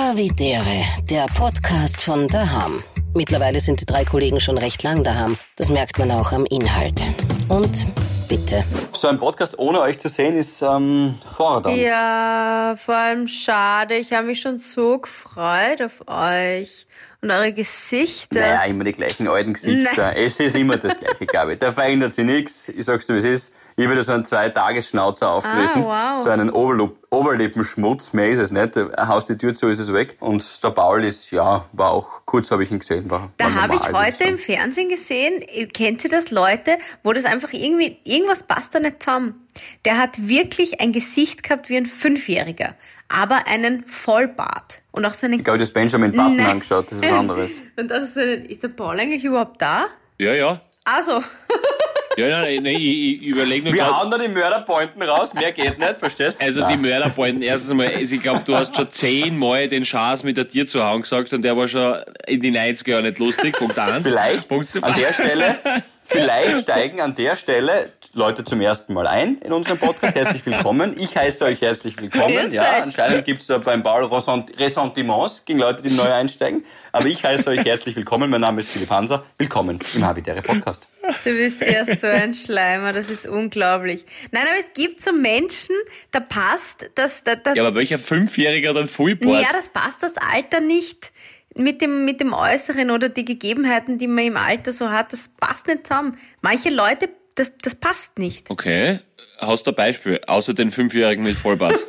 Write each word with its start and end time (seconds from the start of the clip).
Havidere, 0.00 0.86
der 1.10 1.26
Podcast 1.26 2.00
von 2.00 2.26
Daham. 2.26 2.82
Mittlerweile 3.14 3.60
sind 3.60 3.82
die 3.82 3.84
drei 3.84 4.06
Kollegen 4.06 4.40
schon 4.40 4.56
recht 4.56 4.82
lang 4.82 5.04
daheim. 5.04 5.36
Das 5.56 5.68
merkt 5.68 5.98
man 5.98 6.10
auch 6.10 6.32
am 6.32 6.46
Inhalt. 6.46 7.02
Und 7.50 7.86
bitte. 8.26 8.64
So 8.92 9.08
ein 9.08 9.18
Podcast 9.18 9.58
ohne 9.58 9.82
euch 9.82 9.98
zu 9.98 10.08
sehen 10.08 10.36
ist 10.36 10.62
ähm, 10.62 11.18
fordernd. 11.36 11.76
Ja, 11.76 12.76
vor 12.78 12.94
allem 12.94 13.28
schade. 13.28 13.96
Ich 13.96 14.14
habe 14.14 14.28
mich 14.28 14.40
schon 14.40 14.58
so 14.58 14.98
gefreut 14.98 15.82
auf 15.82 16.02
euch 16.06 16.86
und 17.20 17.30
eure 17.30 17.52
Gesichter. 17.52 18.40
Naja, 18.40 18.64
immer 18.64 18.84
die 18.84 18.92
gleichen 18.92 19.28
alten 19.28 19.52
Gesichter. 19.52 20.14
Nein. 20.14 20.16
Es 20.16 20.40
ist 20.40 20.56
immer 20.56 20.78
das 20.78 20.96
gleiche, 20.96 21.26
glaube 21.26 21.52
ich. 21.52 21.58
Da 21.58 21.72
verändert 21.72 22.14
sich 22.14 22.24
nichts. 22.24 22.70
Ich 22.70 22.86
sag's 22.86 23.06
dir, 23.06 23.12
wie 23.12 23.18
es 23.18 23.24
ist. 23.24 23.52
Ich 23.80 23.86
habe 23.86 23.94
wieder 23.94 24.04
so 24.04 24.12
einen 24.12 24.26
zwei-Tages-Schnauzer 24.26 25.30
aufgerissen. 25.30 25.84
Ah, 25.84 26.16
wow. 26.16 26.22
So 26.22 26.28
einen 26.28 26.50
Oberlup 26.50 26.98
Oberlippenschmutz. 27.08 28.12
Mehr 28.12 28.28
ist 28.28 28.38
es 28.38 28.50
nicht. 28.50 28.76
Er 28.76 29.08
haust 29.08 29.30
die 29.30 29.38
Tür 29.38 29.54
zu, 29.54 29.68
ist 29.68 29.78
es 29.78 29.90
weg. 29.90 30.18
Und 30.20 30.62
der 30.62 30.68
Paul 30.68 31.02
ist, 31.02 31.30
ja, 31.30 31.64
war 31.72 31.90
auch, 31.90 32.26
kurz 32.26 32.50
habe 32.50 32.62
ich 32.62 32.70
ihn 32.70 32.80
gesehen. 32.80 33.10
War, 33.10 33.30
Da 33.38 33.54
habe 33.54 33.76
ich 33.76 33.90
heute 33.90 34.24
im. 34.24 34.36
Fernsehen 34.36 34.90
gesehen, 34.90 35.42
kennt 35.72 36.04
ihr 36.04 36.10
das, 36.10 36.30
Leute, 36.30 36.76
wo 37.02 37.14
das 37.14 37.24
einfach 37.24 37.54
irgendwie, 37.54 37.96
irgendwas 38.04 38.42
passt 38.42 38.74
da 38.74 38.80
nicht 38.80 39.02
zusammen. 39.02 39.46
Der 39.86 39.96
hat 39.96 40.28
wirklich 40.28 40.82
ein 40.82 40.92
Gesicht 40.92 41.42
gehabt 41.42 41.70
wie 41.70 41.78
ein 41.78 41.86
Fünfjähriger, 41.86 42.74
aber 43.08 43.46
einen 43.46 43.86
Vollbart. 43.86 44.82
Und 44.92 45.06
auch 45.06 45.14
so 45.14 45.24
einen... 45.24 45.38
Ich 45.38 45.44
glaube, 45.44 45.58
das 45.58 45.72
Benjamin 45.72 46.12
Button 46.12 46.36
Nein. 46.36 46.46
angeschaut, 46.46 46.92
das 46.92 46.98
ist 46.98 47.02
was 47.02 47.18
anderes. 47.18 47.62
Und 47.78 47.90
auch 47.94 48.04
so 48.04 48.20
einen, 48.20 48.44
ist 48.44 48.62
der 48.62 48.68
Paul 48.68 49.00
eigentlich 49.00 49.24
überhaupt 49.24 49.62
da? 49.62 49.86
Ja, 50.18 50.34
ja. 50.34 50.60
Also, 50.84 51.22
Ja, 52.16 52.28
nein, 52.28 52.62
nein, 52.64 52.74
ich, 52.74 53.22
ich 53.22 53.22
überlege 53.22 53.64
nur 53.66 53.72
Wir 53.74 53.82
grad- 53.84 54.00
hauen 54.00 54.10
da 54.10 54.18
die 54.18 54.28
Mörderpointen 54.28 55.00
raus, 55.02 55.32
mehr 55.32 55.52
geht 55.52 55.78
nicht, 55.78 55.96
verstehst 55.98 56.40
du? 56.40 56.44
Also 56.44 56.66
die 56.66 56.76
Mörderpointen, 56.76 57.42
erstens 57.42 57.70
einmal, 57.70 57.86
also 57.94 58.14
ich 58.16 58.20
glaube, 58.20 58.42
du 58.44 58.56
hast 58.56 58.74
schon 58.74 58.90
zehnmal 58.90 59.68
den 59.68 59.84
Schaß 59.84 60.24
mit 60.24 60.36
der 60.36 60.48
Tier 60.48 60.66
zu 60.66 60.82
hauen 60.84 61.02
gesagt 61.02 61.32
und 61.32 61.42
der 61.42 61.56
war 61.56 61.68
schon 61.68 61.96
in 62.26 62.40
die 62.40 62.50
90er 62.50 62.90
Jahren 62.90 63.04
nicht 63.04 63.18
lustig. 63.20 63.56
Punkt 63.56 63.78
eins. 63.78 64.08
Vielleicht 64.08 64.48
Punkt 64.48 64.68
an 64.82 64.94
der 64.98 65.12
Stelle, 65.12 65.56
vielleicht 66.04 66.62
steigen 66.62 67.00
an 67.00 67.14
der 67.14 67.36
Stelle 67.36 67.92
Leute 68.12 68.42
zum 68.42 68.60
ersten 68.60 68.92
Mal 68.92 69.06
ein 69.06 69.38
in 69.38 69.52
unserem 69.52 69.78
Podcast. 69.78 70.16
Herzlich 70.16 70.44
willkommen. 70.44 70.96
Ich 70.98 71.14
heiße 71.16 71.44
euch 71.44 71.60
herzlich 71.60 71.96
willkommen. 72.00 72.34
Grüß 72.36 72.52
Ja, 72.52 72.62
euch. 72.78 72.82
anscheinend 72.82 73.24
gibt 73.24 73.40
es 73.40 73.46
da 73.46 73.58
beim 73.58 73.82
Ressent- 73.82 74.58
Ressentiments 74.58 75.44
gegen 75.44 75.60
Leute, 75.60 75.84
die 75.84 75.90
neu 75.94 76.10
einsteigen. 76.12 76.64
Aber 76.90 77.06
ich 77.06 77.22
heiße 77.22 77.48
euch 77.50 77.64
herzlich 77.64 77.94
willkommen. 77.94 78.28
Mein 78.28 78.40
Name 78.40 78.62
ist 78.62 78.70
Philipp 78.70 78.90
Hanser. 78.90 79.24
Willkommen 79.38 79.78
im 79.94 80.04
Habitäre 80.04 80.42
Podcast. 80.42 80.88
du 81.22 81.30
bist 81.30 81.60
ja 81.60 81.86
so 81.86 82.08
ein 82.08 82.32
Schleimer, 82.34 82.92
das 82.92 83.08
ist 83.10 83.28
unglaublich. 83.28 84.04
Nein, 84.32 84.42
aber 84.42 84.58
es 84.58 84.72
gibt 84.74 85.00
so 85.02 85.12
Menschen, 85.12 85.76
da 86.10 86.18
passt 86.18 86.90
das, 86.96 87.22
da, 87.22 87.36
da, 87.36 87.54
Ja, 87.54 87.62
aber 87.64 87.76
welcher 87.76 88.00
Fünfjähriger 88.00 88.74
dann 88.74 88.88
Fullboard? 88.88 89.40
Ja, 89.40 89.52
das 89.52 89.68
passt 89.68 90.02
das 90.02 90.14
Alter 90.16 90.58
nicht 90.60 91.12
mit 91.56 91.80
dem, 91.80 92.04
mit 92.04 92.20
dem 92.20 92.32
Äußeren 92.32 92.90
oder 92.90 93.08
die 93.08 93.24
Gegebenheiten, 93.24 93.98
die 93.98 94.08
man 94.08 94.24
im 94.24 94.36
Alter 94.36 94.72
so 94.72 94.90
hat. 94.90 95.12
Das 95.12 95.28
passt 95.38 95.68
nicht 95.68 95.86
zusammen. 95.86 96.18
Manche 96.42 96.70
Leute, 96.70 97.08
das, 97.40 97.52
das 97.62 97.74
passt 97.74 98.18
nicht. 98.18 98.50
Okay, 98.50 99.00
hast 99.38 99.66
du 99.66 99.70
ein 99.70 99.74
Beispiel, 99.74 100.20
außer 100.26 100.52
den 100.52 100.70
Fünfjährigen 100.70 101.24
mit 101.24 101.36
Vollbart? 101.36 101.78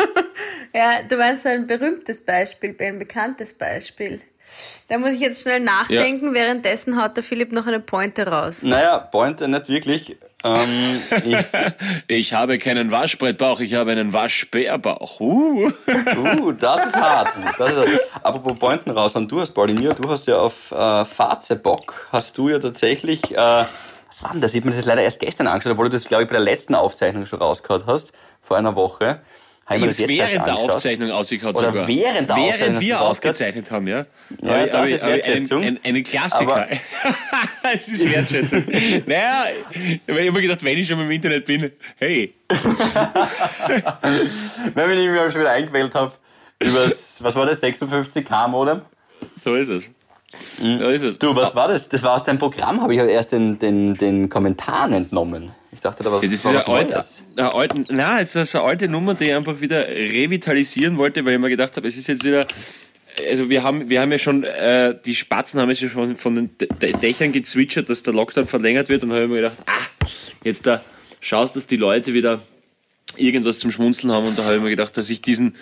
Ja, 0.74 1.04
du 1.04 1.18
meinst 1.18 1.46
ein 1.46 1.68
berühmtes 1.68 2.22
Beispiel, 2.22 2.74
ein 2.80 2.98
bekanntes 2.98 3.54
Beispiel. 3.54 4.22
Da 4.88 4.98
muss 4.98 5.12
ich 5.12 5.20
jetzt 5.20 5.42
schnell 5.42 5.60
nachdenken, 5.60 6.34
währenddessen 6.34 7.02
haut 7.02 7.18
der 7.18 7.26
Philipp 7.26 7.52
noch 7.52 7.68
eine 7.68 7.82
Pointe 7.82 8.26
raus. 8.26 8.64
Naja, 8.64 9.00
Pointe 9.00 9.50
nicht 9.50 9.68
wirklich. 9.68 10.16
Ähm, 10.46 11.02
ich, 11.26 11.36
Ich 12.08 12.34
habe 12.34 12.58
keinen 12.58 12.90
Waschbrettbauch, 12.90 13.60
ich 13.60 13.74
habe 13.74 13.92
einen 13.92 14.14
Waschbärbauch. 14.14 15.20
Uh. 15.20 15.66
uh, 16.18 16.52
das 16.54 16.86
ist 16.86 16.96
hart. 16.96 17.34
Das 17.58 17.72
ist 17.72 17.78
hart. 17.78 18.24
Apropos 18.24 18.58
Pointen 18.58 18.92
raus 18.92 19.14
und 19.18 19.30
du 19.30 19.42
hast, 19.42 19.52
Paulinio, 19.52 19.92
du 19.92 20.10
hast 20.10 20.26
ja 20.28 20.38
auf 20.38 20.72
äh, 20.72 21.04
Fazebock, 21.04 22.08
hast 22.14 22.38
du 22.38 22.48
ja 22.48 22.60
tatsächlich, 22.60 23.36
äh, 23.36 23.66
was 24.12 24.22
war 24.24 24.32
denn 24.34 24.42
das? 24.42 24.54
Ich 24.54 24.60
habe 24.60 24.70
mir 24.72 24.76
das 24.76 24.86
leider 24.86 25.02
erst 25.04 25.22
gestern 25.22 25.48
angeschaut, 25.48 25.72
obwohl 25.72 25.86
du 25.86 25.92
das, 25.92 26.04
glaube 26.04 26.24
ich, 26.24 26.30
bei 26.30 26.34
der 26.36 26.44
letzten 26.44 26.76
Aufzeichnung 26.76 27.26
schon 27.26 27.40
rausgehauen 27.40 27.84
hast, 27.88 28.12
vor 28.42 28.58
einer 28.58 28.76
Woche. 28.76 29.22
Habe 29.66 29.76
ich 29.78 29.82
mir 29.82 29.88
das 29.88 30.00
Jetzt 30.00 30.10
jetzt 30.10 30.20
erst 30.20 30.34
während 30.34 30.48
der. 30.48 30.56
Aufzeichnung 30.58 31.12
ausgehört 31.12 31.56
Oder 31.56 31.68
sogar. 31.68 31.88
während 31.88 32.30
der 32.30 32.36
Aufzeichnung 32.36 32.60
Während 32.60 32.76
hast 32.76 32.82
wir 32.82 32.96
rausgehört? 32.96 33.36
aufgezeichnet 33.36 33.72
haben, 33.72 33.88
ja. 33.88 34.06
Ja, 34.42 34.66
ich- 34.66 34.72
das 34.72 34.90
ist 34.90 34.96
ich 34.96 35.04
einen, 35.04 35.12
Wertschätzung. 35.14 35.64
einen, 35.64 35.80
einen 35.84 36.04
Klassiker. 36.04 36.52
Aber- 36.52 36.68
es 37.74 37.88
ist 37.88 38.12
Wertschätzung. 38.12 38.64
naja, 39.06 39.46
ich 39.72 40.00
habe 40.10 40.20
immer 40.26 40.42
gedacht, 40.42 40.64
wenn 40.66 40.78
ich 40.78 40.88
schon 40.90 41.00
im 41.00 41.10
Internet 41.12 41.46
bin, 41.46 41.72
hey, 41.98 42.34
Wenn 44.74 44.92
ich 45.00 45.10
mich 45.10 45.32
schon 45.32 45.42
wieder 45.42 45.52
eingewählt 45.52 45.94
habe, 45.94 46.12
übers, 46.60 47.24
was 47.24 47.36
war 47.36 47.46
das, 47.46 47.62
56k 47.64 48.48
Modem? 48.50 48.82
so 49.42 49.56
ist 49.56 49.70
es. 49.70 49.90
So 50.60 50.90
ist 50.90 51.04
es. 51.04 51.20
Du, 51.20 51.36
was 51.36 51.56
war 51.56 51.68
das? 51.68 51.90
Das 51.90 52.04
war 52.04 52.16
aus 52.16 52.24
deinem 52.24 52.40
Programm, 52.40 52.82
habe 52.82 52.94
ich 52.94 53.02
aber 53.02 53.10
erst 53.10 53.32
den, 53.32 53.60
den, 53.60 53.96
den 53.96 54.30
Kommentaren 54.30 54.94
entnommen. 54.94 55.52
Ich 55.74 55.80
dachte, 55.80 56.04
da 56.04 56.12
war, 56.12 56.24
Ja, 56.24 56.30
das 56.30 56.40
ist 56.40 56.46
war 56.46 56.52
eine 56.52 56.60
was 56.60 56.68
alte, 56.68 57.04
eine 57.38 57.54
alte, 57.54 57.94
nein, 57.94 58.22
es 58.22 58.36
ist 58.36 58.56
eine 58.56 58.64
alte 58.66 58.88
Nummer, 58.88 59.14
die 59.14 59.26
ich 59.26 59.34
einfach 59.34 59.62
wieder 59.62 59.88
revitalisieren 59.88 60.98
wollte, 60.98 61.26
weil 61.26 61.34
ich 61.34 61.40
mir 61.40 61.50
gedacht 61.50 61.76
habe, 61.78 61.88
es 61.88 61.98
ist 61.98 62.08
jetzt 62.08 62.24
wieder, 62.24 62.46
also 63.30 63.50
wir 63.50 63.64
haben, 63.64 63.90
wir 63.90 64.02
haben 64.02 64.12
ja 64.12 64.18
schon, 64.18 64.44
äh, 64.44 64.96
die 65.06 65.16
Spatzen 65.16 65.60
haben 65.60 65.70
ja 65.70 65.76
schon 65.76 66.16
von 66.16 66.36
den 66.36 66.50
D 66.58 66.92
Dächern 66.94 67.32
gezwitschert, 67.32 67.90
dass 67.90 68.04
der 68.04 68.14
Lockdown 68.14 68.48
verlängert 68.48 68.90
wird 68.90 69.04
und 69.04 69.10
da 69.10 69.16
habe 69.16 69.26
ich 69.26 69.32
mir 69.32 69.38
gedacht, 69.38 69.58
ah, 69.66 70.06
jetzt 70.44 70.66
da 70.66 70.82
schaust, 71.20 71.56
dass 71.56 71.68
die 71.68 71.78
Leute 71.78 72.14
wieder 72.14 72.42
irgendwas 73.18 73.60
zum 73.60 73.72
Schmunzeln 73.72 74.12
haben 74.12 74.28
und 74.28 74.38
da 74.38 74.44
habe 74.44 74.58
ich 74.58 74.62
mir 74.62 74.70
gedacht, 74.70 74.96
dass 74.98 75.10
ich 75.10 75.22
diesen 75.22 75.56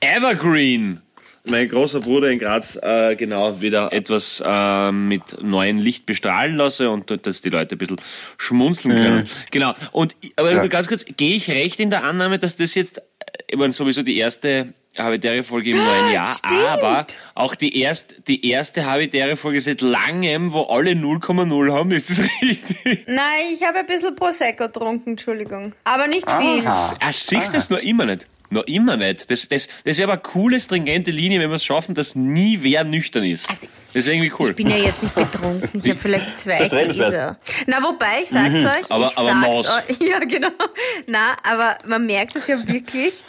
Evergreen, 0.00 1.02
mein 1.44 1.68
großer 1.68 2.00
Bruder 2.00 2.28
in 2.30 2.38
Graz, 2.38 2.76
äh, 2.82 3.16
genau 3.16 3.60
wieder 3.60 3.92
etwas 3.92 4.42
äh, 4.44 4.92
mit 4.92 5.42
neuem 5.42 5.78
Licht 5.78 6.04
bestrahlen 6.06 6.56
lasse 6.56 6.90
und 6.90 7.10
dass 7.26 7.40
die 7.40 7.48
Leute 7.50 7.74
ein 7.74 7.78
bisschen 7.78 8.00
schmunzeln 8.36 8.94
können. 8.94 9.28
Genau. 9.50 9.74
Und 9.92 10.16
aber 10.36 10.52
Ja. 10.52 10.66
ganz 10.66 10.88
kurz, 10.88 11.04
gehe 11.16 11.36
ich 11.36 11.48
recht 11.50 11.80
in 11.80 11.90
der 11.90 12.04
Annahme, 12.04 12.38
dass 12.38 12.56
das 12.56 12.74
jetzt, 12.74 12.98
äh, 12.98 13.02
ich 13.50 13.56
meine, 13.56 13.72
sowieso 13.72 14.02
die 14.02 14.16
erste 14.18 14.74
Habitäre-Folge 14.96 15.70
im 15.70 15.76
neuen 15.76 16.12
Jahr, 16.12 16.26
stimmt. 16.26 16.54
aber 16.66 17.06
auch 17.36 17.54
die, 17.54 17.80
erst, 17.80 18.26
die 18.26 18.50
erste 18.50 18.84
Habitäre-Folge 18.84 19.60
seit 19.60 19.80
langem, 19.80 20.52
wo 20.52 20.62
alle 20.62 20.90
0,0 20.92 21.72
haben, 21.72 21.92
ist 21.92 22.10
das 22.10 22.18
richtig? 22.42 23.04
Nein, 23.06 23.44
ich 23.54 23.62
habe 23.64 23.78
ein 23.78 23.86
bisschen 23.86 24.16
Prosecco 24.16 24.64
getrunken, 24.66 25.10
Entschuldigung. 25.10 25.72
Aber 25.84 26.08
nicht 26.08 26.28
viel. 26.28 26.66
Aha. 26.66 26.96
Ah, 26.98 27.12
siehst 27.12 27.48
du 27.48 27.52
das 27.52 27.70
noch 27.70 27.78
immer 27.78 28.06
nicht? 28.06 28.26
Noch 28.50 28.64
immer 28.64 28.96
nicht. 28.96 29.30
Das, 29.30 29.46
das, 29.48 29.68
das 29.84 29.98
wäre 29.98 30.04
aber 30.10 30.20
eine 30.20 30.22
coole, 30.22 30.58
stringente 30.60 31.10
Linie, 31.10 31.40
wenn 31.40 31.50
wir 31.50 31.56
es 31.56 31.64
schaffen, 31.64 31.94
dass 31.94 32.14
nie 32.14 32.58
wer 32.62 32.82
nüchtern 32.84 33.24
ist. 33.24 33.48
Also, 33.50 33.66
Das 33.92 34.06
wäre 34.06 34.16
irgendwie 34.16 34.32
cool. 34.38 34.50
Ich 34.50 34.56
bin 34.56 34.70
ja 34.70 34.76
jetzt 34.76 35.02
nicht 35.02 35.14
betrunken. 35.14 35.68
Ich 35.82 35.90
habe 35.90 35.98
vielleicht 36.00 36.40
zwei. 36.40 36.68
Gläser. 36.68 37.38
Na, 37.66 37.82
wobei, 37.82 38.22
ich 38.22 38.30
sag's 38.30 38.60
euch. 38.60 38.90
Aber- 38.90 39.08
ich 39.10 39.18
aber 39.18 39.28
sag's 39.28 39.46
Maus. 39.46 39.68
euch- 39.68 39.98
Ja, 40.08 40.18
genau. 40.20 40.48
Na, 41.06 41.36
aber 41.42 41.76
man 41.86 42.06
merkt 42.06 42.36
es 42.36 42.46
ja 42.46 42.56
wirklich. 42.66 43.22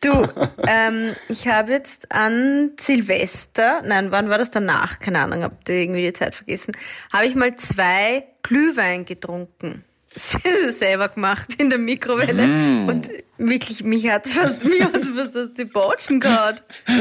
Du, 0.00 0.10
ähm, 0.66 1.14
ich 1.28 1.46
habe 1.48 1.72
jetzt 1.72 2.10
an 2.12 2.72
Silvester, 2.78 3.82
nein, 3.86 4.10
wann 4.10 4.28
war 4.28 4.38
das 4.38 4.50
danach? 4.50 4.98
Keine 4.98 5.20
Ahnung, 5.20 5.42
hab 5.42 5.66
irgendwie 5.68 6.02
die 6.02 6.12
Zeit 6.12 6.34
vergessen. 6.34 6.72
Habe 7.12 7.26
ich 7.26 7.34
mal 7.34 7.54
zwei 7.56 8.24
Glühwein 8.42 9.04
getrunken. 9.04 9.84
Selber 10.14 11.08
gemacht 11.08 11.54
in 11.58 11.70
der 11.70 11.78
Mikrowelle 11.78 12.44
und 12.88 13.10
wirklich 13.38 13.82
mich 13.82 14.08
hat 14.08 14.28
fast 14.28 14.64
mich 14.64 14.82
hat's 14.82 15.08
fast 15.10 15.36
aus 15.36 15.48
die 15.56 15.64
Botschen 15.64 16.20
gehauen. 16.20 16.56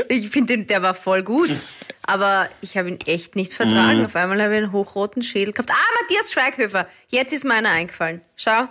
Ich 0.09 0.29
finde 0.29 0.57
den 0.57 0.67
der 0.67 0.81
war 0.81 0.93
voll 0.93 1.21
gut, 1.23 1.51
aber 2.01 2.49
ich 2.61 2.77
habe 2.77 2.89
ihn 2.89 2.99
echt 3.05 3.35
nicht 3.35 3.53
vertragen. 3.53 4.05
Auf 4.05 4.15
einmal 4.15 4.41
habe 4.41 4.55
ich 4.55 4.63
einen 4.63 4.71
hochroten 4.71 5.21
Schädel 5.21 5.53
gehabt. 5.53 5.69
Ah, 5.71 6.01
Matthias 6.01 6.31
Schweighöfer. 6.31 6.87
Jetzt 7.09 7.33
ist 7.33 7.45
meiner 7.45 7.69
eingefallen. 7.69 8.21
Schau. 8.35 8.67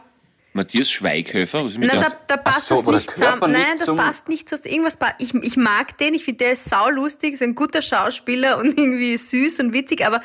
Matthias 0.55 0.91
Schweighöfer, 0.91 1.65
was 1.65 1.73
ist 1.73 1.79
Na, 1.81 1.95
da, 1.97 2.13
da 2.27 2.37
passt 2.37 2.67
so, 2.67 2.83
der 2.83 2.93
nicht 2.95 3.11
zusammen. 3.11 3.53
nicht 3.53 3.61
Nein, 3.61 3.77
das 3.79 3.87
zum- 3.87 3.97
passt 3.97 4.29
nicht 4.29 4.49
zu 4.51 4.57
irgendwas. 4.57 4.99
Ich, 5.19 5.33
ich 5.35 5.57
mag 5.57 5.97
den, 5.97 6.13
ich 6.13 6.25
finde, 6.25 6.45
der 6.45 6.53
ist 6.53 6.69
saulustig, 6.69 7.33
ist 7.35 7.43
ein 7.43 7.55
guter 7.55 7.81
Schauspieler 7.81 8.59
und 8.59 8.67
irgendwie 8.79 9.17
süß 9.17 9.61
und 9.61 9.73
witzig, 9.73 10.05
aber 10.05 10.21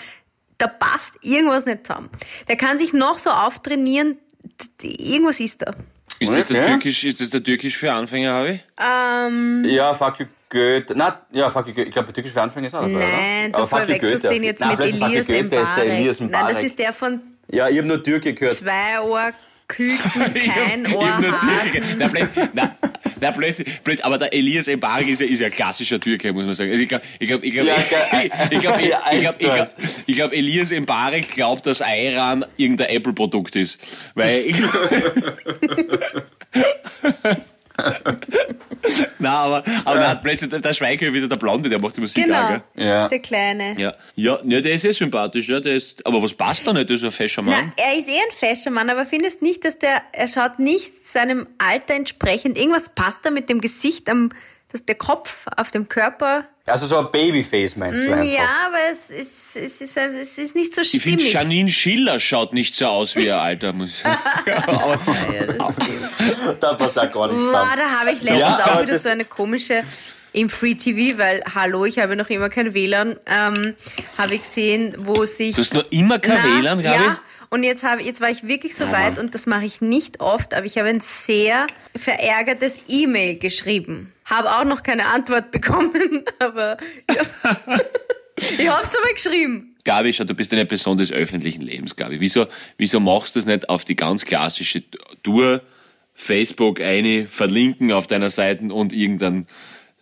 da 0.58 0.68
passt 0.68 1.14
irgendwas 1.22 1.66
nicht 1.66 1.86
zusammen. 1.86 2.10
Der 2.48 2.56
kann 2.58 2.78
sich 2.80 2.94
noch 2.94 3.18
so 3.18 3.30
auftrainieren, 3.30 4.18
irgendwas 4.82 5.40
ist 5.40 5.62
da. 5.62 5.74
Ist 6.20 6.34
das, 6.34 6.48
der 6.48 6.62
Okay. 6.64 6.72
Türkisch, 6.72 7.04
ist 7.04 7.22
das 7.22 7.30
der 7.30 7.44
Türkisch 7.44 7.78
für 7.78 7.92
Anfänger, 7.92 8.34
Harvey? 8.34 8.60
Ähm, 8.80 9.64
Ja, 9.66 9.94
fuck 9.94 10.20
you 10.20 10.26
Goethe. 10.50 10.94
Na, 10.96 11.22
ja, 11.32 11.50
fuck 11.52 11.68
you 11.68 11.74
Goethe. 11.74 11.90
Ich 11.90 11.94
glaube, 11.94 12.12
türkisch 12.12 12.34
für 12.34 12.42
Anfänger 12.42 12.68
ist 12.68 12.74
auch 12.76 12.82
dabei, 12.82 12.94
nein, 13.12 13.50
oder? 13.52 13.60
du 13.62 13.68
verwechselst 13.68 14.24
den 14.26 14.44
jetzt 14.44 14.60
Nein, 14.62 14.70
mit 14.70 14.80
Elias 14.80 15.00
Goethe 15.00 15.18
ist 15.20 15.30
der 15.30 15.44
Mbarek. 15.44 15.90
Elias 15.92 16.20
Nein, 16.20 16.32
das 16.32 16.42
Mbarek. 16.42 16.64
ist 16.66 16.80
der 16.80 16.94
von 16.94 17.22
Ja, 17.52 17.70
ich 17.70 17.78
habe 17.78 17.88
nur 17.88 18.02
Türke 18.04 18.34
gehört. 18.34 18.56
zwei 18.56 19.00
Ohr 19.02 19.30
Küken, 19.68 20.34
kein 20.56 20.94
Ohr 20.96 21.18
Hasen. 21.18 21.72
ge- 21.74 22.28
Na, 22.54 22.76
na, 23.20 23.32
plötzlich, 23.32 23.68
plötzlich, 23.84 24.06
aber 24.06 24.18
der 24.18 24.34
Elias 24.34 24.68
Mbarek 24.68 25.10
ist 25.10 25.22
ja, 25.22 25.28
ist 25.28 25.40
ja 25.40 25.48
ein 25.48 25.52
klassischer 25.52 26.00
Türke, 26.00 26.34
muss 26.34 26.46
man 26.46 26.56
sagen. 26.56 26.72
Also 26.72 26.82
ich 26.82 26.90
glaube, 26.90 27.04
ich 27.20 27.28
glaube, 27.28 27.46
ich 27.46 27.54
glaube, 27.54 27.70
ich 27.72 27.90
glaube, 27.90 28.18
ich 28.52 28.60
glaube, 28.60 29.38
ich 30.08 30.16
glaube, 30.16 30.30
glaube, 30.30 30.36
Elias 30.36 30.72
Mbarek 30.72 31.32
glaubt, 31.32 31.66
dass 31.66 31.82
Ayran 31.82 32.46
irgendein 32.58 32.90
Apple-Produkt 32.90 33.56
ist. 33.56 33.80
Weil 34.16 34.46
ich, 34.46 34.58
Nein, 39.20 39.32
aber, 39.32 39.64
aber 39.86 40.00
ja. 40.00 40.16
plötzlich 40.16 40.50
der 40.50 40.74
Schweighöfer 40.74 41.16
ist 41.16 41.22
ja 41.24 41.28
der 41.28 41.36
Blonde, 41.36 41.70
der 41.70 41.80
macht 41.80 41.98
die 41.98 42.02
Musik 42.02 42.24
genau, 42.24 42.44
auch, 42.44 42.50
gell? 42.50 42.62
Ja. 42.76 43.08
der 43.08 43.20
Kleine. 43.20 43.80
Ja. 43.80 43.94
Ja, 44.16 44.40
ja, 44.44 44.62
der 44.62 44.74
ist 44.74 44.86
eh 44.86 44.92
sympathisch, 44.92 45.48
ja, 45.48 45.60
der 45.60 45.76
ist, 45.76 46.06
aber 46.06 46.22
was 46.22 46.34
passt 46.34 46.66
da 46.66 46.74
nicht, 46.74 46.90
der 46.90 46.96
ist 46.96 47.04
ein 47.04 47.12
fescher 47.12 47.42
Mann. 47.42 47.74
Na, 47.78 47.84
er 47.84 48.00
ist 48.00 48.08
eh 48.08 48.14
ein 48.14 48.32
fescher 48.32 48.72
Mann, 48.72 48.90
aber 48.90 49.06
findest 49.06 49.42
nicht, 49.42 49.64
dass 49.66 49.78
der, 49.78 50.02
er 50.12 50.28
schaut 50.28 50.60
nicht 50.60 51.06
seinem 51.06 51.48
Alter 51.58 51.94
entsprechend, 51.96 52.58
irgendwas 52.58 52.90
passt 52.90 53.20
da 53.24 53.30
mit 53.30 53.50
dem 53.50 53.62
Gesicht 53.62 54.10
am, 54.10 54.30
dass 54.72 54.84
der 54.86 54.96
Kopf 54.96 55.48
auf 55.56 55.72
dem 55.72 55.88
Körper. 55.88 56.46
Also 56.66 56.86
so 56.86 56.98
ein 56.98 57.10
Babyface 57.12 57.78
meinst 57.78 58.02
du 58.02 58.12
einfach? 58.12 58.24
Ja, 58.26 58.68
aber 58.68 58.78
es 58.92 59.10
ist, 59.10 59.56
es 59.56 59.80
ist, 59.80 59.96
es 59.96 60.38
ist 60.38 60.56
nicht 60.56 60.76
so 60.76 60.82
ich 60.82 60.92
finde, 60.92 61.20
stimmig. 61.20 61.34
Janine 61.34 61.70
Schiller 61.70 62.20
schaut 62.20 62.52
nicht 62.52 62.76
so 62.76 62.88
aus 62.88 63.16
wie 63.16 63.26
ihr 63.26 63.38
Alter, 63.38 63.72
muss 63.72 63.90
ich 63.90 63.98
sagen. 63.98 64.18
ja, 64.46 65.46
das 65.46 65.76
stimmt. 65.76 66.58
Da 66.60 66.74
passt 66.74 67.00
auch 67.00 67.12
gar 67.12 67.28
nichts 67.30 67.44
Boah, 67.44 67.74
da 67.78 68.00
habe 68.00 68.12
ich 68.12 68.22
letztens 68.22 68.40
Ja, 68.40 68.66
auch 68.66 68.82
wieder 68.82 69.00
so 69.00 69.10
eine 69.10 69.24
komische 69.24 69.84
im 70.34 70.50
Free 70.50 70.76
TV, 70.76 71.18
weil, 71.18 71.42
hallo, 71.56 71.86
ich 71.86 72.00
habe 72.00 72.18
noch 72.18 72.30
immer 72.30 72.50
kein 72.50 72.74
WLAN, 72.74 73.16
ähm, 73.26 73.76
habe 74.18 74.36
ich 74.36 74.42
gesehen, 74.42 74.94
wo 75.00 75.26
sich... 75.26 75.56
Du 75.56 75.62
hast 75.62 75.74
noch 75.74 75.90
immer 75.90 76.20
kein 76.20 76.40
Na, 76.44 76.60
WLAN, 76.60 76.84
Gabi? 76.84 77.04
Ja, 77.04 77.20
und 77.50 77.64
jetzt, 77.64 77.84
habe, 77.84 78.04
jetzt 78.04 78.20
war 78.20 78.30
ich 78.30 78.46
wirklich 78.46 78.76
so 78.76 78.92
weit, 78.92 79.18
und 79.18 79.34
das 79.34 79.46
mache 79.46 79.66
ich 79.66 79.80
nicht 79.80 80.20
oft, 80.20 80.54
aber 80.54 80.66
ich 80.66 80.78
habe 80.78 80.90
ein 80.90 81.00
sehr 81.00 81.66
verärgertes 81.96 82.76
E-Mail 82.90 83.40
geschrieben. 83.40 84.14
Habe 84.28 84.50
auch 84.52 84.66
noch 84.66 84.84
keine 84.84 85.08
Antwort 85.08 85.52
bekommen, 85.52 86.24
aber 86.40 86.78
ich 88.38 88.70
habe 88.70 88.84
es 88.84 88.98
aber 88.98 89.14
geschrieben. 89.14 89.76
Gabi, 89.84 90.12
schau, 90.12 90.26
du 90.26 90.36
bist 90.36 90.52
eine 90.52 90.66
Person 90.66 90.98
des 90.98 91.12
öffentlichen 91.12 91.62
Lebens, 91.62 91.96
Gabi. 91.96 92.20
Wieso, 92.20 92.48
wieso 92.78 93.00
machst 93.00 93.36
du 93.36 93.40
das 93.40 93.48
nicht 93.48 93.70
auf 93.70 93.86
die 93.86 93.96
ganz 93.96 94.26
klassische 94.26 94.84
Tour, 95.24 95.62
Facebook 96.14 96.82
eine, 96.82 97.26
verlinken 97.26 97.92
auf 97.94 98.06
deiner 98.06 98.30
Seite 98.30 98.74
und 98.74 98.92
irgendeinen 98.92 99.48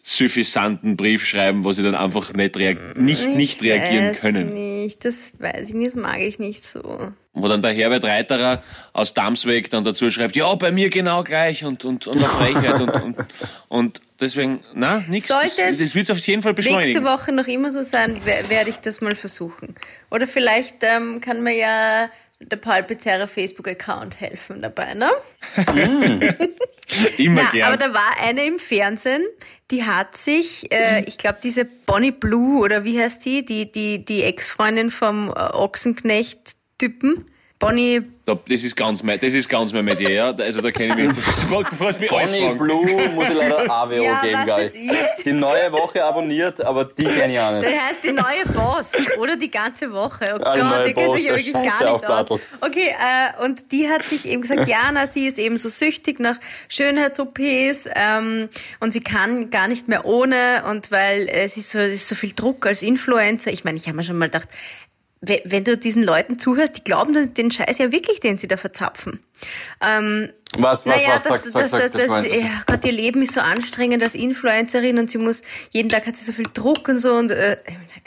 suffisanten 0.07 0.95
Brief 0.97 1.25
schreiben, 1.25 1.63
wo 1.63 1.71
sie 1.71 1.81
dann 1.81 1.95
einfach 1.95 2.31
nicht, 2.33 2.55
reag 2.57 2.77
nicht, 2.95 3.27
nicht 3.27 3.63
reagieren 3.63 4.09
weiß 4.09 4.21
können. 4.21 4.53
Nicht, 4.53 5.03
das 5.03 5.33
weiß 5.39 5.69
ich 5.69 5.73
nicht, 5.73 5.87
das 5.87 5.95
mag 5.95 6.19
ich 6.19 6.37
nicht 6.37 6.63
so. 6.63 7.11
Wo 7.33 7.47
dann 7.47 7.63
der 7.63 7.73
Herbert 7.73 8.03
Reiterer 8.03 8.61
aus 8.93 9.15
Damsweg 9.15 9.71
dann 9.71 9.83
dazu 9.83 10.09
schreibt, 10.11 10.35
ja, 10.35 10.53
bei 10.55 10.71
mir 10.71 10.91
genau 10.91 11.23
gleich 11.23 11.65
und, 11.65 11.83
und, 11.85 12.05
und 12.05 12.17
eine 12.17 12.27
Frechheit 12.27 12.79
und, 12.81 12.91
und, 13.01 13.15
und 13.67 14.01
deswegen, 14.19 14.59
na, 14.75 15.03
nichts. 15.09 15.27
Das, 15.27 15.41
Sollte 15.55 15.61
es 15.71 15.79
das 15.79 15.95
wird 15.95 16.11
auf 16.11 16.19
jeden 16.19 16.43
Fall 16.43 16.53
nächste 16.53 16.71
beschleunigen. 16.75 17.03
Woche 17.03 17.31
noch 17.31 17.47
immer 17.47 17.71
so 17.71 17.81
sein, 17.81 18.21
wer- 18.25 18.47
werde 18.49 18.69
ich 18.69 18.77
das 18.77 19.01
mal 19.01 19.15
versuchen. 19.15 19.73
Oder 20.11 20.27
vielleicht 20.27 20.75
ähm, 20.81 21.19
kann 21.19 21.41
mir 21.41 21.57
ja 21.57 22.09
der 22.39 22.57
Paul 22.57 22.83
Pizzerra 22.83 23.27
Facebook-Account 23.27 24.19
helfen 24.19 24.61
dabei, 24.61 24.93
ne? 24.93 25.09
Immer 27.17 27.41
Ja, 27.41 27.49
gern. 27.51 27.67
aber 27.67 27.77
da 27.77 27.93
war 27.93 28.17
eine 28.21 28.45
im 28.45 28.59
Fernsehen, 28.59 29.23
die 29.71 29.83
hat 29.85 30.17
sich, 30.17 30.71
äh, 30.71 31.03
ich 31.05 31.17
glaube, 31.17 31.39
diese 31.43 31.65
Bonnie 31.65 32.11
Blue 32.11 32.61
oder 32.61 32.83
wie 32.83 32.99
heißt 33.01 33.23
die, 33.25 33.45
die, 33.45 33.71
die, 33.71 34.03
die 34.05 34.23
Ex-Freundin 34.23 34.91
vom 34.91 35.29
äh, 35.29 35.31
Ochsenknecht-Typen. 35.31 37.25
Bonnie, 37.57 38.01
Da- 38.25 38.37
Das 38.49 38.63
ist 38.63 38.75
ganz 38.75 39.01
mein, 39.01 39.17
das 39.19 39.33
ist 39.33 39.47
ganz 39.47 39.71
mein 39.71 39.85
Metier, 39.85 40.09
ja. 40.09 40.31
Also 40.35 40.59
da 40.59 40.71
kenne 40.71 40.99
ich 40.99 41.07
mich. 41.07 41.15
Du 41.15 41.21
fragst 41.77 41.99
mich 42.01 42.09
Bonnie 42.09 42.41
fragen. 42.41 42.57
Blue 42.57 43.09
muss 43.13 43.29
ich 43.29 43.33
leider 43.35 43.69
AWO 43.71 43.93
Ja, 44.03 44.21
geben, 44.21 44.45
geil. 44.45 44.71
Die 45.23 45.31
neue 45.31 45.71
Woche 45.71 46.03
abonniert, 46.03 46.59
aber 46.59 46.85
die 46.85 47.05
kenne 47.05 47.33
ich 47.33 47.39
auch 47.39 47.51
nicht. 47.53 47.63
der 47.63 47.85
heißt 47.87 48.03
die 48.03 48.11
neue 48.11 48.45
Boss 48.53 48.87
oder 49.19 49.37
die 49.37 49.49
ganze 49.49 49.91
Woche. 49.93 50.33
Oh 50.35 50.37
die 50.39 50.43
Gott, 50.43 50.57
neue 50.69 50.83
der 50.85 50.93
kennt 50.95 51.15
sich 51.15 51.23
ja 51.25 51.35
wirklich 51.35 51.53
Scheiße 51.53 51.79
gar 51.79 51.93
nicht 52.23 52.31
aus. 52.31 52.39
Okay, 52.61 52.89
äh, 52.89 53.43
und 53.45 53.71
die 53.71 53.87
hat 53.89 54.05
sich 54.05 54.27
eben 54.27 54.41
gesagt, 54.41 54.67
ja, 54.67 54.89
na, 54.91 55.07
sie 55.07 55.25
ist 55.27 55.39
eben 55.39 55.57
so 55.57 55.69
süchtig 55.69 56.19
nach 56.19 56.35
Schönheits-OPs 56.67 57.89
ähm, 57.95 58.49
und 58.79 58.91
sie 58.91 59.01
kann 59.01 59.49
gar 59.49 59.67
nicht 59.67 59.87
mehr 59.87 60.05
ohne 60.05 60.63
und 60.69 60.91
weil 60.91 61.27
äh, 61.29 61.43
es 61.43 61.57
ist 61.57 61.71
so, 61.71 61.79
es 61.79 61.93
ist 61.93 62.07
so 62.09 62.15
viel 62.15 62.33
Druck 62.33 62.65
als 62.65 62.81
Influencer. 62.81 63.51
Ich 63.51 63.63
meine, 63.63 63.77
ich 63.77 63.87
habe 63.87 63.97
mir 63.97 64.03
schon 64.03 64.17
mal 64.17 64.25
gedacht, 64.29 64.49
wenn 65.45 65.63
du 65.63 65.77
diesen 65.77 66.03
Leuten 66.03 66.39
zuhörst, 66.39 66.77
die 66.77 66.83
glauben 66.83 67.13
den- 67.13 67.33
den 67.33 67.51
Scheiß 67.51 67.77
ja 67.77 67.91
wirklich, 67.91 68.19
den 68.19 68.37
sie 68.37 68.47
da 68.47 68.57
verzapfen. 68.57 69.19
Ähm, 69.81 70.29
Was, 70.57 70.85
was, 70.85 70.95
naja, 70.95 71.15
was, 71.15 71.23
das, 71.23 71.23
sag, 71.23 71.43
das, 71.43 71.51
sag, 71.53 71.61
das, 71.61 71.71
sag, 71.71 71.79
das, 71.81 71.91
das 72.07 72.23
interessant. 72.23 72.43
ja, 72.43 72.63
Gott, 72.65 72.85
ihr 72.85 72.91
Leben 72.91 73.21
ist 73.21 73.33
so 73.33 73.41
anstrengend 73.41 74.03
als 74.03 74.15
Influencerin 74.15 74.97
und 74.99 75.09
sie 75.11 75.17
muss, 75.17 75.41
jeden 75.71 75.89
Tag 75.89 76.05
hat 76.07 76.15
sie 76.15 76.23
so 76.25 76.31
viel 76.31 76.47
Druck 76.53 76.87
und 76.87 76.97
so 76.97 77.13
und 77.15 77.31
äh, 77.31 77.57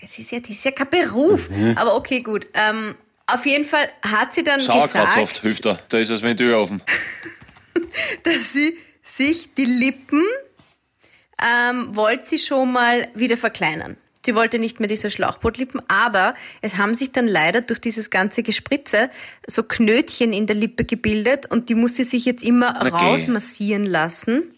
das 0.00 0.18
ist 0.18 0.30
ja, 0.30 0.40
das 0.40 0.50
ist 0.50 0.64
ja 0.64 0.70
kein 0.70 0.88
Beruf. 0.88 1.48
Mhm. 1.50 1.76
Aber 1.76 1.94
okay, 1.96 2.20
gut. 2.20 2.46
Ähm, 2.54 2.94
auf 3.26 3.44
jeden 3.44 3.64
Fall 3.66 3.88
hat 4.02 4.32
sie 4.34 4.42
dann 4.42 4.60
gesagt, 4.92 5.38
hilft 5.40 5.64
da. 5.66 5.78
Da 5.88 5.98
ist 5.98 6.10
das 6.10 6.22
Ventil 6.22 6.54
offen. 6.54 6.82
dass 8.22 8.52
sie 8.52 8.76
sich 9.02 9.54
die 9.54 9.64
Lippen 9.64 10.22
ähm, 11.40 11.94
wollte 11.94 12.26
sie 12.26 12.38
schon 12.38 12.72
mal 12.72 13.08
wieder 13.14 13.36
verkleinern. 13.36 13.96
Sie 14.28 14.34
wollte 14.34 14.58
nicht 14.58 14.78
mehr 14.78 14.90
diese 14.90 15.10
Schlauchbootlippen, 15.10 15.80
aber 15.88 16.34
es 16.60 16.76
haben 16.76 16.92
sich 16.92 17.12
dann 17.12 17.26
leider 17.26 17.62
durch 17.62 17.80
dieses 17.80 18.10
ganze 18.10 18.42
Gespritze 18.42 19.08
so 19.46 19.62
Knötchen 19.62 20.34
in 20.34 20.46
der 20.46 20.54
Lippe 20.54 20.84
gebildet 20.84 21.50
und 21.50 21.70
die 21.70 21.74
muss 21.74 21.94
sie 21.94 22.04
sich 22.04 22.26
jetzt 22.26 22.44
immer 22.44 22.76
Okay. 22.78 22.90
rausmassieren 22.90 23.86
lassen. 23.86 24.50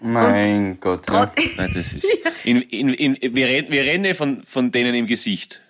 Mein 0.00 0.80
Gott. 0.80 1.06
Ja. 1.10 1.30
Nein, 1.36 1.70
das 1.74 1.92
ist. 1.92 2.06
In, 2.44 2.62
in, 2.62 2.94
in, 2.94 3.34
wir, 3.36 3.46
reden, 3.46 3.70
wir 3.70 3.82
reden 3.82 4.06
ja 4.06 4.14
von, 4.14 4.42
von 4.46 4.70
denen 4.70 4.94
im 4.94 5.06
Gesicht. 5.06 5.60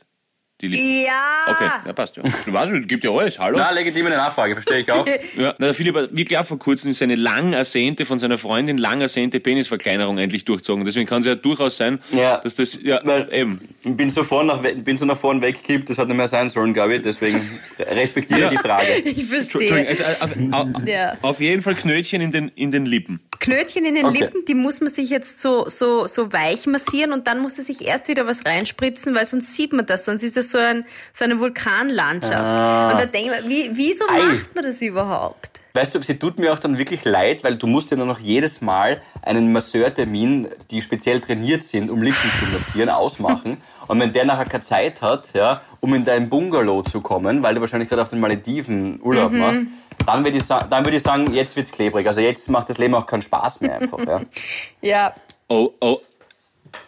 Die 0.61 0.69
Lippen. 0.69 1.05
ja! 1.07 1.53
Okay, 1.55 1.71
ja, 1.87 1.93
passt 1.93 2.17
ja. 2.17 2.23
Du 2.45 2.53
weißt, 2.53 2.73
es 2.73 2.87
gibt 2.87 3.03
ja 3.05 3.11
alles. 3.11 3.39
Hallo? 3.39 3.57
Na, 3.59 3.71
legitime 3.71 4.11
Nachfrage, 4.11 4.55
verstehe 4.55 4.81
ich 4.81 4.91
auch. 4.93 5.07
Ja, 5.37 5.55
na, 5.59 5.67
der 5.67 5.75
Philipp 5.75 5.97
hat 5.97 6.15
wirklich 6.17 6.37
auch 6.39 6.45
vor 6.45 6.59
kurzem 6.59 6.93
seine 6.93 7.15
lang 7.15 7.53
ersehnte, 7.53 8.05
von 8.05 8.19
seiner 8.19 8.37
Freundin 8.37 8.77
lang 8.79 9.01
ersehnte 9.01 9.41
Penisverkleinerung 9.41 10.19
endlich 10.19 10.45
durchzogen. 10.45 10.85
Deswegen 10.85 11.07
kann 11.07 11.21
es 11.21 11.27
ja 11.27 11.35
durchaus 11.35 11.77
sein, 11.77 11.99
Ja. 12.11 12.37
dass 12.39 12.57
das, 12.57 12.79
ja, 12.83 13.01
Weil- 13.05 13.29
eben. 13.33 13.61
Ich 13.83 13.97
bin 13.97 14.11
so, 14.11 14.23
vorn 14.25 14.47
nach, 14.49 14.61
bin 14.61 14.99
so 14.99 15.07
nach 15.07 15.19
vorn 15.19 15.41
weggekippt, 15.41 15.89
das 15.89 15.97
hat 15.99 16.09
nicht 16.09 16.17
mehr 16.17 16.29
sein 16.29 16.51
sollen, 16.51 16.75
glaube 16.75 16.97
ich. 16.97 17.03
Deswegen 17.03 17.41
respektiere 17.79 18.51
die 18.51 18.59
Frage. 18.59 18.87
Ich 19.05 19.25
verstehe. 19.25 19.89
also 19.89 20.03
auf, 20.25 20.31
auf, 20.53 20.87
Ja. 20.87 21.17
auf 21.23 21.41
jeden 21.41 21.63
Fall 21.63 21.75
Knötchen 21.75 22.21
in 22.21 22.33
den, 22.33 22.49
in 22.55 22.71
den 22.73 22.85
Lippen. 22.87 23.21
Knötchen 23.41 23.85
in 23.85 23.95
den 23.95 24.05
Okay. 24.05 24.19
Lippen, 24.21 24.45
die 24.47 24.55
muss 24.55 24.81
man 24.81 24.93
sich 24.93 25.11
jetzt 25.11 25.41
so, 25.41 25.69
so, 25.69 26.07
so 26.07 26.33
weich 26.33 26.67
massieren 26.67 27.13
und 27.13 27.27
dann 27.27 27.41
muss 27.41 27.59
er 27.59 27.65
sich 27.65 27.85
erst 27.87 28.09
wieder 28.09 28.27
was 28.27 28.45
reinspritzen, 28.45 29.15
weil 29.15 29.27
sonst 29.27 29.55
sieht 29.55 29.73
man 29.73 29.87
das, 29.87 30.05
sonst 30.05 30.23
ist 30.23 30.37
das 30.37 30.51
so, 30.51 30.59
ein, 30.59 30.85
so 31.13 31.25
eine 31.25 31.41
Vulkanlandschaft. 31.41 32.35
Ah. 32.53 32.93
Und 32.93 33.01
da 33.01 33.07
denke 33.07 33.35
ich 33.35 33.45
mir, 33.45 33.49
wie, 33.49 33.71
wieso 33.73 34.07
Ei. 34.09 34.35
macht 34.35 34.55
man 34.55 34.65
das 34.65 34.81
überhaupt? 34.83 35.60
Weißt 35.73 35.95
du, 35.95 36.03
sie 36.03 36.19
tut 36.19 36.39
mir 36.39 36.53
auch 36.53 36.59
dann 36.59 36.79
wirklich 36.79 37.05
leid, 37.05 37.45
weil 37.45 37.57
du 37.57 37.67
musst 37.67 37.91
ja 37.91 37.97
dann 37.97 38.09
noch 38.09 38.19
jedes 38.19 38.61
Mal 38.61 39.01
einen 39.23 39.53
Masseurtermin, 39.53 40.49
die 40.71 40.83
speziell 40.83 41.21
trainiert 41.21 41.63
sind, 41.63 41.91
um 41.91 42.03
Lippen 42.03 42.31
zu 42.39 42.47
massieren, 42.47 42.89
ausmachen. 42.89 43.59
Und 43.87 44.01
wenn 44.01 44.13
der 44.13 44.25
nachher 44.25 44.47
keine 44.47 44.63
Zeit 44.63 45.01
hat, 45.01 45.33
ja, 45.35 45.63
um 45.81 45.95
in 45.95 46.05
dein 46.05 46.29
Bungalow 46.29 46.83
zu 46.83 47.01
kommen, 47.01 47.43
weil 47.43 47.55
du 47.55 47.61
wahrscheinlich 47.61 47.89
gerade 47.89 48.03
auf 48.03 48.09
den 48.09 48.21
Malediven 48.21 49.01
Urlaub 49.03 49.33
machst, 49.33 49.63
dann 50.07 50.25
würde 50.25 50.39
ich, 50.39 50.47
dann 50.47 50.85
würd 50.85 50.95
ich 50.95 51.03
sagen, 51.03 51.33
jetzt 51.33 51.57
wird's 51.57 51.73
klebrig. 51.73 52.07
Also 52.07 52.21
jetzt 52.21 52.49
macht 52.51 52.69
das 52.69 52.79
Leben 52.79 52.95
auch 52.95 53.07
keinen 53.07 53.23
Spaß 53.23 53.61
mehr 53.61 53.81
einfach. 53.81 53.99
Ja. 54.07 54.21
Ja. 54.81 55.15
Oh, 55.49 55.71
oh. 55.81 55.99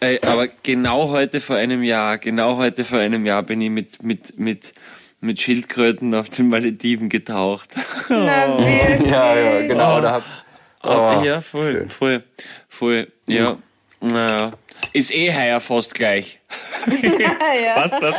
Ey, 0.01 0.21
aber 0.23 0.49
genau 0.49 1.11
heute 1.11 1.41
vor 1.41 1.57
einem 1.57 1.83
Jahr, 1.83 2.19
genau 2.19 2.57
heute 2.57 2.85
vor 2.85 2.99
einem 2.99 3.27
Jahr 3.27 3.43
bin 3.43 3.61
ich 3.61 3.71
mit, 3.71 4.03
mit, 4.03 4.39
mit, 4.39 4.75
mit 5.23 5.41
Schildkröten 5.41 6.15
auf 6.15 6.29
den 6.29 6.49
Malediven 6.49 7.09
getaucht. 7.09 7.75
Na, 8.09 8.59
wirklich. 8.59 9.11
ja, 9.11 9.35
ja, 9.35 9.67
genau. 9.67 10.01
Da 10.01 10.13
hab, 10.13 10.25
Aber 10.81 11.21
Oh, 11.21 11.25
ja, 11.25 11.41
voll, 11.41 11.89
voll, 11.89 12.25
voll, 12.69 13.11
ja. 13.27 13.57
Naja. 14.01 14.53
Ist 14.93 15.15
eh 15.15 15.33
heuer 15.33 15.61
fast 15.61 15.95
gleich. 15.95 16.41
ja. 16.91 17.77
Was, 17.77 17.93
was, 17.93 18.19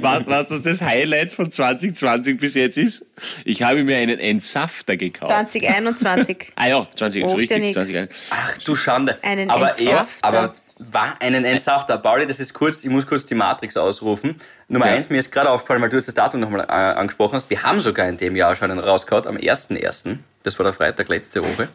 was, 0.00 0.26
was 0.26 0.48
das, 0.48 0.62
das 0.62 0.80
Highlight 0.80 1.32
von 1.32 1.50
2020 1.50 2.38
bis 2.38 2.54
jetzt 2.54 2.78
ist? 2.78 3.06
Ich 3.44 3.62
habe 3.62 3.82
mir 3.82 3.96
einen 3.96 4.20
Entsafter 4.20 4.96
gekauft. 4.96 5.32
2021. 5.32 6.52
Ah 6.54 6.68
ja, 6.68 6.86
20, 6.94 7.22
so 7.22 7.26
Macht 7.26 7.34
ja 7.34 7.40
richtig, 7.40 7.58
nix. 7.58 7.74
2021. 7.74 8.16
Ach 8.30 8.58
du 8.62 8.76
Schande. 8.76 9.18
Einen 9.22 9.50
aber 9.50 9.70
er, 9.70 9.78
Entsafter. 9.80 10.28
aber 10.28 10.54
war 10.92 11.16
einen 11.20 11.44
Entsafter. 11.44 11.98
Pauli, 11.98 12.26
das 12.26 12.40
ist 12.40 12.52
kurz, 12.54 12.82
ich 12.84 12.90
muss 12.90 13.06
kurz 13.06 13.26
die 13.26 13.34
Matrix 13.34 13.76
ausrufen. 13.76 14.40
Nummer 14.68 14.86
Ja. 14.86 14.92
eins, 14.94 15.10
mir 15.10 15.18
ist 15.18 15.30
gerade 15.32 15.50
aufgefallen, 15.50 15.82
weil 15.82 15.88
du 15.90 15.96
jetzt 15.96 16.06
das 16.08 16.14
Datum 16.14 16.40
nochmal 16.40 16.62
äh, 16.62 16.72
angesprochen 16.72 17.34
hast. 17.36 17.50
Wir 17.50 17.62
haben 17.62 17.80
sogar 17.80 18.08
in 18.08 18.16
dem 18.16 18.36
Jahr 18.36 18.56
schon 18.56 18.70
einen 18.70 18.80
rausgehauen, 18.80 19.26
am 19.26 19.36
1.1. 19.36 20.18
Das 20.42 20.58
war 20.58 20.64
der 20.64 20.72
Freitag 20.72 21.08
letzte 21.08 21.42
Woche. 21.42 21.68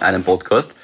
Einen 0.00 0.24
Podcast. 0.24 0.74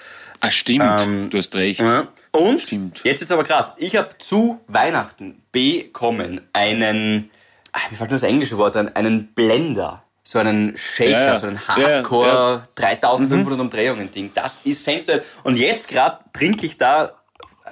Ah, 0.41 0.51
stimmt, 0.51 0.89
Ähm, 1.01 1.31
du 1.31 1.39
hast 1.39 1.55
recht. 1.57 1.81
Ja. 1.81 2.07
Und 2.31 2.61
Stimmt. 2.61 3.01
jetzt 3.05 3.23
ist 3.23 3.33
aber 3.33 3.43
krass. 3.45 3.73
Ich 3.79 3.97
habe 3.97 4.11
zu 4.19 4.61
Weihnachten 4.69 5.43
bekommen 5.51 6.41
einen, 6.53 7.31
ach, 7.73 7.91
mir 7.91 7.97
fällt 7.97 8.11
nur 8.11 8.19
das 8.21 8.29
englische 8.29 8.57
Wort 8.59 8.77
ein, 8.77 8.95
einen 8.95 9.29
Blender. 9.35 10.03
So 10.23 10.39
einen 10.39 10.77
Shaker, 10.77 11.11
Ja, 11.11 11.25
ja. 11.25 11.39
so 11.39 11.47
einen 11.47 11.67
Hardcore 11.67 12.29
ja. 12.29 12.57
Mhm. 12.59 12.63
3500 12.75 13.61
Umdrehungen 13.61 14.13
Ding. 14.13 14.31
Das 14.35 14.61
ist 14.63 14.85
sensationell. 14.85 15.25
Und 15.43 15.57
jetzt 15.57 15.89
gerade 15.89 16.19
trinke 16.35 16.67
ich 16.67 16.77
da 16.77 17.13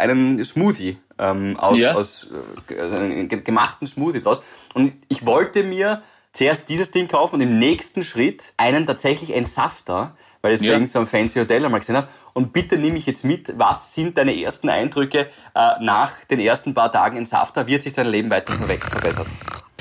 einen 0.00 0.44
Smoothie 0.44 0.98
ähm, 1.18 1.56
aus, 1.58 1.78
Ja. 1.78 1.94
aus 1.94 2.26
äh, 2.70 2.78
also 2.80 2.96
einen 2.96 3.28
ge- 3.28 3.40
gemachten 3.40 3.86
Smoothie 3.86 4.22
draus. 4.22 4.42
Und 4.74 4.92
ich 5.08 5.24
wollte 5.26 5.62
mir 5.64 6.02
zuerst 6.32 6.68
dieses 6.68 6.90
Ding 6.90 7.08
kaufen 7.08 7.36
und 7.36 7.40
im 7.40 7.58
nächsten 7.58 8.04
Schritt 8.04 8.52
einen 8.56 8.86
tatsächlich 8.86 9.34
Entsafter, 9.34 10.16
weil 10.42 10.52
ich 10.52 10.60
es 10.60 10.66
Ja. 10.66 10.72
bei 10.72 10.78
irgendeinem 10.80 11.06
fancy 11.06 11.38
Hotel 11.38 11.64
einmal 11.64 11.80
gesehen 11.80 11.96
habe. 11.96 12.08
Und 12.34 12.52
bitte 12.52 12.76
nimm 12.76 12.92
mich 12.92 13.06
jetzt 13.06 13.24
mit, 13.24 13.58
was 13.58 13.94
sind 13.94 14.18
deine 14.18 14.38
ersten 14.38 14.68
Eindrücke 14.68 15.20
äh, 15.54 15.70
nach 15.80 16.12
den 16.30 16.38
ersten 16.40 16.74
paar 16.74 16.92
Tagen 16.92 17.16
in 17.16 17.24
Safta? 17.24 17.66
Wird 17.66 17.82
sich 17.82 17.94
dein 17.94 18.06
Leben 18.08 18.28
weiter 18.28 18.52
verbessert? 18.52 19.26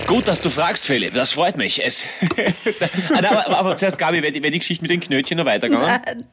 Gut, 0.07 0.27
dass 0.27 0.39
du 0.39 0.49
fragst, 0.49 0.85
Philipp. 0.85 1.13
Das 1.13 1.31
freut 1.31 1.57
mich. 1.57 1.83
Es 1.83 2.05
aber, 3.13 3.45
aber, 3.47 3.57
aber 3.57 3.77
zuerst, 3.77 3.97
Gabi, 3.97 4.21
wäre 4.21 4.31
die, 4.31 4.41
wär 4.41 4.51
die 4.51 4.59
Geschichte 4.59 4.83
mit 4.83 4.91
den 4.91 4.99
Knötchen 5.01 5.37
noch 5.37 5.45
weitergegangen? 5.45 6.25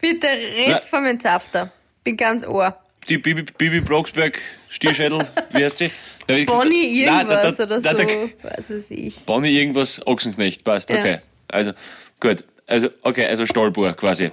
Bitte 0.00 0.28
red 0.28 0.68
Ja. 0.68 0.80
vom 0.82 1.04
Entsafter. 1.04 1.72
Bin 2.04 2.16
ganz 2.16 2.46
ohr. 2.46 2.76
Die 3.08 3.18
Bibi, 3.18 3.42
Bibi 3.56 3.80
Blocksberg, 3.80 4.40
Stierschädel, 4.68 5.26
wie 5.52 5.64
heißt 5.64 5.78
sie? 5.78 5.90
Da 6.26 6.34
hab 6.34 6.40
ich 6.40 6.46
Bonnie 6.46 7.00
gesagt- 7.04 7.28
Nein, 7.28 7.38
irgendwas 7.38 7.56
da- 7.56 7.66
da- 7.66 7.76
oder 7.76 7.80
da- 7.80 8.08
so. 8.08 8.30
da- 8.42 8.58
Was 8.58 8.70
weiß 8.70 8.90
ich. 8.90 9.16
Bonnie 9.26 9.50
irgendwas, 9.58 10.04
Ochsenknecht, 10.06 10.64
passt, 10.64 10.90
Ja. 10.90 10.96
okay. 10.98 11.18
Also, 11.48 11.72
gut. 12.20 12.42
Also, 12.66 12.88
okay, 13.02 13.26
also 13.26 13.46
Stolper 13.46 13.92
quasi. 13.94 14.32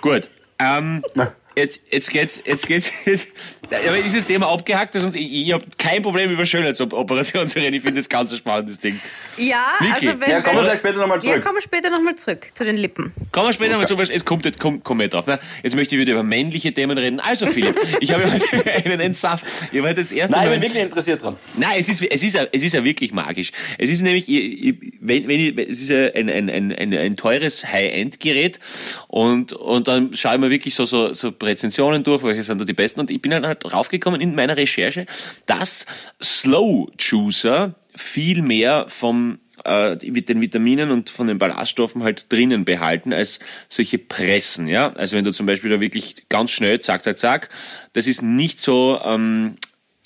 gut. 0.00 0.30
Ähm, 0.58 1.02
jetzt, 1.56 1.80
jetzt 1.90 2.10
geht's, 2.10 2.40
jetzt 2.44 2.66
geht's, 2.66 2.90
jetzt, 3.04 3.28
aber 3.70 3.96
ist 3.96 4.14
das 4.14 4.26
Thema 4.26 4.48
abgehakt? 4.48 4.94
Sonst, 4.94 5.14
ich, 5.14 5.46
ich 5.46 5.52
habe 5.52 5.64
kein 5.78 6.02
Problem 6.02 6.30
über 6.30 6.44
Schönheitsoperationen 6.46 7.48
zu 7.48 7.58
reden. 7.58 7.74
Ich 7.74 7.82
finde 7.82 8.00
das 8.00 8.08
ganz 8.08 8.30
ein 8.32 8.38
spannendes 8.38 8.78
Ding. 8.78 9.00
Ja, 9.36 9.64
Vicky. 9.80 10.08
also 10.08 10.20
wenn, 10.20 10.30
Ja, 10.30 10.40
kommen 10.42 10.56
wir 10.56 10.62
gleich 10.64 10.78
später 10.78 10.98
nochmal 10.98 11.16
Ja, 11.18 11.22
zurück. 11.22 11.42
kommen 11.44 11.56
wir 11.56 11.62
später 11.62 11.90
nochmal 11.90 12.14
zurück 12.16 12.46
zu 12.54 12.64
den 12.64 12.76
Lippen. 12.76 13.12
Kommen 13.32 13.48
wir 13.48 13.52
später 13.52 13.76
mal 13.78 13.86
zu, 13.88 13.96
was- 13.98 14.08
jetzt 14.10 14.26
kommt, 14.26 14.44
jetzt 14.44 14.58
kommt, 14.60 14.84
kommt 14.84 15.12
drauf. 15.12 15.26
Ne? 15.26 15.38
Jetzt 15.62 15.74
möchte 15.76 15.94
ich 15.96 16.00
wieder 16.00 16.12
über 16.12 16.22
männliche 16.22 16.72
Themen 16.74 16.96
reden. 16.98 17.20
Also, 17.20 17.46
Philipp, 17.46 17.76
ich 18.00 18.12
habe 18.12 18.30
heute 18.30 18.72
einen 18.84 19.00
Entsaft. 19.00 19.44
Ich 19.72 19.80
heute 19.80 19.94
das 19.96 20.12
erste 20.12 20.36
Nein, 20.36 20.44
ich 20.44 20.50
Mal 20.50 20.58
bin 20.58 20.62
wirklich 20.62 20.82
interessiert 20.84 21.22
dran. 21.22 21.36
Nein, 21.56 21.76
es 21.80 21.88
ist, 21.88 22.02
es 22.02 22.22
ist, 22.22 22.34
ja- 22.36 22.46
es 22.52 22.62
ist 22.62 22.74
ja 22.74 22.84
wirklich 22.84 23.12
magisch. 23.12 23.50
Es 23.78 23.88
ist 23.90 24.02
nämlich, 24.02 24.28
ich- 24.28 24.62
ich- 24.68 24.74
wenn, 25.00 25.26
wenn 25.26 25.40
ich, 25.40 25.58
es 25.58 25.80
ist 25.80 25.88
ja 25.90 26.12
ein, 26.14 26.28
ein, 26.30 26.48
ein, 26.50 26.70
ein, 26.72 26.94
ein 26.96 27.16
teures 27.16 27.64
High-End-Gerät 27.66 28.60
und, 29.08 29.52
und 29.54 29.88
dann 29.88 30.14
schaue 30.16 30.34
ich 30.34 30.40
mir 30.40 30.50
wirklich 30.50 30.74
so, 30.74 30.84
so, 30.84 31.12
so 31.12 31.32
Rezensionen 31.44 32.04
durch, 32.04 32.22
welche 32.22 32.42
sind 32.42 32.60
da 32.60 32.64
die 32.64 32.72
besten 32.72 33.00
und 33.00 33.10
ich 33.10 33.20
bin 33.20 33.30
dann 33.30 33.46
halt 33.46 33.64
draufgekommen 33.64 34.20
in 34.20 34.34
meiner 34.34 34.56
Recherche, 34.56 35.06
dass 35.46 35.86
Slow 36.22 36.90
Juicer 36.98 37.74
viel 37.94 38.42
mehr 38.42 38.86
vom 38.88 39.38
äh, 39.64 39.96
den 39.96 40.40
Vitaminen 40.40 40.90
und 40.90 41.10
von 41.10 41.26
den 41.26 41.38
Ballaststoffen 41.38 42.02
halt 42.02 42.30
drinnen 42.32 42.64
behalten 42.64 43.12
als 43.12 43.40
solche 43.68 43.98
Pressen, 43.98 44.68
ja. 44.68 44.92
Also 44.92 45.16
wenn 45.16 45.24
du 45.24 45.32
zum 45.32 45.46
Beispiel 45.46 45.70
da 45.70 45.80
wirklich 45.80 46.28
ganz 46.28 46.50
schnell, 46.50 46.80
zack, 46.80 47.04
zack, 47.04 47.18
zack, 47.18 47.48
das 47.92 48.06
ist 48.06 48.22
nicht 48.22 48.60
so, 48.60 49.00
ähm, 49.04 49.56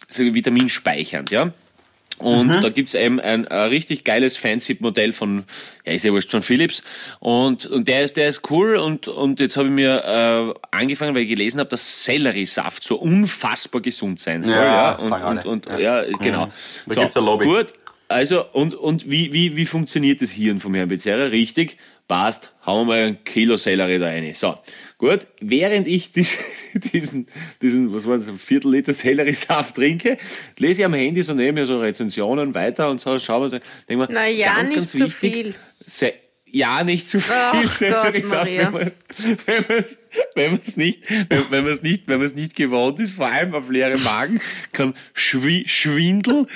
so 0.06 0.22
vitaminspeichernd, 0.22 1.30
ja. 1.30 1.52
Und 2.18 2.48
da 2.62 2.68
gibt's 2.68 2.94
eben 2.94 3.20
ein, 3.20 3.46
ein 3.48 3.68
richtig 3.68 4.04
geiles 4.04 4.36
fancy 4.36 4.76
Modell 4.80 5.12
von, 5.12 5.44
ja, 5.86 5.92
ist 5.92 6.04
ja 6.04 6.12
wurscht, 6.12 6.30
von 6.30 6.42
Philips. 6.42 6.82
Und, 7.20 7.66
und 7.66 7.88
der 7.88 8.02
ist, 8.04 8.16
der 8.16 8.28
ist 8.28 8.50
cool. 8.50 8.76
Und, 8.76 9.08
und 9.08 9.40
jetzt 9.40 9.56
habe 9.56 9.68
ich 9.68 9.74
mir 9.74 10.04
äh, 10.04 10.76
angefangen, 10.76 11.14
weil 11.14 11.22
ich 11.22 11.28
gelesen 11.28 11.60
habe, 11.60 11.70
dass 11.70 12.04
Selleriesaft 12.04 12.82
so 12.82 12.96
unfassbar 12.96 13.80
gesund 13.80 14.20
sein 14.20 14.42
soll. 14.42 14.54
Ja, 14.54 14.98
Ja, 15.00 15.28
und, 15.28 15.46
und, 15.46 15.66
und 15.66 15.80
ja, 15.80 16.04
genau. 16.20 16.48
Da 16.86 16.94
gibt's 16.94 17.16
ein 17.16 17.24
Lobby. 17.24 17.44
Gut. 17.46 17.72
Also, 18.08 18.44
und, 18.52 18.74
und 18.74 19.10
wie, 19.10 19.32
wie, 19.32 19.56
wie 19.56 19.66
funktioniert 19.66 20.22
das 20.22 20.30
Hirn 20.30 20.60
vom 20.60 20.74
Herrn 20.74 20.88
Becerra? 20.88 21.24
Richtig, 21.24 21.76
passt, 22.08 22.52
hauen 22.64 22.88
wir 22.88 22.94
mal 22.94 23.02
ein 23.08 23.24
Kilo 23.24 23.56
Sellerie 23.56 23.98
da 23.98 24.06
rein. 24.06 24.32
So, 24.32 24.54
gut. 24.98 25.26
Während 25.40 25.86
ich 25.88 26.12
dies- 26.12 26.36
diesen, 26.92 27.26
diesen, 27.62 27.94
was 27.94 28.06
war 28.06 28.18
das, 28.18 28.28
ein 28.28 28.38
Viertel 28.38 28.72
Liter 28.72 28.92
Selleriesaft 28.92 29.76
trinke, 29.76 30.18
lese 30.58 30.82
ich 30.82 30.84
am 30.84 30.94
Handy 30.94 31.22
so 31.22 31.34
neben 31.34 31.54
mir 31.54 31.66
so 31.66 31.80
Rezensionen 31.80 32.54
weiter 32.54 32.90
und 32.90 33.00
so, 33.00 33.18
schau 33.18 33.40
mal, 33.40 33.50
denke 33.50 33.96
mir, 33.96 34.08
Na 34.10 34.26
ja, 34.26 34.56
ganz, 34.56 34.68
nicht 34.68 34.76
ganz 34.76 34.90
zu 34.92 35.22
wichtig, 35.22 35.54
ja, 36.50 36.82
nicht 36.84 37.08
zu 37.08 37.20
viel 37.20 37.34
Ach 37.34 37.52
Gott, 37.62 37.72
Selleriesaft, 37.74 38.30
Maria. 38.30 38.72
wenn 38.72 38.82
man, 38.82 38.92
wenn 39.46 39.64
man, 39.68 39.84
wenn 40.34 40.52
man 40.52 40.60
es 40.64 40.76
nicht, 40.76 41.00
wenn, 41.28 41.50
wenn 41.50 41.64
man 41.64 41.72
es 41.72 41.82
nicht, 41.82 42.04
wenn 42.08 42.18
man 42.18 42.26
es 42.26 42.34
nicht 42.34 42.54
gewohnt 42.56 42.98
ist, 43.00 43.12
vor 43.12 43.26
allem 43.26 43.54
auf 43.54 43.68
leere 43.70 43.98
Magen, 43.98 44.40
kann 44.72 44.94
Schwi 45.14 45.64
Schwindel 45.66 46.46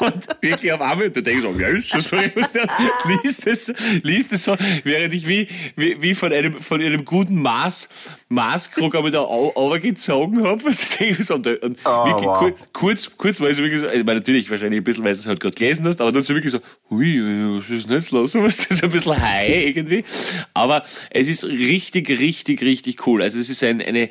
und 0.00 0.26
wirklich 0.40 0.72
auf 0.72 0.80
einmal, 0.80 1.10
du 1.10 1.22
denkst, 1.22 1.44
oh, 1.46 1.52
wer 1.56 1.70
ist 1.70 1.94
das? 1.94 2.10
liest 3.22 3.46
es, 3.46 3.72
liest 4.02 4.32
es 4.32 4.44
so, 4.44 4.56
während 4.84 5.14
ich 5.14 5.26
wie, 5.26 5.48
wie, 5.76 6.00
wie 6.02 6.14
von 6.14 6.32
einem, 6.32 6.60
von 6.60 6.80
einem 6.80 7.04
guten 7.04 7.40
Maß, 7.40 7.88
Maßkrug 8.28 8.94
aber 8.94 9.10
da 9.10 9.22
overgezogen 9.22 10.44
habe, 10.44 10.64
und 10.66 10.72
ich 10.82 10.96
denke 10.96 11.22
so, 11.22 11.34
und, 11.34 11.46
und 11.46 11.76
Oh, 11.84 12.04
wirklich 12.04 12.26
wow. 12.26 12.38
kur- 12.38 12.52
kurz, 12.72 13.10
kurz 13.16 13.40
war 13.40 13.48
ich 13.50 13.56
so 13.56 13.62
wirklich 13.62 13.80
so, 13.80 13.86
also, 13.86 13.98
ich 13.98 14.04
meine, 14.06 14.20
natürlich 14.20 14.50
wahrscheinlich 14.50 14.80
ein 14.80 14.84
bisschen, 14.84 15.04
weil 15.04 15.12
du 15.14 15.18
es 15.20 15.26
halt 15.26 15.40
gerade 15.40 15.54
gelesen 15.54 15.86
hast, 15.86 16.00
aber 16.00 16.12
dann 16.12 16.22
so 16.22 16.34
wirklich 16.34 16.52
so, 16.52 16.60
hui, 16.90 17.20
was 17.58 17.70
ist 17.70 17.88
denn 17.88 17.96
jetzt 17.96 18.10
los? 18.10 18.34
Was 18.40 18.58
ist 18.58 18.70
das 18.70 18.82
ein 18.82 18.90
bisschen 18.90 19.20
high 19.20 19.66
irgendwie? 19.68 20.04
Aber 20.54 20.84
es 21.10 21.28
ist 21.28 21.44
richtig, 21.44 22.08
richtig, 22.08 22.62
richtig 22.62 22.89
cool. 23.06 23.22
Also 23.22 23.38
es 23.38 23.48
ist 23.48 23.62
ein, 23.62 23.80
eine, 23.82 24.08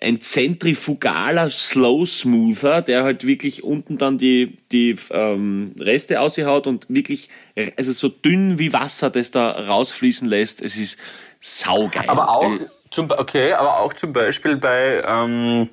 ein 0.00 0.20
zentrifugaler 0.20 1.50
Slow 1.50 2.06
Smoother, 2.06 2.82
der 2.82 3.02
halt 3.04 3.26
wirklich 3.26 3.64
unten 3.64 3.98
dann 3.98 4.18
die, 4.18 4.58
die 4.72 4.96
ähm, 5.10 5.74
Reste 5.78 6.20
aushaut 6.20 6.66
und 6.66 6.86
wirklich, 6.88 7.28
also 7.76 7.92
so 7.92 8.08
dünn 8.08 8.58
wie 8.58 8.72
Wasser, 8.72 9.10
das 9.10 9.30
da 9.30 9.50
rausfließen 9.50 10.28
lässt. 10.28 10.60
Es 10.60 10.76
ist 10.76 10.98
saugeil. 11.40 12.08
Aber 12.08 12.28
auch, 12.28 12.52
Äh, 12.52 12.66
zum, 12.90 13.10
okay, 13.10 13.52
aber 13.52 13.78
auch 13.78 13.92
zum 13.92 14.12
Beispiel 14.12 14.56
bei, 14.56 15.02
ähm, 15.06 15.68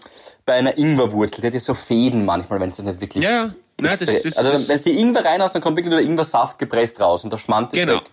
bei 0.45 0.53
einer 0.53 0.77
Ingwerwurzel, 0.77 1.41
die 1.41 1.47
hat 1.47 1.53
ja 1.53 1.59
so 1.59 1.73
Fäden 1.73 2.25
manchmal, 2.25 2.59
wenn 2.59 2.69
es 2.69 2.77
das 2.77 2.85
nicht 2.85 3.01
wirklich... 3.01 3.23
Ja, 3.23 3.29
ja. 3.31 3.53
Nein, 3.79 3.95
das, 3.99 4.23
das, 4.23 4.37
also 4.37 4.67
wenn 4.69 4.75
es 4.75 4.83
die 4.83 4.99
Ingwer 4.99 5.23
reinhaust, 5.23 5.53
dann 5.53 5.61
kommt 5.61 5.77
wirklich 5.77 5.91
nur 5.91 5.99
der 5.99 6.09
Ingwersaft 6.09 6.57
gepresst 6.57 6.99
raus 6.99 7.23
und 7.23 7.31
der 7.31 7.37
Schmand 7.37 7.73
ist 7.73 7.79
Genau. 7.79 7.97
weg. 7.97 8.03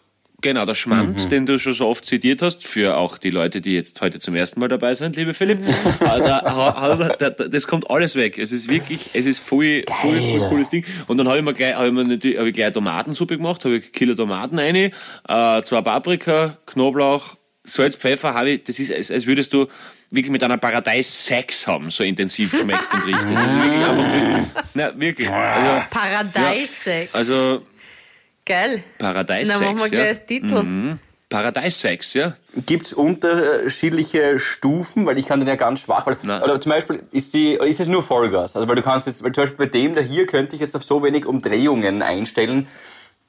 Genau, 0.45 0.67
der 0.67 0.75
Schmand, 0.75 1.31
den 1.31 1.47
du 1.47 1.59
schon 1.59 1.73
so 1.73 1.89
oft 1.89 2.05
zitiert 2.05 2.43
hast, 2.43 2.67
für 2.67 2.99
auch 2.99 3.17
die 3.17 3.31
Leute, 3.31 3.63
die 3.63 3.73
jetzt 3.73 4.03
heute 4.03 4.21
zum 4.21 4.35
ersten 4.35 4.61
Mal 4.61 4.69
dabei 4.69 4.93
sind, 4.93 5.17
liebe 5.17 5.33
Philipp, 5.33 5.67
äh, 5.67 5.73
da, 6.01 7.17
da, 7.19 7.31
da, 7.31 7.49
das 7.49 7.67
kommt 7.67 7.89
alles 7.89 8.15
weg. 8.15 8.37
Es 8.37 8.53
ist 8.53 8.69
wirklich, 8.69 9.09
es 9.15 9.25
ist 9.25 9.39
voll, 9.39 9.85
voll, 9.89 10.19
voll 10.19 10.49
cooles 10.51 10.69
Ding. 10.69 10.85
Und 11.07 11.17
dann 11.17 11.29
habe 11.29 11.39
ich 11.39 11.45
mir 11.45 11.55
gleich, 11.55 11.75
habe 11.75 11.87
ich 11.87 11.95
mir 11.95 12.05
natürlich, 12.05 12.37
habe 12.37 12.51
ich 12.51 12.55
gleich 12.55 12.75
Tomatensuppe 12.75 13.39
gemacht, 13.39 13.65
habe 13.65 13.77
ich 13.77 13.91
Kilo 13.93 14.15
Tomaten 14.15 14.59
rein, 14.59 14.77
äh, 14.77 14.93
zwei 15.63 15.81
Paprika, 15.81 16.59
Knoblauch, 16.67 17.37
Salz, 17.63 17.97
Pfeffer, 17.97 18.35
habe 18.35 18.51
ich, 18.51 18.65
das 18.65 18.79
ist, 18.79 18.93
als, 18.93 19.11
als 19.11 19.27
würdest 19.27 19.51
du 19.55 19.67
wirklich 20.11 20.31
mit 20.31 20.43
einer 20.43 20.59
Paradeiss 20.59 21.25
Sex 21.25 21.67
haben, 21.67 21.89
so 21.89 22.05
intensiv 22.05 22.51
schmeckt 22.51 22.93
und 22.93 23.07
riecht. 23.07 23.19
Das 23.19 23.31
ist 23.31 23.63
wirklich 23.63 23.89
einfach, 23.89 24.65
na, 24.75 25.01
wirklich. 25.01 25.31
Also, 25.31 25.87
Paradeisex. 25.89 27.15
also 27.15 27.63
Geil. 28.47 28.85
Paradeisex. 28.99 29.59
Dann 29.59 29.65
machen 29.65 29.79
wir 29.79 29.91
gleich 29.91 30.03
ja. 30.03 30.09
als 30.09 30.27
Titel. 30.27 30.63
Mhm. 30.63 30.99
Paradeisex, 31.29 32.15
ja. 32.15 32.37
Gibt 32.67 32.87
es 32.87 32.93
unterschiedliche 32.93 34.39
Stufen, 34.39 35.05
weil 35.07 35.19
ich 35.19 35.27
kann 35.27 35.41
den 35.41 35.49
ja 35.49 35.57
ganz 35.57 35.81
schwach, 35.81 36.07
weil, 36.07 36.17
Nein. 36.23 36.43
oder 36.43 36.61
zum 36.61 36.71
Beispiel 36.71 37.03
ist, 37.11 37.35
die, 37.35 37.55
ist 37.55 37.81
es 37.81 37.89
nur 37.89 38.03
Vollgas, 38.03 38.55
also 38.55 38.69
weil 38.69 38.77
du 38.77 38.83
kannst 38.83 39.07
jetzt, 39.07 39.25
weil 39.25 39.33
zum 39.33 39.43
Beispiel 39.45 39.67
bei 39.67 39.73
dem 39.73 39.95
da 39.97 40.01
hier 40.01 40.27
könnte 40.27 40.55
ich 40.55 40.61
jetzt 40.61 40.77
auf 40.77 40.85
so 40.85 41.03
wenig 41.03 41.27
Umdrehungen 41.27 42.03
einstellen, 42.03 42.69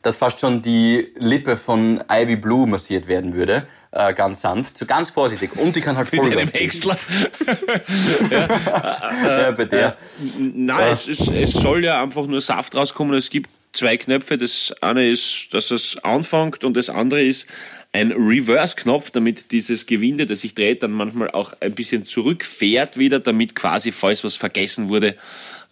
dass 0.04 0.18
fast 0.18 0.40
schon 0.40 0.62
die 0.62 1.14
Lippe 1.18 1.58
von 1.58 2.04
Ivy 2.12 2.36
Blue 2.36 2.68
massiert 2.68 3.08
werden 3.08 3.34
würde, 3.34 3.66
äh, 3.92 4.14
ganz 4.14 4.42
sanft, 4.42 4.78
so 4.78 4.86
ganz 4.86 5.10
vorsichtig 5.10 5.58
und 5.58 5.76
die 5.76 5.82
kann 5.82 5.98
halt 5.98 6.12
Mit 6.12 6.22
einem 6.22 6.32
Vollgas 6.32 6.52
geben. 6.52 6.64
Häcksler. 6.64 6.98
Ja, 8.30 9.52
bei 9.52 9.66
der. 9.66 9.98
Nein, 10.38 10.92
es, 10.92 11.08
es, 11.08 11.28
es 11.28 11.52
soll 11.52 11.84
ja 11.84 12.04
einfach 12.04 12.28
nur 12.28 12.42
Saft 12.42 12.76
rauskommen. 12.76 13.16
Es 13.16 13.30
gibt 13.30 13.50
zwei 13.76 13.98
Knöpfe. 13.98 14.38
Das 14.38 14.74
eine 14.82 15.10
ist, 15.10 15.48
dass 15.52 15.72
es 15.72 15.98
anfängt 16.04 16.64
und 16.64 16.76
das 16.76 16.90
andere 16.90 17.24
ist 17.24 17.48
ein 17.92 18.12
Reverse-Knopf, 18.12 19.12
damit 19.12 19.52
dieses 19.52 19.86
Gewinde, 19.86 20.26
das 20.26 20.42
sich 20.42 20.54
dreht, 20.54 20.84
dann 20.84 20.92
manchmal 20.92 21.32
auch 21.32 21.54
ein 21.62 21.76
bisschen 21.76 22.06
zurückfährt 22.06 22.98
wieder, 22.98 23.22
damit 23.22 23.56
quasi, 23.56 23.94
falls 23.94 24.24
was 24.24 24.36
vergessen 24.36 24.90
wurde, 24.90 25.16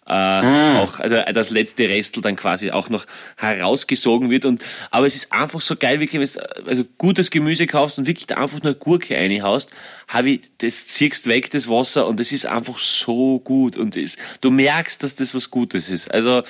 äh, 0.06 0.76
auch, 0.76 1.00
also 1.00 1.16
das 1.32 1.50
letzte 1.50 1.88
Restel 1.88 2.22
dann 2.22 2.36
quasi 2.36 2.70
auch 2.70 2.90
noch 2.90 3.06
herausgesogen 3.36 4.30
wird. 4.30 4.44
Und, 4.44 4.62
aber 4.90 5.06
es 5.06 5.14
ist 5.14 5.32
einfach 5.32 5.60
so 5.60 5.76
geil, 5.76 6.00
wirklich, 6.00 6.20
wenn 6.20 6.42
du 6.64 6.68
also 6.68 6.84
gutes 6.98 7.30
Gemüse 7.30 7.66
kaufst 7.66 7.98
und 7.98 8.06
wirklich 8.06 8.26
da 8.26 8.36
einfach 8.36 8.62
nur 8.62 8.74
Gurke 8.74 9.16
reinhaust, 9.16 9.70
habe 10.08 10.30
ich, 10.30 10.40
das 10.58 10.86
ziehst 10.86 11.26
weg, 11.26 11.50
das 11.50 11.68
Wasser, 11.68 12.06
und 12.06 12.20
das 12.20 12.32
ist 12.32 12.44
einfach 12.44 12.78
so 12.78 13.38
gut. 13.38 13.76
Und 13.76 13.96
es, 13.96 14.16
du 14.42 14.50
merkst, 14.50 15.02
dass 15.02 15.14
das 15.14 15.34
was 15.34 15.50
Gutes 15.50 15.88
ist. 15.88 16.10
Also, 16.10 16.42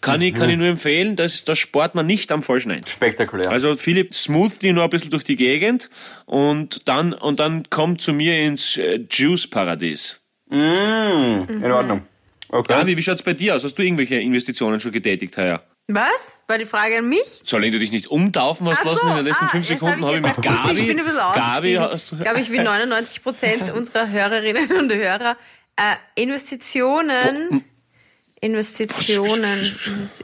kann 0.00 0.20
ich, 0.22 0.34
kann 0.34 0.50
ich 0.50 0.56
nur 0.56 0.68
empfehlen, 0.68 1.16
dass, 1.16 1.44
das 1.44 1.58
spart 1.58 1.94
man 1.94 2.06
nicht 2.06 2.30
am 2.32 2.42
falschen 2.42 2.70
ein. 2.70 2.86
Spektakulär. 2.86 3.50
Also 3.50 3.74
Philipp 3.74 4.14
smooth 4.14 4.62
die 4.62 4.72
noch 4.72 4.84
ein 4.84 4.90
bisschen 4.90 5.10
durch 5.10 5.24
die 5.24 5.36
Gegend 5.36 5.90
und 6.26 6.88
dann, 6.88 7.12
und 7.12 7.40
dann 7.40 7.68
kommt 7.70 8.00
zu 8.00 8.12
mir 8.12 8.38
ins 8.38 8.76
äh, 8.76 9.00
Juice-Paradies. 9.10 10.20
in 10.50 11.72
Ordnung. 11.72 12.02
Okay. 12.50 12.74
Gabi, 12.74 12.96
wie 12.96 13.02
schaut's 13.02 13.22
bei 13.22 13.34
dir 13.34 13.56
aus? 13.56 13.64
Hast 13.64 13.74
du 13.74 13.82
irgendwelche 13.82 14.16
Investitionen 14.16 14.80
schon 14.80 14.92
getätigt 14.92 15.36
heuer? 15.36 15.62
Was? 15.88 16.38
War 16.46 16.58
die 16.58 16.66
Frage 16.66 16.98
an 16.98 17.08
mich? 17.08 17.40
Soll 17.44 17.70
du 17.70 17.78
dich 17.78 17.92
nicht 17.92 18.08
umtaufen 18.08 18.68
hast 18.68 18.80
Ach 18.82 18.86
lassen 18.86 19.00
so, 19.02 19.08
in 19.10 19.16
den 19.16 19.26
letzten 19.26 19.46
ah, 19.46 19.48
fünf 19.48 19.66
Sekunden? 19.66 20.04
hab 20.04 20.14
Habe 20.14 20.16
ich 20.16 20.22
mit 20.22 20.36
jetzt 20.36 20.46
akustisch, 20.46 20.66
Gabi. 20.66 20.80
Ich 20.80 20.86
bin 20.86 20.98
ein 20.98 21.04
bisschen 21.04 21.34
Gabi 21.34 22.22
glaube 22.22 22.40
ich, 22.40 22.52
wie 22.52 22.58
99 22.58 23.22
Prozent 23.22 23.72
unserer 23.72 24.10
Hörerinnen 24.10 24.70
und 24.72 24.92
Hörer. 24.92 25.36
Äh, 25.76 26.22
Investitionen. 26.22 27.64
Investitionen. 28.40 29.72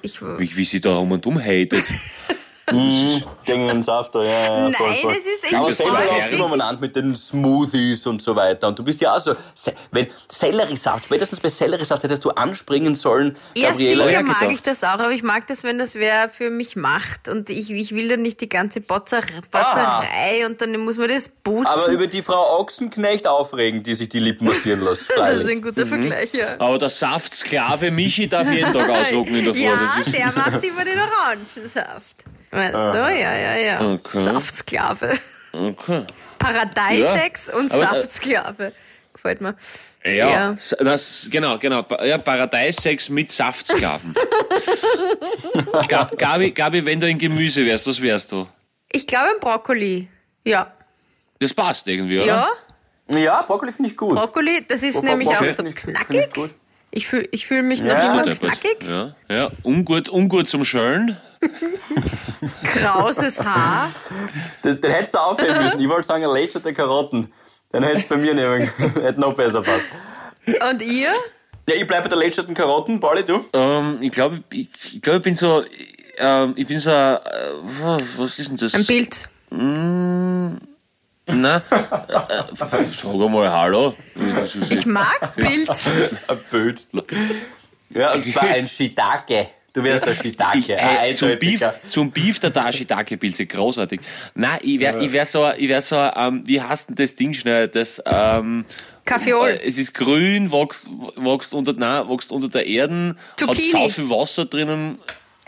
Ich, 0.02 0.20
wie, 0.22 0.56
wie 0.56 0.64
sie 0.64 0.80
da 0.80 0.96
rum 0.96 1.12
und 1.12 1.26
um 1.26 1.38
hatet. 1.38 1.84
Gegen 2.66 3.68
den 3.68 3.82
Saft, 3.82 4.14
da, 4.14 4.22
ja, 4.22 4.30
ja. 4.30 4.68
Nein, 4.70 4.74
voll, 4.74 4.94
voll. 5.02 5.14
das 5.14 5.24
ist 5.24 5.44
echt 5.44 5.54
Aber 5.54 5.72
selber 5.72 5.98
wirklich- 5.98 6.40
immer 6.40 6.64
an 6.64 6.80
mit 6.80 6.96
den 6.96 7.14
Smoothies 7.14 8.06
und 8.06 8.22
so 8.22 8.34
weiter. 8.34 8.68
Und 8.68 8.78
du 8.78 8.82
bist 8.84 9.00
ja 9.02 9.14
auch 9.14 9.20
so, 9.20 9.34
wenn 9.90 10.06
Selleriesaft, 10.28 11.04
spätestens 11.04 11.40
bei 11.40 11.48
Selleriesaft 11.50 12.02
hättest 12.02 12.24
du 12.24 12.30
anspringen 12.30 12.94
sollen, 12.94 13.36
Ja, 13.54 13.70
Gabriela. 13.70 14.04
sicher 14.04 14.12
Ja, 14.12 14.22
mag 14.22 14.50
ich 14.50 14.62
das 14.62 14.82
auch, 14.82 14.88
aber 14.88 15.10
ich 15.10 15.22
mag 15.22 15.46
das, 15.46 15.62
wenn 15.62 15.78
das 15.78 15.94
wer 15.94 16.28
für 16.30 16.50
mich 16.50 16.74
macht. 16.76 17.28
Und 17.28 17.50
ich, 17.50 17.70
ich 17.70 17.94
will 17.94 18.08
dann 18.08 18.22
nicht 18.22 18.40
die 18.40 18.48
ganze 18.48 18.80
Botzer, 18.80 19.20
Botzerei 19.50 20.46
und 20.46 20.60
dann 20.60 20.76
muss 20.80 20.96
man 20.96 21.08
das 21.08 21.28
putzen. 21.28 21.66
Aber 21.66 21.88
über 21.88 22.06
die 22.06 22.22
Frau 22.22 22.60
Ochsenknecht 22.60 23.26
aufregen, 23.26 23.82
die 23.82 23.94
sich 23.94 24.08
die 24.08 24.20
Lippen 24.20 24.46
massieren 24.46 24.80
lässt. 24.82 25.06
das 25.16 25.40
ist 25.40 25.46
ein 25.48 25.60
guter 25.60 25.84
Vergleich, 25.86 26.32
ja. 26.32 26.58
Aber 26.58 26.78
der 26.78 26.88
Saftsklave 26.88 27.90
Michi 27.90 28.28
darf 28.28 28.50
jeden 28.50 28.72
Tag 28.72 28.88
auslocken 29.00 29.34
in 29.36 29.44
der 29.44 29.54
Früh. 29.54 29.62
Ja, 29.62 29.78
der 30.06 30.26
macht 30.32 30.64
immer 30.64 30.84
den 30.84 30.98
Orangensaft. 30.98 32.13
Weißt 32.54 32.74
du? 32.74 32.78
Ja, 32.98 33.10
ja, 33.36 33.56
ja. 33.56 33.80
Okay. 33.92 34.24
Saftsklave. 34.24 35.12
Okay. 35.52 36.04
Paradeisex 36.38 37.48
und 37.50 37.72
aber, 37.72 37.82
äh, 37.82 37.86
Saftsklave. 38.02 38.72
Gefällt 39.12 39.40
mir. 39.40 39.54
Ja, 40.04 40.12
Ja. 40.12 40.56
Das, 40.80 41.26
genau, 41.30 41.58
genau. 41.58 41.84
Ja, 42.04 42.18
Paradeissex 42.18 43.08
mit 43.08 43.32
Saftsklaven. 43.32 44.14
Ga- 45.88 46.10
Gabi, 46.16 46.50
Gabi, 46.50 46.84
wenn 46.84 47.00
du 47.00 47.06
ein 47.06 47.18
Gemüse 47.18 47.64
wärst, 47.64 47.86
was 47.86 48.00
wärst 48.02 48.32
du? 48.32 48.46
Ich 48.92 49.06
glaube 49.06 49.28
ein 49.34 49.40
Brokkoli. 49.40 50.08
Ja. 50.44 50.72
Das 51.40 51.54
passt 51.54 51.86
irgendwie, 51.88 52.18
oder? 52.20 52.48
Ja, 53.08 53.18
Ja, 53.18 53.42
Brokkoli 53.42 53.72
finde 53.72 53.90
ich 53.90 53.96
gut. 53.96 54.14
Brokkoli, 54.14 54.64
das 54.68 54.82
ist 54.82 54.96
Bro- 55.00 55.06
nämlich 55.06 55.28
Brokkoli 55.28 55.50
auch 55.50 55.54
so 55.54 55.64
ich- 55.64 55.74
knackig. 55.74 56.28
ich. 56.36 56.50
Ich 56.96 57.08
fühle 57.08 57.28
ich 57.32 57.46
fühl 57.46 57.62
mich 57.62 57.80
noch 57.80 57.88
Ja. 57.88 58.12
immer 58.12 58.22
Deppert. 58.22 58.60
knackig. 58.60 58.88
Ja, 58.88 59.14
ja. 59.28 59.50
Ungut, 59.64 60.08
ungut 60.08 60.48
zum 60.48 60.64
Schölen. 60.64 61.16
Krauses 62.64 63.40
Haar. 63.40 63.90
Den, 64.62 64.80
den 64.80 64.90
hättest 64.90 65.14
du 65.14 65.18
aufheben 65.18 65.62
müssen. 65.62 65.80
Ich 65.80 65.88
wollte 65.88 66.06
sagen, 66.06 66.24
lätscherte 66.24 66.72
Karotten. 66.72 67.32
Den 67.72 67.82
hättest 67.82 68.04
du 68.04 68.14
bei 68.14 68.16
mir 68.16 68.34
nehmen 68.34 68.70
können. 68.76 69.02
Hätte 69.02 69.20
noch 69.20 69.34
besser 69.34 69.62
passt. 69.62 69.84
Und 70.46 70.82
ihr? 70.82 71.10
Ja, 71.66 71.74
ich 71.74 71.86
bleibe 71.86 72.04
bei 72.04 72.08
der 72.10 72.18
lätscherten 72.18 72.54
Karotten. 72.54 73.00
Pauli, 73.00 73.24
du? 73.24 73.44
Ähm, 73.52 73.98
ich 74.00 74.12
glaube, 74.12 74.42
ich, 74.50 74.68
ich, 74.92 75.02
glaub, 75.02 75.16
ich 75.16 75.22
bin 75.22 75.34
so, 75.34 75.64
ähm, 76.18 76.52
ich 76.56 76.66
bin 76.66 76.78
so, 76.78 76.90
äh, 76.90 77.20
was 78.16 78.38
ist 78.38 78.50
denn 78.50 78.56
das? 78.58 78.74
Ein 78.74 78.86
Bild. 78.86 79.28
Na, 81.26 81.56
äh, 81.70 81.74
äh, 81.76 82.44
sag 82.54 83.14
mal 83.14 83.50
Hallo. 83.50 83.94
Ich 84.68 84.84
mag 84.84 85.34
Pilz. 85.36 85.86
Ein 86.28 86.38
Bild. 86.50 86.86
Ja, 87.90 88.12
und 88.12 88.26
zwar 88.26 88.42
ein 88.44 88.68
Shiitake. 88.68 89.48
Du 89.74 89.82
wärst 89.82 90.06
ein 90.06 90.14
Shiitake. 90.14 90.76
Äh, 90.78 91.14
zum, 91.14 91.36
Beef, 91.38 91.60
zum 91.88 92.10
Beef 92.12 92.38
der 92.38 92.50
Dashi-Dake-Pilze, 92.50 93.44
großartig. 93.46 94.00
Nein, 94.34 94.60
ich 94.62 94.78
wär, 94.78 95.00
ich 95.00 95.10
wär 95.12 95.24
so, 95.26 95.50
ich 95.56 95.68
wär 95.68 95.82
so, 95.82 95.96
ähm, 95.96 96.42
wie 96.46 96.62
heißt 96.62 96.90
denn 96.90 96.94
das 96.96 97.16
Ding 97.16 97.34
schnell? 97.34 97.66
Das, 97.66 98.00
ähm, 98.06 98.64
Kaffeeol. 99.04 99.48
äh, 99.50 99.66
es 99.66 99.76
ist 99.76 99.92
grün, 99.92 100.52
wächst, 100.52 100.88
wächst 101.16 101.52
unter, 101.54 101.72
nein, 101.72 102.08
wächst 102.08 102.30
unter 102.30 102.48
der 102.48 102.64
Erde, 102.66 103.16
Zucchini. 103.36 103.70
hat 103.82 103.90
so 103.90 104.02
viel 104.02 104.10
Wasser 104.10 104.44
drinnen. 104.44 104.98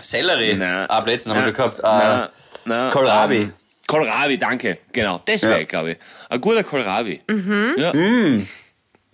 Sellerie. 0.00 0.56
Nein. 0.56 0.86
Ah, 0.90 1.00
Plätzchen 1.02 1.30
haben 1.32 1.38
wir 1.38 1.44
schon 1.44 1.54
gehabt. 1.54 1.80
Nein, 1.82 2.02
Ah, 2.02 2.30
nein, 2.64 2.90
Kohlrabi. 2.90 3.36
Ähm, 3.36 3.52
Kohlrabi, 3.86 4.38
danke. 4.38 4.78
Genau, 4.92 5.22
das 5.24 5.42
wäre, 5.44 5.60
Ja. 5.60 5.64
glaube 5.66 5.92
ich. 5.92 5.98
Ein 6.28 6.40
guter 6.40 6.64
Kohlrabi. 6.64 7.20
Mhm. 7.30 7.74
Ja. 7.78 7.92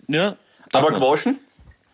Ja. 0.07 0.35
aber 0.73 0.91
gewaschen? 0.91 1.37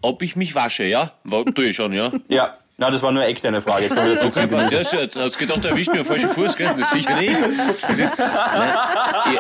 Ob 0.02 0.22
ich 0.22 0.38
mich 0.38 0.56
wasche, 0.56 0.86
ja? 0.86 1.12
Tue 1.54 1.66
ich 1.66 1.76
schon, 1.76 1.92
ja. 1.92 2.14
Ja. 2.30 2.58
Na, 2.82 2.90
das 2.90 3.02
war 3.02 3.12
nur 3.12 3.22
eine 3.22 3.30
externe 3.32 3.62
Frage. 3.62 3.84
Jetzt 3.84 3.96
kommen 3.96 4.08
wir 4.08 4.18
zurück 4.18 4.34
Okay, 4.38 4.48
Gemüse. 4.48 4.82
ja, 4.98 5.06
du 5.06 5.20
hast 5.20 5.38
gedacht, 5.38 5.66
er 5.66 5.72
erwischt 5.72 5.92
mir 5.92 6.00
am 6.00 6.06
falschen 6.06 6.30
Fuß, 6.30 6.56
gell? 6.56 6.74
Das 6.78 6.88
ist 6.88 6.92
sicher 6.94 7.16
nicht. 7.18 7.38
Das 7.82 8.00
ist, 8.00 8.14
ich, 9.34 9.40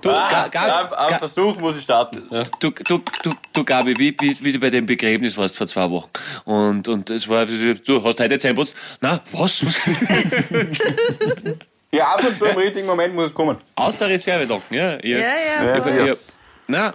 du, 0.00 0.10
Ah, 0.10 0.48
Am, 0.52 0.92
am 0.92 1.18
Versuch 1.18 1.56
muss 1.58 1.76
ich 1.76 1.82
starten. 1.84 2.22
Ja. 2.30 2.42
du, 2.60 2.70
du, 2.70 3.00
du, 3.22 3.30
du, 3.52 3.64
Gabi, 3.64 3.94
wie, 3.98 4.16
wie, 4.20 4.36
wie 4.44 4.52
du 4.52 4.58
bei 4.58 4.70
dem 4.70 4.86
Begräbnis 4.86 5.36
warst 5.36 5.56
vor 5.56 5.66
zwei 5.66 5.88
Wochen. 5.90 6.10
Und, 6.44 6.88
und 6.88 7.10
es 7.10 7.28
war, 7.28 7.46
du 7.46 8.04
hast 8.04 8.20
heute 8.20 8.38
Zähneputz. 8.38 8.74
Na, 9.00 9.20
was? 9.32 9.64
was? 9.66 9.80
ja, 11.92 12.06
ab 12.08 12.24
und 12.24 12.38
zu 12.38 12.44
im 12.46 12.56
richtigen 12.56 12.86
Moment 12.86 13.14
muss 13.14 13.26
es 13.26 13.34
kommen. 13.34 13.56
Aus 13.76 13.96
der 13.98 14.08
Reserve 14.08 14.44
locken, 14.44 14.76
ja? 14.76 14.92
Ja, 15.02 15.18
ja. 15.18 15.18
Ja, 15.64 15.86
ihr, 15.86 15.94
ja. 15.94 16.06
ihr, 16.06 16.18
na, 16.66 16.92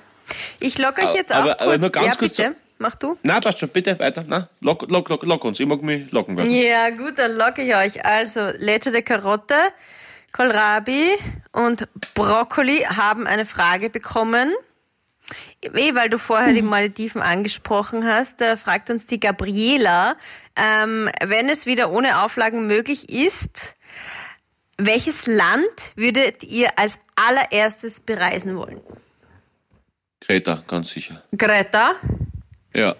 Ich 0.60 0.78
lock 0.78 0.98
euch 1.00 1.14
jetzt 1.16 1.32
Aber- 1.32 1.52
auch 1.54 1.58
kurz. 1.58 1.62
aber 1.62 1.78
nur 1.78 1.90
ganz 1.90 2.06
ja, 2.08 2.16
kurz 2.16 2.36
bitte. 2.36 2.56
Mach 2.82 2.96
du. 2.96 3.16
na, 3.22 3.40
passt 3.40 3.60
schon, 3.60 3.70
bitte, 3.70 4.00
weiter. 4.00 4.24
Na, 4.28 4.50
lock, 4.60 4.90
lock, 4.90 5.08
lock, 5.08 5.24
lock 5.24 5.46
uns. 5.46 5.60
Ich 5.60 5.68
mag 5.68 5.84
mich 5.84 6.12
locken 6.12 6.36
lassen. 6.36 6.50
Ja, 6.52 6.90
gut, 6.90 7.20
dann 7.20 7.34
locke 7.34 7.62
ich 7.62 7.76
euch. 7.76 8.04
Also, 8.04 8.50
lätscherte 8.58 9.04
Karotte, 9.04 9.54
Kohlrabi 10.32 11.12
und 11.52 11.88
Brokkoli 12.16 12.80
haben 12.80 13.28
eine 13.28 13.46
Frage 13.46 13.92
bekommen. 13.92 14.52
Eh, 15.62 15.94
weil 15.94 16.10
du 16.10 16.18
vorher 16.18 16.54
die 16.54 16.64
Malediven 16.64 17.22
angesprochen 17.22 18.04
hast, 18.04 18.42
da 18.42 18.58
fragt 18.58 18.90
uns 18.90 19.06
die 19.06 19.20
Gabriela, 19.20 20.16
ähm, 20.56 21.08
wenn 21.24 21.50
es 21.50 21.68
wieder 21.68 21.92
ohne 21.92 22.24
Auflagen 22.24 22.66
möglich 22.66 23.10
ist, 23.10 23.76
welches 24.80 25.28
Land 25.28 25.94
würdet 25.96 26.44
ihr 26.44 26.80
als 26.80 26.98
allererstes 27.16 28.00
bereisen 28.00 28.58
wollen? 28.58 28.82
Greta, 30.20 30.64
ganz 30.68 30.90
sicher. 30.90 31.22
Greta, 31.38 31.94
Ja. 32.74 32.96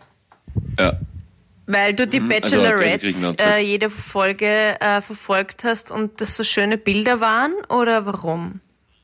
Ja. 0.78 1.00
weil 1.68 1.94
du 1.94 2.06
die 2.08 2.20
also 2.20 2.30
Bachelorette 2.30 3.00
Griechenland. 3.00 3.42
äh, 3.42 3.60
jede 3.60 3.90
Folge 3.90 4.80
äh, 4.82 5.02
verfolgt 5.02 5.64
hast 5.64 5.92
und 5.92 6.20
das 6.20 6.36
so 6.36 6.44
schöne 6.44 6.78
Bilder 6.78 7.20
waren 7.22 7.54
oder 7.70 8.06
warum? 8.06 8.60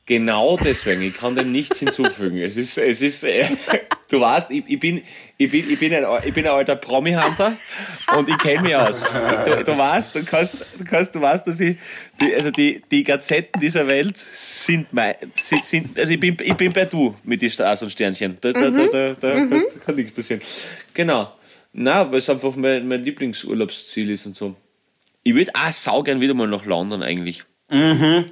Genau 0.08 0.56
deswegen, 0.56 1.02
ich 1.02 1.14
kann 1.14 1.36
dem 1.36 1.52
nichts 1.52 1.80
hinzufügen. 1.80 2.38
Es 2.38 2.56
ist, 2.56 2.78
es 2.78 3.02
ist, 3.02 3.24
äh, 3.24 3.44
du 4.08 4.18
weißt, 4.18 4.50
ich, 4.50 4.64
ich 4.66 4.80
bin, 4.80 5.02
ich 5.36 5.50
bin, 5.50 5.70
ich 5.70 5.78
bin 5.78 5.92
ein, 5.92 6.04
ich 6.24 6.32
bin 6.32 6.46
ein 6.46 6.50
alter 6.50 6.76
Promi-Hunter 6.76 7.52
und 8.16 8.26
ich 8.26 8.38
kenne 8.38 8.62
mich 8.62 8.74
aus. 8.74 9.04
Du, 9.44 9.64
du 9.64 9.76
weißt, 9.76 10.14
du 10.14 10.24
kannst, 10.24 10.54
du 10.78 10.84
kannst, 10.84 11.14
du 11.14 11.20
weißt, 11.20 11.46
dass 11.46 11.60
ich, 11.60 11.76
die, 12.22 12.34
also 12.34 12.50
die, 12.50 12.82
die 12.90 13.04
Gazetten 13.04 13.60
dieser 13.60 13.86
Welt 13.86 14.16
sind 14.16 14.90
mein, 14.94 15.14
sind, 15.34 15.66
sind, 15.66 15.98
also 15.98 16.10
ich 16.10 16.18
bin, 16.18 16.38
ich 16.42 16.54
bin 16.54 16.72
bei 16.72 16.86
du 16.86 17.14
mit 17.22 17.42
den 17.42 17.50
Stars 17.50 17.82
und 17.82 17.90
Sternchen. 17.90 18.38
Da, 18.40 18.52
da, 18.52 18.70
da, 18.70 18.86
da, 18.86 19.14
da 19.14 19.30
kann, 19.46 19.62
kann 19.84 19.94
nichts 19.94 20.12
passieren. 20.12 20.40
Genau. 20.94 21.34
Na, 21.74 22.10
weil 22.10 22.20
es 22.20 22.30
einfach 22.30 22.56
mein, 22.56 22.88
mein 22.88 23.04
Lieblingsurlaubsziel 23.04 24.08
ist 24.08 24.24
und 24.24 24.36
so. 24.36 24.56
Ich 25.22 25.34
würde 25.34 25.50
auch 25.54 25.70
saugern 25.70 26.22
wieder 26.22 26.32
mal 26.32 26.48
nach 26.48 26.64
London 26.64 27.02
eigentlich. 27.02 27.44
Mhm. 27.68 28.24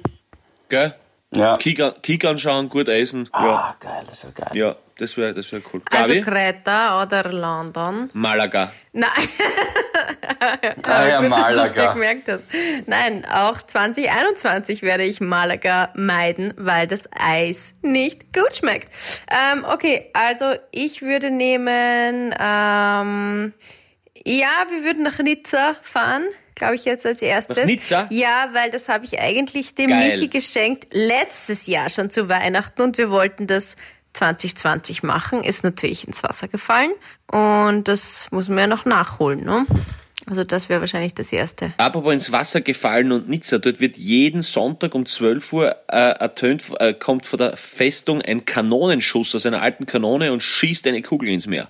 Gell? 0.69 0.95
Ja. 1.35 1.57
Kick, 1.57 1.81
an- 1.81 1.93
Kick 2.01 2.23
anschauen, 2.25 2.69
gut 2.69 2.87
essen. 2.87 3.29
Ja, 3.33 3.39
Ah, 3.39 3.75
geil, 3.79 4.03
das 4.09 4.23
wäre 4.23 4.33
geil. 4.33 4.49
ja 4.53 4.75
das 4.97 5.15
wäre 5.17 5.33
das 5.33 5.51
wär 5.51 5.61
cool. 5.73 5.81
Also 5.91 6.09
Gabi? 6.13 6.21
Kreta 6.21 7.03
oder 7.03 7.31
London? 7.31 8.09
Malaga. 8.13 8.71
Nein. 8.93 9.09
Ah, 10.87 11.05
ja, 11.07 11.19
Gut, 11.21 11.29
Malaga. 11.29 11.93
gemerkt 11.93 12.29
hast. 12.29 12.45
Nein, 12.87 13.25
auch 13.25 13.61
2021 13.61 14.81
werde 14.81 15.03
ich 15.03 15.19
Malaga 15.21 15.89
meiden, 15.95 16.53
weil 16.57 16.87
das 16.87 17.09
Eis 17.11 17.75
nicht 17.81 18.33
gut 18.33 18.55
schmeckt. 18.55 18.89
Ähm, 19.29 19.65
okay, 19.69 20.09
also 20.13 20.53
ich 20.71 21.01
würde 21.01 21.29
nehmen, 21.29 22.33
ähm, 22.39 23.53
ja, 24.25 24.49
wir 24.69 24.83
würden 24.83 25.03
nach 25.03 25.19
Nizza 25.19 25.75
fahren, 25.83 26.23
glaube 26.57 26.75
ich 26.75 26.85
jetzt 26.85 27.05
als 27.05 27.21
erstes. 27.21 27.55
Nach 27.55 27.65
Nizza? 27.65 28.07
Ja, 28.09 28.49
weil 28.51 28.71
das 28.71 28.89
habe 28.89 29.05
ich 29.05 29.19
eigentlich 29.19 29.75
dem 29.75 29.89
Geil. 29.89 30.09
Michi 30.09 30.27
geschenkt, 30.27 30.87
letztes 30.91 31.67
Jahr 31.67 31.89
schon 31.89 32.11
zu 32.11 32.27
Weihnachten 32.27 32.81
und 32.81 32.97
wir 32.97 33.09
wollten 33.09 33.47
das 33.47 33.77
2020 34.13 35.03
machen, 35.03 35.43
ist 35.43 35.63
natürlich 35.63 36.07
ins 36.07 36.23
Wasser 36.23 36.47
gefallen 36.47 36.91
und 37.31 37.87
das 37.87 38.27
muss 38.31 38.49
man 38.49 38.57
ja 38.57 38.67
noch 38.67 38.85
nachholen, 38.85 39.43
ne? 39.43 39.65
Also 40.25 40.43
das 40.43 40.67
wäre 40.67 40.81
wahrscheinlich 40.81 41.13
das 41.13 41.31
Erste. 41.31 41.73
Apropos 41.77 42.13
ins 42.13 42.31
Wasser 42.33 42.59
gefallen 42.59 43.13
und 43.13 43.29
Nizza, 43.29 43.59
dort 43.59 43.79
wird 43.79 43.97
jeden 43.97 44.41
Sonntag 44.41 44.93
um 44.93 45.05
12 45.05 45.53
Uhr 45.53 45.75
äh, 45.87 45.95
ertönt, 45.95 46.63
äh, 46.79 46.93
kommt 46.93 47.25
von 47.25 47.39
der 47.39 47.55
Festung 47.55 48.21
ein 48.21 48.43
Kanonenschuss 48.45 49.35
aus 49.35 49.45
einer 49.45 49.61
alten 49.61 49.85
Kanone 49.85 50.33
und 50.33 50.43
schießt 50.43 50.85
eine 50.87 51.01
Kugel 51.01 51.29
ins 51.29 51.47
Meer. 51.47 51.69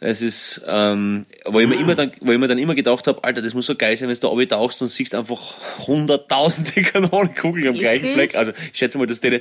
Das 0.00 0.22
ist, 0.22 0.62
ähm, 0.66 1.26
wo 1.44 1.58
ich 1.58 1.66
mir 1.66 1.74
immer 1.74 1.96
dann, 1.96 2.12
wo 2.20 2.30
ich 2.30 2.38
mir 2.38 2.46
dann 2.46 2.58
immer 2.58 2.76
gedacht 2.76 3.06
habe, 3.08 3.22
Alter, 3.24 3.42
das 3.42 3.52
muss 3.54 3.66
so 3.66 3.74
geil 3.74 3.96
sein, 3.96 4.08
wenn 4.08 4.14
du 4.14 4.20
da 4.20 4.28
oben 4.28 4.48
tauchst 4.48 4.80
und 4.80 4.86
siehst 4.88 5.12
einfach 5.14 5.54
hunderttausende 5.86 6.82
Kanonenkugeln 6.82 7.68
am 7.68 7.74
gleichen? 7.74 8.12
Fleck. 8.12 8.36
Also 8.36 8.52
ich 8.72 8.78
schätze 8.78 8.96
mal, 8.98 9.06
dass 9.06 9.18
die, 9.20 9.40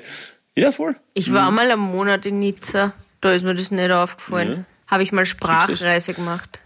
ja 0.57 0.71
voll. 0.71 0.95
Ich 1.13 1.31
war 1.31 1.51
mal 1.51 1.69
einen 1.69 1.79
Monat 1.79 2.25
in 2.25 2.39
Nizza, 2.39 2.93
da 3.21 3.33
ist 3.33 3.43
mir 3.43 3.53
das 3.53 3.69
nicht 3.69 3.91
aufgefallen. 3.91 4.65
Habe 4.87 5.03
ich 5.03 5.11
mal 5.11 5.25
Sprachreise 5.25 6.13
gemacht. 6.13 6.61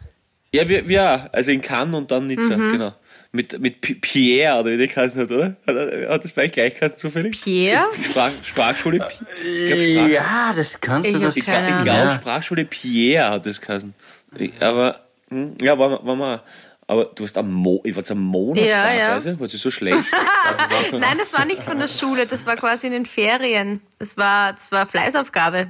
Ja, 0.53 0.69
wir, 0.69 0.87
wir. 0.87 1.29
Also 1.33 1.51
in 1.51 1.61
Cannes 1.61 1.95
und 1.95 2.11
dann 2.11 2.27
Nizza, 2.27 2.55
Mhm. 2.55 2.71
genau. 2.73 2.93
Mit, 3.33 3.57
mit 3.61 3.79
Pierre, 4.01 4.59
oder 4.59 4.71
wie 4.71 4.77
der 4.77 4.87
geheißen 4.87 5.21
hat, 5.21 5.31
oder? 5.31 5.55
Hat, 5.65 6.09
hat 6.09 6.23
das 6.25 6.31
bei 6.33 6.43
euch 6.43 6.51
gleich 6.51 6.75
geheißen 6.75 6.97
zufällig? 6.97 7.41
Pierre? 7.41 7.85
Sprach, 8.09 8.31
Sprachschule 8.43 8.99
Pi- 8.99 9.25
ich 9.47 9.67
glaub, 9.67 9.79
Sprach, 9.79 10.07
Ja, 10.09 10.53
das 10.53 10.81
kannst 10.81 11.07
Ich 11.07 11.13
du 11.15 11.19
das 11.21 11.37
Ich 11.37 11.45
keine 11.45 11.67
glaube, 11.67 11.83
glaub, 11.83 12.13
Sprachschule 12.15 12.65
Pierre 12.65 13.29
hat 13.31 13.45
das 13.45 13.61
geheißen. 13.61 13.93
Ich- 14.37 14.51
Aber, 14.59 14.99
hm, 15.29 15.53
ja, 15.61 15.79
war, 15.79 16.05
war 16.05 16.15
mal. 16.17 16.41
aber 16.87 17.05
du 17.05 17.23
hast 17.23 17.37
am 17.37 17.53
Mo 17.53 17.81
ich 17.85 17.95
war 17.95 18.03
am 18.11 18.19
Monat 18.21 18.65
Ja, 18.65 18.91
ja. 18.93 19.23
War 19.39 19.47
so 19.47 19.71
schlecht? 19.71 19.97
Nein, 20.91 21.17
das 21.17 21.31
war 21.31 21.45
nicht 21.45 21.63
von 21.63 21.79
der 21.79 21.87
Schule, 21.87 22.25
das 22.27 22.45
war 22.45 22.57
quasi 22.57 22.87
in 22.87 22.93
den 22.93 23.05
Ferien. 23.05 23.79
Das 23.97 24.17
war, 24.17 24.51
das 24.51 24.73
war 24.73 24.85
Fleißaufgabe. 24.85 25.69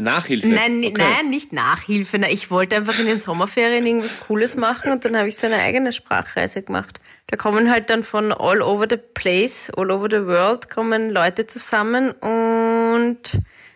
Nachhilfe? 0.00 0.48
Nein, 0.48 0.78
Okay. 0.84 0.94
nein, 0.96 1.30
nicht 1.30 1.52
Nachhilfe. 1.52 2.18
Na, 2.18 2.28
Ich 2.30 2.50
wollte 2.50 2.76
einfach 2.76 2.98
in 2.98 3.06
den 3.06 3.20
Sommerferien 3.20 3.86
irgendwas 3.86 4.18
Cooles 4.20 4.56
machen 4.56 4.90
und 4.92 5.04
dann 5.04 5.16
habe 5.16 5.28
ich 5.28 5.36
so 5.36 5.46
eine 5.46 5.56
eigene 5.56 5.92
Sprachreise 5.92 6.62
gemacht. 6.62 7.00
Da 7.28 7.36
kommen 7.36 7.70
halt 7.70 7.90
dann 7.90 8.04
von 8.04 8.32
all 8.32 8.62
over 8.62 8.86
the 8.88 8.96
place, 8.96 9.70
all 9.76 9.90
over 9.90 10.08
the 10.10 10.24
world, 10.26 10.70
kommen 10.70 11.10
Leute 11.10 11.46
zusammen 11.46 12.12
und 12.12 13.18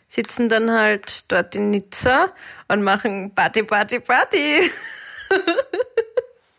sitzen 0.09 0.49
dann 0.49 0.71
halt 0.71 1.31
dort 1.31 1.55
in 1.55 1.71
Nizza 1.71 2.33
und 2.69 2.83
machen 2.83 3.35
Party, 3.35 3.63
Party, 3.63 4.01
Party. 4.01 4.71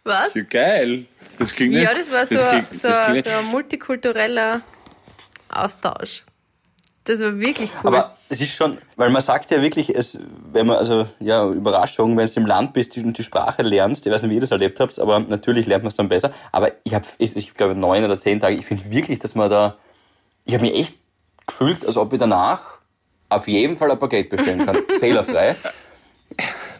Was? 0.03 0.33
Ja, 0.33 0.43
geil. 0.43 1.05
Das 1.39 1.53
klingt 1.53 1.73
Ja, 1.73 1.93
das 1.93 2.11
war 2.11 2.25
so, 2.25 2.35
klingt- 2.35 2.75
so, 2.75 2.87
das 2.89 3.07
klingt- 3.09 3.23
so 3.25 3.29
ein 3.31 3.45
multikultureller 3.45 4.61
Austausch. 5.49 6.23
Das 7.05 7.19
war 7.19 7.37
wirklich 7.37 7.69
cool. 7.83 7.95
Aber 7.95 8.15
es 8.29 8.39
ist 8.39 8.53
schon, 8.53 8.77
weil 8.95 9.09
man 9.09 9.21
sagt 9.21 9.51
ja 9.51 9.61
wirklich, 9.61 9.93
es, 9.93 10.17
wenn 10.53 10.67
man, 10.67 10.77
also, 10.77 11.05
ja, 11.19 11.45
Überraschung, 11.49 12.15
wenn 12.15 12.25
du 12.25 12.39
im 12.39 12.45
Land 12.45 12.73
bist 12.73 12.95
und 12.97 13.17
die 13.17 13.23
Sprache 13.23 13.61
lernst, 13.61 14.05
ich 14.05 14.11
weiß 14.11 14.21
nicht, 14.21 14.31
wie 14.31 14.35
ihr 14.35 14.41
das 14.41 14.51
erlebt 14.51 14.79
habt, 14.79 14.97
aber 14.99 15.19
natürlich 15.19 15.65
lernt 15.65 15.83
man 15.83 15.89
es 15.89 15.95
dann 15.95 16.07
besser. 16.07 16.31
Aber 16.53 16.71
ich 16.83 16.93
habe, 16.93 17.05
ich, 17.17 17.35
ich 17.35 17.53
glaube, 17.53 17.75
neun 17.75 18.05
oder 18.05 18.17
zehn 18.17 18.39
Tage, 18.39 18.55
ich 18.55 18.65
finde 18.65 18.89
wirklich, 18.89 19.19
dass 19.19 19.35
man 19.35 19.49
da, 19.49 19.75
ich 20.45 20.53
habe 20.53 20.63
mich 20.63 20.75
echt 20.75 20.95
gefühlt, 21.45 21.85
als 21.85 21.97
ob 21.97 22.13
ich 22.13 22.19
danach 22.19 22.79
auf 23.27 23.47
jeden 23.47 23.77
Fall 23.77 23.91
ein 23.91 23.99
Paket 23.99 24.29
bestellen 24.29 24.65
kann. 24.65 24.77
Fehlerfrei. 24.99 25.55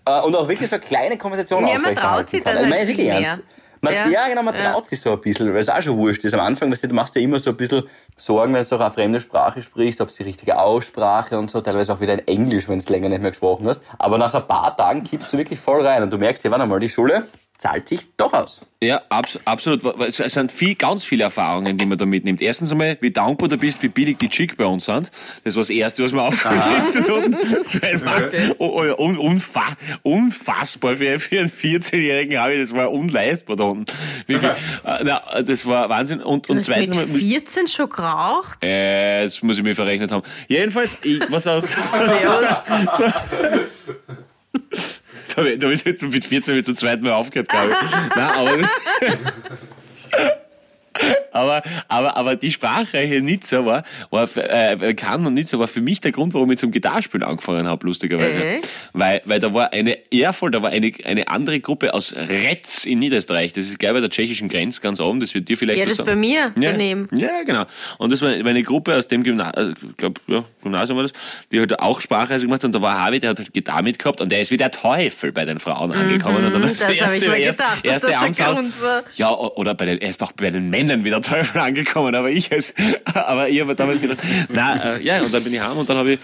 Äh, 0.05 0.21
und 0.21 0.35
auch 0.35 0.47
wirklich 0.47 0.69
so 0.69 0.75
eine 0.75 0.85
kleine 0.85 1.17
Konversation 1.17 1.65
Ja, 1.67 1.73
man 1.73 1.81
aufrechterhalten 1.81 2.17
traut 2.17 2.29
sich 2.29 2.43
kann. 2.43 2.55
dann 2.55 2.63
Also, 2.65 2.75
ich 2.75 2.87
meine, 2.87 2.87
halt 2.87 3.23
viel 3.23 3.25
ernst. 3.27 3.43
Man, 3.83 3.93
Ja. 3.93 4.07
ja. 4.07 4.27
genau, 4.29 4.41
man 4.43 4.55
Ja. 4.55 4.71
traut 4.71 4.87
sich 4.87 4.99
so 5.01 5.11
ein 5.11 5.21
bisschen, 5.21 5.53
weil 5.53 5.61
es 5.61 5.69
auch 5.69 5.81
schon 5.81 5.97
wurscht 5.97 6.23
ist. 6.23 6.33
Am 6.33 6.39
Anfang, 6.39 6.71
weißt 6.71 6.83
du, 6.83 6.87
du 6.87 6.95
machst 6.95 7.15
ja 7.15 7.21
immer 7.21 7.37
so 7.37 7.49
ein 7.49 7.57
bisschen 7.57 7.83
Sorgen, 8.15 8.53
wenn 8.53 8.63
du 8.67 8.75
auch 8.75 8.79
eine 8.79 8.91
fremde 8.91 9.19
Sprache 9.19 9.61
sprichst, 9.61 9.99
ob 9.99 10.07
es 10.09 10.15
die 10.15 10.23
richtige 10.23 10.57
Aussprache 10.57 11.37
und 11.37 11.51
so, 11.51 11.59
teilweise 11.61 11.93
auch 11.93 11.99
wieder 11.99 12.13
in 12.13 12.27
Englisch, 12.27 12.69
wenn 12.69 12.79
du 12.79 12.91
länger 12.93 13.09
nicht 13.09 13.21
mehr 13.21 13.31
gesprochen 13.31 13.67
hast. 13.67 13.83
Aber 13.99 14.17
nach 14.17 14.31
so 14.31 14.37
ein 14.37 14.47
paar 14.47 14.75
Tagen 14.77 15.03
kippst 15.03 15.33
du 15.33 15.37
wirklich 15.37 15.59
voll 15.59 15.85
rein 15.85 16.01
und 16.01 16.11
du 16.13 16.17
merkst, 16.17 16.43
ja, 16.43 16.51
warte 16.51 16.65
mal, 16.65 16.79
die 16.79 16.89
Schule 16.89 17.27
zahlt 17.63 17.87
sich 17.87 18.01
doch 18.17 18.33
aus. 18.33 18.59
Ja, 18.81 19.01
abs 19.07 19.39
absolut. 19.45 19.81
Es 20.01 20.17
sind 20.17 20.51
viel, 20.51 20.75
ganz 20.75 21.05
viele 21.05 21.23
Erfahrungen, 21.23 21.77
die 21.77 21.85
man 21.85 21.97
da 21.97 22.05
mitnimmt. 22.05 22.41
Erstens 22.41 22.73
einmal, 22.73 22.97
wie 22.99 23.11
dankbar 23.11 23.47
du 23.47 23.55
bist, 23.57 23.81
wie 23.81 23.87
billig 23.87 24.17
die 24.17 24.27
Chick 24.27 24.57
bei 24.57 24.65
uns 24.65 24.83
sind. 24.83 25.09
Das 25.45 25.55
war 25.55 25.61
das 25.61 25.69
Erste, 25.69 26.03
was 26.03 26.11
mir 26.11 26.23
hat. 26.29 26.33
Zweitens, 27.65 28.03
oh, 28.57 28.83
oh, 28.97 29.01
un, 29.01 29.17
unfa 29.17 29.63
unfassbar. 30.01 30.97
Für, 30.97 31.17
für 31.21 31.39
einen 31.39 31.49
14-Jährigen 31.49 32.37
habe 32.37 32.53
ich, 32.53 32.59
das 32.67 32.75
war 32.75 32.91
unleistbar 32.91 33.55
da 33.55 33.63
unten. 33.63 33.85
Wirklich. 34.27 34.51
Äh, 34.83 34.99
Na, 35.03 35.21
das 35.41 35.65
war 35.65 35.87
Wahnsinn. 35.87 36.21
Und, 36.21 36.49
und 36.49 36.57
mit 36.57 36.65
zweitens, 36.65 36.95
mal- 36.97 37.05
14 37.07 37.67
schon 37.69 37.89
geraucht? 37.89 38.61
äh, 38.61 39.23
das 39.23 39.41
muss 39.41 39.57
ich 39.57 39.63
mir 39.63 39.75
verrechnet 39.75 40.11
haben. 40.11 40.23
Jedenfalls, 40.49 40.97
ich, 41.03 41.21
was 41.29 41.47
aus. 41.47 41.63
Da 44.53 44.73
da 45.35 45.67
hab 45.67 45.73
ich 45.73 45.85
mit 45.85 46.25
14 46.25 46.55
mit 46.55 46.65
zum 46.65 46.75
zweiten 46.75 47.03
Mal 47.03 47.13
aufgehört, 47.13 47.49
glaube 47.49 47.71
ich. 47.71 47.91
Nein, 48.15 48.31
aber, 48.31 48.57
aber, 51.31 51.61
aber, 51.87 52.17
aber 52.17 52.35
die 52.35 52.51
Sprachreiche 52.51 53.21
Nizza 53.21 53.65
war, 53.65 53.83
war 54.09 54.27
äh, 54.37 54.93
Cannes 54.93 55.27
und 55.27 55.33
Nizza 55.33 55.57
war 55.59 55.67
für 55.67 55.81
mich 55.81 56.01
der 56.01 56.11
Grund, 56.11 56.33
warum 56.33 56.51
ich 56.51 56.59
zum 56.59 56.71
Gitarrespielen 56.71 57.23
angefangen 57.27 57.67
habe, 57.67 57.85
lustigerweise. 57.85 58.43
Echt? 58.43 58.69
Weil, 58.93 59.21
weil 59.25 59.39
da 59.39 59.53
war 59.53 59.73
eine, 59.73 59.97
eher 60.11 60.33
voll, 60.33 60.51
da 60.51 60.61
war 60.61 60.69
eine, 60.71 60.91
eine 61.05 61.27
andere 61.27 61.59
Gruppe 61.59 61.93
aus 61.93 62.13
Retz 62.15 62.85
in 62.85 62.99
Niederösterreich. 62.99 63.53
Das 63.53 63.65
ist 63.65 63.79
gleich 63.79 63.93
bei 63.93 63.99
der 64.01 64.09
tschechischen 64.09 64.49
Grenze 64.49 64.81
ganz 64.81 64.99
oben, 64.99 65.19
das 65.19 65.33
wird 65.33 65.49
dir 65.49 65.57
vielleicht 65.57 65.79
Ja, 65.79 65.85
das 65.85 65.97
sagen. 65.97 66.09
bei 66.09 66.15
mir 66.15 66.53
Ja, 66.59 66.71
daneben. 66.71 67.07
ja, 67.15 67.43
genau. 67.43 67.65
Und 67.97 68.11
das 68.11 68.21
war 68.21 68.29
eine 68.29 68.61
Gruppe 68.63 68.95
aus 68.95 69.07
dem 69.07 69.23
Gymnasium, 69.23 69.75
ich 69.89 69.97
glaube, 69.97 70.21
ja, 70.27 70.43
Gymnasium 70.61 70.97
war 70.97 71.03
das, 71.03 71.13
die 71.51 71.59
halt 71.59 71.79
auch 71.79 72.01
Sprachreise 72.01 72.45
gemacht 72.45 72.61
hat. 72.61 72.65
Und 72.67 72.75
da 72.75 72.81
war 72.81 72.99
Harvey, 72.99 73.19
der 73.19 73.31
hat 73.31 73.39
halt 73.39 73.53
Gitarre 73.53 73.83
mitgehabt 73.83 74.21
und 74.21 74.31
der 74.31 74.41
ist 74.41 74.51
wie 74.51 74.57
der 74.57 74.71
Teufel 74.71 75.31
bei 75.31 75.45
den 75.45 75.59
Frauen 75.59 75.91
angekommen. 75.91 76.45
Und 76.45 76.53
dann 76.53 76.61
Mhm, 76.63 76.77
das 76.77 76.81
habe 77.01 77.17
ich 77.17 77.27
mir 77.27 77.37
gedacht, 77.39 77.85
dass 77.85 78.01
das 78.01 78.37
der 78.37 78.45
Grund 78.53 78.81
war. 78.81 79.03
Ja, 79.15 79.31
oder 79.33 79.73
bei 79.73 79.85
den, 79.85 79.99
er 80.01 80.09
ist 80.09 80.21
auch 80.21 80.31
bei 80.33 80.49
den 80.49 80.69
Männern 80.69 80.82
wie 80.89 81.09
der 81.09 81.21
Teufel 81.21 81.59
angekommen, 81.61 82.13
aber 82.15 82.29
ich 82.29 82.51
als, 82.51 82.73
aber 83.05 83.49
ich 83.49 83.61
habe 83.61 83.75
damals 83.75 84.01
gedacht, 84.01 84.19
na, 84.49 84.95
äh, 84.95 85.03
ja, 85.03 85.21
und 85.21 85.33
dann 85.33 85.43
bin 85.43 85.53
ich 85.53 85.61
heim 85.61 85.77
und 85.77 85.89
dann 85.89 85.97
habe 85.97 86.13
ich, 86.13 86.19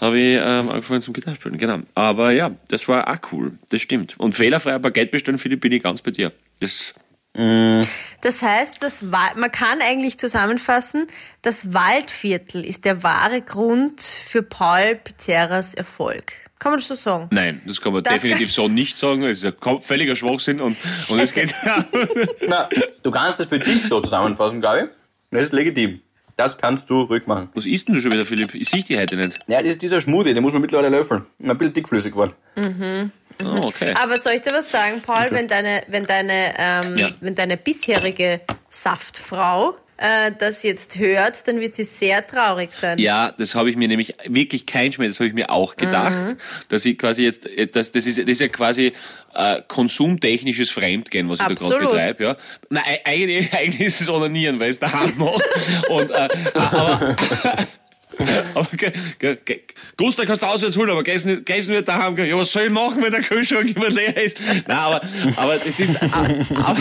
habe 0.00 0.18
ich 0.18 0.36
ähm, 0.42 0.68
angefangen 0.70 1.02
zum 1.02 1.14
Gitarrespielen, 1.14 1.58
genau. 1.58 1.78
Aber 1.94 2.30
ja, 2.32 2.50
das 2.68 2.88
war 2.88 3.08
auch 3.08 3.32
cool, 3.32 3.58
das 3.70 3.80
stimmt. 3.82 4.18
Und 4.18 4.34
fehlerfreier 4.34 4.78
Baguette 4.78 5.10
bestellen, 5.10 5.38
Philipp, 5.38 5.60
bin 5.60 5.72
ich 5.72 5.82
ganz 5.82 6.02
bei 6.02 6.10
dir. 6.10 6.32
Das, 6.60 6.94
Das 8.20 8.42
heißt, 8.42 8.82
das 8.82 9.12
Wa- 9.12 9.34
man 9.36 9.52
kann 9.52 9.80
eigentlich 9.80 10.18
zusammenfassen, 10.18 11.06
das 11.42 11.72
Waldviertel 11.72 12.64
ist 12.64 12.84
der 12.84 13.02
wahre 13.02 13.42
Grund 13.42 14.02
für 14.02 14.42
Paul 14.42 14.96
Pizzeras 14.96 15.74
Erfolg. 15.74 16.32
Kann 16.58 16.72
man 16.72 16.80
das 16.80 16.88
so 16.88 16.94
sagen? 16.96 17.28
Nein, 17.30 17.62
das 17.66 17.80
kann 17.80 17.92
man 17.92 18.02
Das 18.02 18.14
definitiv 18.14 18.52
so 18.52 18.68
nicht 18.68 18.96
sagen. 18.98 19.22
Es 19.24 19.42
ist 19.42 19.54
ein 19.64 19.80
völliger 19.80 20.16
Schwachsinn 20.16 20.60
und, 20.60 20.76
und 21.08 21.18
es 21.20 21.32
geht. 21.32 21.54
Na, 22.48 22.68
du 23.02 23.10
kannst 23.10 23.38
das 23.40 23.46
für 23.46 23.58
dich 23.58 23.82
so 23.84 24.00
zusammenfassen, 24.00 24.60
glaube 24.60 24.80
ich. 24.80 24.84
Das 25.30 25.44
ist 25.44 25.52
legitim. 25.52 26.00
Das 26.36 26.56
kannst 26.56 26.88
du 26.88 27.00
ruhig 27.02 27.26
machen. 27.26 27.48
Was 27.54 27.66
isst 27.66 27.88
denn 27.88 27.96
du 27.96 28.00
schon 28.00 28.12
wieder, 28.12 28.24
Philipp? 28.24 28.54
Ich 28.54 28.68
sehe 28.68 28.82
die 28.82 28.96
heute 28.98 29.16
nicht. 29.16 29.38
Ja, 29.48 29.60
das 29.60 29.72
ist 29.72 29.82
dieser 29.82 30.00
Smoothie, 30.00 30.34
den 30.34 30.42
muss 30.42 30.52
man 30.52 30.62
mittlerweile 30.62 30.88
löffeln. 30.88 31.26
Ein 31.42 31.58
bisschen 31.58 31.74
dickflüssig 31.74 32.12
geworden. 32.12 32.32
Oh, 33.44 33.66
okay. 33.66 33.92
Aber 34.00 34.16
soll 34.16 34.34
ich 34.34 34.42
dir 34.42 34.52
was 34.52 34.70
sagen, 34.70 35.00
Paul, 35.00 35.26
wenn 35.30 35.48
deine, 35.48 35.82
wenn 35.88 36.04
deine, 36.04 36.54
ähm, 36.58 36.96
Ja. 36.96 37.08
wenn 37.20 37.34
deine 37.34 37.56
bisherige 37.56 38.40
Saftfrau 38.70 39.76
äh, 39.98 40.32
das 40.38 40.62
jetzt 40.62 40.96
hört, 40.98 41.46
dann 41.48 41.60
wird 41.60 41.74
sie 41.74 41.84
sehr 41.84 42.26
traurig 42.26 42.72
sein. 42.72 42.98
Ja, 42.98 43.32
das 43.36 43.54
habe 43.54 43.68
ich 43.68 43.76
mir 43.76 43.88
nämlich 43.88 44.14
wirklich 44.26 44.64
kein 44.64 44.92
Schmerz, 44.92 45.14
das 45.14 45.20
habe 45.20 45.28
ich 45.28 45.34
mir 45.34 45.50
auch 45.50 45.76
gedacht, 45.76 46.36
dass 46.68 46.84
ich 46.84 46.96
quasi 46.96 47.24
jetzt, 47.24 47.46
äh, 47.46 47.66
das, 47.66 47.90
das, 47.92 48.06
ist, 48.06 48.18
das 48.18 48.26
ist 48.26 48.40
ja 48.40 48.48
quasi 48.48 48.92
äh, 49.34 49.62
konsumtechnisches 49.66 50.70
Fremdgehen, 50.70 51.28
was 51.28 51.40
ich 51.40 51.46
da 51.46 51.54
gerade 51.54 51.64
Absolut. 51.64 51.90
betreibe. 51.90 52.24
Ja. 52.24 52.36
Nein, 52.70 52.98
eigentlich, 53.04 53.52
eigentlich 53.52 53.88
ist 53.88 54.00
es 54.00 54.08
Onanieren, 54.08 54.60
weil 54.60 54.70
es 54.70 54.78
daheim 54.78 55.12
mache. 55.16 55.42
Und, 55.88 56.10
äh, 56.12 56.28
aber, 56.54 57.16
aber 58.54 58.68
Gustav 59.96 60.26
kannst 60.26 60.42
du 60.42 60.46
auswärts 60.46 60.76
holen, 60.76 60.90
aber 60.90 61.02
gessen, 61.02 61.32
nicht- 61.32 61.46
gessen 61.46 61.74
wird 61.74 61.88
daheim. 61.88 62.16
Ja, 62.18 62.38
was 62.38 62.52
soll 62.52 62.64
ich 62.64 62.70
machen, 62.70 63.02
wenn 63.02 63.10
der 63.10 63.22
Kühlschrank 63.22 63.68
immer 63.76 63.90
leer 63.90 64.16
ist? 64.16 64.38
Nein, 64.40 64.76
aber, 64.76 65.02
aber 65.36 65.56
das 65.56 65.80
ist... 65.80 66.00
Aber, 66.02 66.76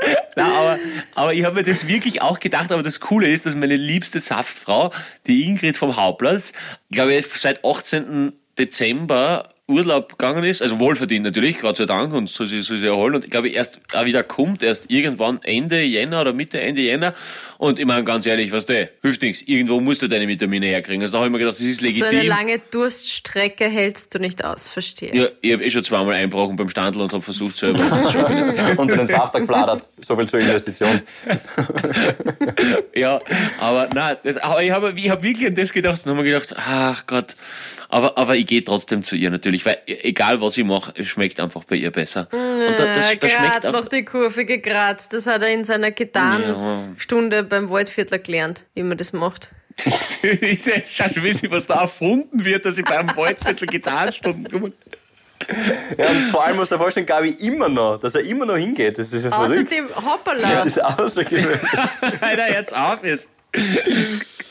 na, 0.36 0.46
aber, 0.46 0.78
aber 1.14 1.34
ich 1.34 1.44
habe 1.44 1.56
mir 1.56 1.64
das 1.64 1.86
wirklich 1.88 2.22
auch 2.22 2.40
gedacht, 2.40 2.72
aber 2.72 2.82
das 2.82 3.00
Coole 3.00 3.28
ist, 3.28 3.46
dass 3.46 3.54
meine 3.54 3.76
liebste 3.76 4.20
Saftfrau, 4.20 4.92
die 5.26 5.46
Ingrid 5.46 5.76
vom 5.76 5.96
Hauptplatz, 5.96 6.52
glaube 6.90 7.14
ich, 7.14 7.26
seit 7.26 7.64
18. 7.64 8.32
Dezember 8.58 9.50
Urlaub 9.68 10.18
gegangen 10.18 10.44
ist, 10.44 10.62
also 10.62 10.80
wohlverdient 10.80 11.24
natürlich, 11.26 11.60
Gott 11.60 11.76
sei 11.76 11.84
Dank, 11.84 12.14
und 12.14 12.30
soll 12.30 12.46
sie, 12.46 12.60
soll 12.62 12.78
sie 12.78 12.86
erholen. 12.86 13.14
Und 13.16 13.24
ich 13.26 13.30
glaube, 13.30 13.50
erst 13.50 13.80
auch 13.94 14.06
wieder 14.06 14.22
kommt, 14.24 14.62
erst 14.62 14.90
irgendwann 14.90 15.40
Ende 15.42 15.82
Jänner 15.82 16.22
oder 16.22 16.32
Mitte, 16.32 16.58
Ende 16.58 16.80
Jänner. 16.80 17.14
Und 17.58 17.78
ich 17.78 17.84
meine, 17.84 18.02
ganz 18.04 18.24
ehrlich, 18.24 18.50
was 18.50 18.64
du, 18.64 18.88
hilft 19.02 19.20
nichts. 19.20 19.42
Irgendwo 19.42 19.78
musst 19.80 20.00
du 20.00 20.08
deine 20.08 20.26
Vitamine 20.26 20.66
herkriegen. 20.66 21.02
Also 21.02 21.12
da 21.12 21.18
habe 21.18 21.26
ich 21.26 21.32
mir 21.32 21.38
gedacht, 21.38 21.56
das 21.58 21.66
ist 21.66 21.80
So 21.80 21.86
legitim. 21.86 22.06
eine 22.08 22.22
lange 22.22 22.58
Durststrecke 22.70 23.68
hältst 23.68 24.14
du 24.14 24.18
nicht 24.20 24.42
aus, 24.42 24.70
verstehe. 24.70 25.14
ja, 25.14 25.26
ich 25.42 25.52
habe 25.52 25.64
eh 25.64 25.70
schon 25.70 25.84
zweimal 25.84 26.14
einbrochen 26.14 26.56
beim 26.56 26.70
Standel 26.70 27.02
und 27.02 27.12
habe 27.12 27.22
versucht 27.22 27.58
selber. 27.58 27.80
Unter 28.78 28.96
den 28.96 29.06
Saft 29.06 29.34
gefladert. 29.34 29.86
So 30.00 30.16
viel 30.16 30.28
zur 30.28 30.40
Investition. 30.40 31.02
Ja, 32.94 33.20
aber 33.60 33.88
nein, 33.94 34.16
das, 34.22 34.36
aber 34.38 34.62
ich 34.62 34.70
habe 34.70 34.92
ich 34.96 35.10
hab 35.10 35.22
wirklich 35.22 35.46
an 35.46 35.54
das 35.54 35.72
gedacht 35.72 36.00
und 36.04 36.10
habe 36.12 36.22
mir 36.22 36.30
gedacht, 36.30 36.54
ach 36.56 37.06
Gott, 37.06 37.34
aber, 37.88 38.18
aber 38.18 38.36
ich 38.36 38.46
gehe 38.46 38.62
trotzdem 38.62 39.02
zu 39.02 39.16
ihr 39.16 39.30
natürlich, 39.30 39.64
weil 39.64 39.78
e- 39.86 39.98
egal 40.02 40.40
was 40.40 40.56
ich 40.56 40.64
mache, 40.64 40.92
es 40.96 41.06
schmeckt 41.06 41.40
einfach 41.40 41.64
bei 41.64 41.76
ihr 41.76 41.90
besser. 41.90 42.28
Und 42.32 42.78
da, 42.78 42.94
das, 42.94 43.10
Ja, 43.10 43.14
das 43.16 43.30
schmeckt 43.32 43.62
gerade 43.62 43.68
auch, 43.68 43.72
noch 43.82 43.88
die 43.88 44.04
Kurve 44.04 44.44
gekratzt. 44.44 45.12
Das 45.12 45.26
hat 45.26 45.42
er 45.42 45.48
in 45.48 45.64
seiner 45.64 45.90
Gitarrenstunde 45.90 47.44
beim 47.44 47.70
Waldviertler 47.70 48.18
gelernt, 48.18 48.64
wie 48.74 48.82
man 48.82 48.98
das 48.98 49.12
macht. 49.12 49.50
ist 50.22 50.66
jetzt 50.66 50.94
schon 50.94 51.22
wissen, 51.22 51.50
was 51.50 51.66
da 51.66 51.82
erfunden 51.82 52.44
wird, 52.44 52.64
dass 52.64 52.76
ich 52.76 52.84
beim 52.84 53.14
Waldviertel 53.16 53.68
Gitarrenstunden 53.68 54.50
komme. 54.50 54.72
Ja, 55.96 56.08
und 56.10 56.30
vor 56.32 56.44
allem 56.44 56.56
muss 56.56 56.68
der 56.68 56.78
vorstellen, 56.78 57.06
Gabi 57.06 57.30
immer 57.30 57.68
noch, 57.68 57.98
dass 57.98 58.16
er 58.16 58.22
immer 58.22 58.44
noch 58.44 58.56
hingeht. 58.56 58.98
Das 58.98 59.12
ist 59.12 59.22
ja 59.24 59.30
verrückt. 59.30 59.72
Außerdem, 59.72 59.88
hoppala. 60.04 60.50
Das 60.50 60.66
ist 60.66 60.82
außergewöhnlich. 60.84 61.60
Alter, 62.20 62.50
jetzt 62.52 62.74
auf 62.74 63.04
jetzt. 63.04 63.28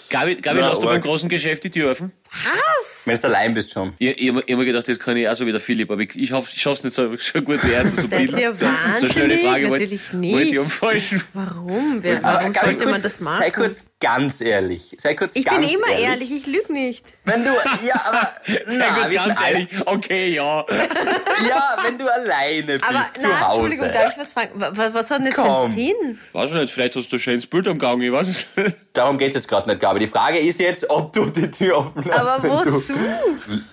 Gabi, 0.09 0.35
Gabi 0.35 0.59
Na, 0.61 0.69
lass 0.69 0.79
du 0.79 0.85
beim 0.85 1.01
großen 1.01 1.27
Geschäft 1.29 1.63
die 1.63 1.69
Tür 1.69 1.91
offen? 1.91 2.11
Was? 2.29 3.03
Wenn 3.05 3.15
du 3.15 3.23
allein 3.27 3.53
bist 3.53 3.71
schon. 3.71 3.93
Ich, 3.99 4.09
ich, 4.09 4.21
ich 4.27 4.29
hab 4.35 4.45
mir 4.45 4.65
gedacht, 4.65 4.87
das 4.87 4.99
kann 4.99 5.15
ich 5.17 5.27
auch 5.29 5.35
so 5.35 5.45
wie 5.45 5.51
der 5.51 5.61
Philipp, 5.61 5.89
aber 5.89 6.01
ich, 6.01 6.13
ich, 6.15 6.31
hoffe, 6.33 6.51
ich 6.53 6.61
schaff's 6.61 6.83
nicht 6.83 6.93
so, 6.93 7.15
so 7.17 7.41
gut 7.41 7.63
wie 7.63 7.71
er. 7.71 7.85
So, 7.85 8.01
so, 8.01 8.07
Seid 8.07 8.09
Bild- 8.17 8.37
ihr 8.37 8.53
so, 8.53 8.65
so 8.65 8.71
wahnsinnig? 8.71 9.13
schnelle 9.13 9.37
Frage 9.37 9.69
Natürlich 9.69 10.13
wollte 10.13 10.43
ich 10.43 10.49
nicht. 10.51 10.59
am 10.59 10.69
falschen. 10.69 11.23
Warum? 11.33 11.99
Wer, 12.01 12.21
warum 12.23 12.53
sollte 12.53 12.75
kurz, 12.77 12.91
man 12.91 13.01
das 13.01 13.19
machen? 13.21 13.39
Sei 13.39 13.51
kurz 13.51 13.83
ganz 13.99 14.41
ehrlich. 14.41 14.95
Sei 14.99 15.13
kurz 15.15 15.35
ich 15.35 15.45
ganz 15.45 15.65
bin 15.65 15.75
immer 15.77 15.97
ehrlich, 15.99 16.29
ich 16.31 16.45
lüge 16.45 16.71
nicht. 16.71 17.13
Wenn 17.23 17.43
du, 17.45 17.51
ja, 17.85 17.95
aber, 18.05 18.33
Sehr 18.65 18.77
na, 18.77 18.99
gut, 19.03 19.09
wir 19.11 19.19
sind 19.19 19.27
ganz 19.29 19.41
alle- 19.41 19.53
ehrlich. 19.53 19.67
Okay, 19.85 20.33
ja. 20.33 20.65
Ja, 21.47 21.77
wenn 21.83 21.97
du 21.99 22.11
alleine 22.11 22.79
bist, 22.79 22.83
Aber 22.83 23.05
zu 23.13 23.21
na, 23.27 23.39
Hause. 23.41 23.61
Entschuldigung, 23.61 23.93
darf 23.93 24.13
ich 24.13 24.19
was 24.19 24.31
fragen? 24.31 24.49
Was, 24.55 24.93
was 24.93 25.11
hat 25.11 25.19
denn 25.19 25.25
das 25.27 25.35
für 25.35 25.41
Komm. 25.43 25.65
einen 25.65 25.71
Sinn? 25.71 26.19
Weiß 26.33 26.49
ich 26.49 26.55
nicht, 26.55 26.73
vielleicht 26.73 26.95
hast 26.95 27.11
du 27.11 27.15
ein 27.17 27.19
schönes 27.19 27.45
Bild 27.45 27.67
am 27.67 27.77
Gang, 27.77 28.01
ich 28.01 28.11
weiß 28.11 28.27
es 28.27 28.47
nicht. 28.55 28.75
Darum 28.93 29.17
geht's 29.19 29.35
jetzt 29.35 29.47
gerade 29.47 29.69
nicht, 29.69 29.79
Gabi. 29.79 29.96
Die 29.99 30.07
Frage 30.07 30.37
ist 30.39 30.59
jetzt, 30.59 30.89
ob 30.89 31.13
du 31.13 31.25
die 31.25 31.49
Tür 31.51 31.77
offen 31.79 32.03
lässt. 32.03 32.17
Aber 32.19 32.43
wozu? 32.49 32.93
Du, 32.93 33.01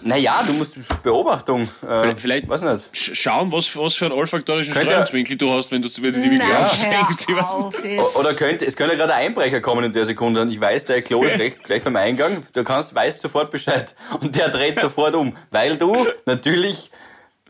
naja, 0.03 0.43
du 0.47 0.53
musst 0.53 0.73
Beobachtung. 1.03 1.63
Äh, 1.63 2.01
Vielleicht- 2.01 2.21
vielleicht- 2.21 2.49
Weiß 2.49 2.63
nicht. 2.63 2.85
Sch- 2.95 3.15
Schauen, 3.15 3.51
was, 3.53 3.77
was 3.77 3.95
für 3.95 4.07
einen 4.07 4.15
olfaktorischen 4.15 4.75
Streuungswinkel 4.75 5.37
du 5.37 5.53
hast, 5.53 5.71
wenn 5.71 5.83
du, 5.83 5.89
wenn 6.01 6.13
du 6.13 6.21
die 6.21 6.31
wirklich 6.31 6.39
Nein, 6.41 6.53
anstrengst. 6.65 7.21
Ich 7.29 7.29
weiß 7.29 7.37
hör 7.37 7.41
es 7.41 7.65
auf 7.65 7.75
O- 7.83 7.87
jetzt. 7.87 8.17
Oder 8.17 8.35
könnte, 8.35 8.65
es 8.67 8.77
könnte 8.77 8.97
gerade 8.97 9.15
ein 9.15 9.27
Einbrecher 9.27 9.61
kommen 9.61 9.85
in 9.85 9.93
der 9.93 10.05
Sekunde 10.05 10.41
und 10.43 10.51
ich 10.51 10.61
weiß, 10.61 10.85
der 10.87 11.03
Klo 11.03 11.23
ist 11.25 11.35
gleich, 11.37 11.63
gleich 11.63 11.83
beim 11.83 11.97
Eingang. 11.97 12.43
Du 12.53 12.65
kannst, 12.65 12.95
weißt 12.95 13.21
sofort 13.23 13.51
Bescheid 13.51 13.95
und 14.21 14.35
der 14.35 14.49
dreht 14.49 14.79
sofort 14.81 15.15
um, 15.15 15.37
weil 15.51 15.77
du 15.77 16.07
natürlich, 16.27 16.91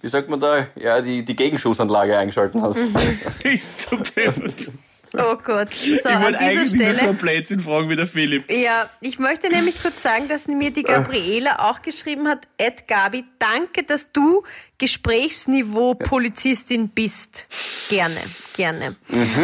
wie 0.02 0.08
sagt 0.08 0.28
man 0.28 0.40
da, 0.40 0.66
ja, 0.76 1.00
die, 1.00 1.24
die 1.24 1.36
Gegenschussanlage 1.36 2.16
eingeschalten 2.18 2.62
hast. 2.62 2.78
Bist 3.42 3.90
du. 3.90 3.98
Oh 5.16 5.36
Gott. 5.36 5.68
So, 5.74 5.86
Ich 5.92 6.04
wollte 6.04 6.38
eigentlich 6.38 6.74
nur 6.74 6.86
so 6.88 6.94
Stelle. 6.94 7.10
ein 7.10 7.16
Blödsinn 7.16 7.60
fragen 7.60 7.88
wie 7.88 7.96
der 7.96 8.06
Philipp. 8.06 8.50
Ja, 8.50 8.88
ich 9.00 9.18
möchte 9.18 9.48
nämlich 9.48 9.80
kurz 9.80 10.02
sagen, 10.02 10.28
dass 10.28 10.46
mir 10.46 10.70
die 10.70 10.82
Gabriela 10.82 11.70
auch 11.70 11.82
geschrieben 11.82 12.26
hat, 12.28 12.48
Ed 12.58 12.88
Gabi, 12.88 13.24
danke, 13.38 13.82
dass 13.84 14.10
du 14.12 14.42
Gesprächsniveau 14.84 15.94
Polizistin 15.94 16.88
bist. 16.90 17.46
Gerne, 17.88 18.20
gerne. 18.54 18.96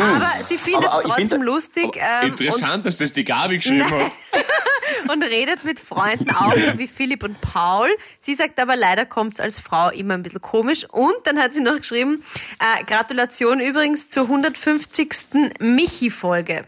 Aber 0.03 0.33
sie 0.47 0.59
findet 0.59 0.85
es 0.85 1.03
trotzdem 1.03 1.29
finde- 1.29 1.47
lustig 1.47 1.97
ähm, 1.97 2.29
Interessant, 2.29 2.85
dass 2.85 2.99
das 2.99 3.13
die 3.15 3.25
Gabi 3.25 3.57
geschrieben 3.57 3.79
Nein. 3.89 4.05
hat. 4.05 4.13
und, 5.05 5.11
und 5.13 5.23
redet 5.23 5.65
mit 5.65 5.81
Freunden 5.81 6.31
auch, 6.31 6.55
so 6.55 6.77
wie 6.79 6.87
Philipp 6.87 7.23
und 7.25 7.41
Paul. 7.41 7.89
Sie 8.21 8.35
sagt 8.35 8.59
aber, 8.61 8.77
leider 8.77 9.07
kommt 9.07 9.35
es 9.35 9.41
als 9.41 9.61
Frau 9.61 9.89
immer 9.89 10.13
ein 10.15 10.23
bisschen 10.23 10.43
komisch. 10.43 10.85
Und 10.91 11.15
dann 11.25 11.39
hat 11.39 11.55
sie 11.55 11.63
noch 11.63 11.77
geschrieben, 11.79 12.23
äh, 12.59 12.85
Gratulation 12.85 13.61
übrigens 13.61 14.11
zur 14.11 14.25
150. 14.25 15.09
Michi-Folge. 15.59 16.67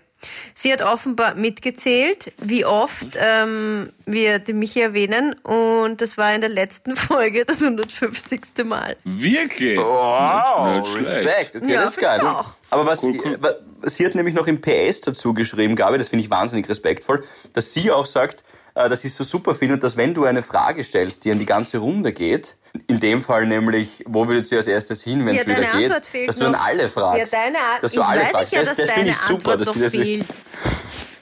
Sie 0.54 0.72
hat 0.72 0.82
offenbar 0.82 1.35
mitgezählt, 1.35 2.32
wie 2.38 2.64
oft 2.64 3.08
ähm, 3.16 3.90
wir 4.06 4.38
den 4.38 4.58
Michi 4.58 4.80
erwähnen. 4.80 5.35
Und 5.42 6.00
das 6.00 6.16
war 6.18 6.35
in 6.35 6.40
der 6.40 6.50
letzten 6.50 6.96
Folge 6.96 7.44
das 7.44 7.61
150. 7.62 8.40
Mal. 8.64 8.96
Wirklich? 9.04 9.78
Wow, 9.78 10.76
Nicht 10.78 10.92
schlecht. 10.92 11.26
Respekt. 11.26 11.56
Okay, 11.56 11.72
Ja, 11.72 11.82
das 11.82 11.90
ist 11.92 11.98
geil. 12.00 12.20
auch. 12.20 12.54
Aber 12.70 12.87
was, 12.87 13.02
Cool, 13.02 13.18
cool. 13.24 13.38
sie 13.85 14.06
hat 14.06 14.14
nämlich 14.14 14.35
noch 14.35 14.46
im 14.46 14.61
PS 14.61 15.00
dazu 15.02 15.35
geschrieben, 15.35 15.76
Gabi, 15.76 15.98
das 15.98 16.08
finde 16.08 16.24
ich 16.24 16.30
wahnsinnig 16.30 16.68
respektvoll, 16.68 17.24
dass 17.52 17.72
sie 17.74 17.90
auch 17.90 18.06
sagt, 18.06 18.44
äh, 18.74 18.96
sie 18.96 19.08
es 19.08 19.16
so 19.16 19.24
super 19.24 19.54
findet, 19.54 19.82
dass 19.82 19.96
wenn 19.96 20.14
du 20.14 20.24
eine 20.24 20.42
Frage 20.42 20.85
stellst, 20.85 21.24
die 21.24 21.32
an 21.32 21.38
die 21.38 21.46
ganze 21.46 21.78
Runde 21.78 22.12
geht, 22.12 22.56
in 22.87 23.00
dem 23.00 23.22
Fall 23.22 23.46
nämlich, 23.46 24.02
wo 24.06 24.26
würdet 24.28 24.50
ihr 24.50 24.58
als 24.58 24.66
erstes 24.66 25.02
hin, 25.02 25.26
wenn 25.26 25.35
Ja, 25.35 25.42
es 25.42 25.46
wieder 25.46 25.61
deine 25.61 25.78
geht, 25.78 25.87
Antwort 25.90 26.06
fehlt 26.06 26.28
dass 26.30 26.37
du 26.37 26.42
dann 26.44 26.52
noch. 26.52 26.64
alle 26.64 26.82
Ja, 26.85 26.88
fragst. 26.88 27.32
deine 27.35 27.58
Art. 27.58 27.82
dass 27.82 27.92
Ich 27.92 27.98
du 27.98 28.04
alle 28.04 28.20
weiß 28.22 28.30
fragst. 28.30 28.52
ja, 28.52 28.58
das 28.61 28.68
dass 28.68 28.76
das 28.78 28.90
finde 28.90 29.00
deine 29.00 29.11
ich 29.11 29.16
super, 29.16 29.35
Antwort 29.35 29.61
dass 29.61 29.66
noch 29.66 29.74
sie 29.74 29.80
das 29.82 29.92
fehlt. 29.92 30.26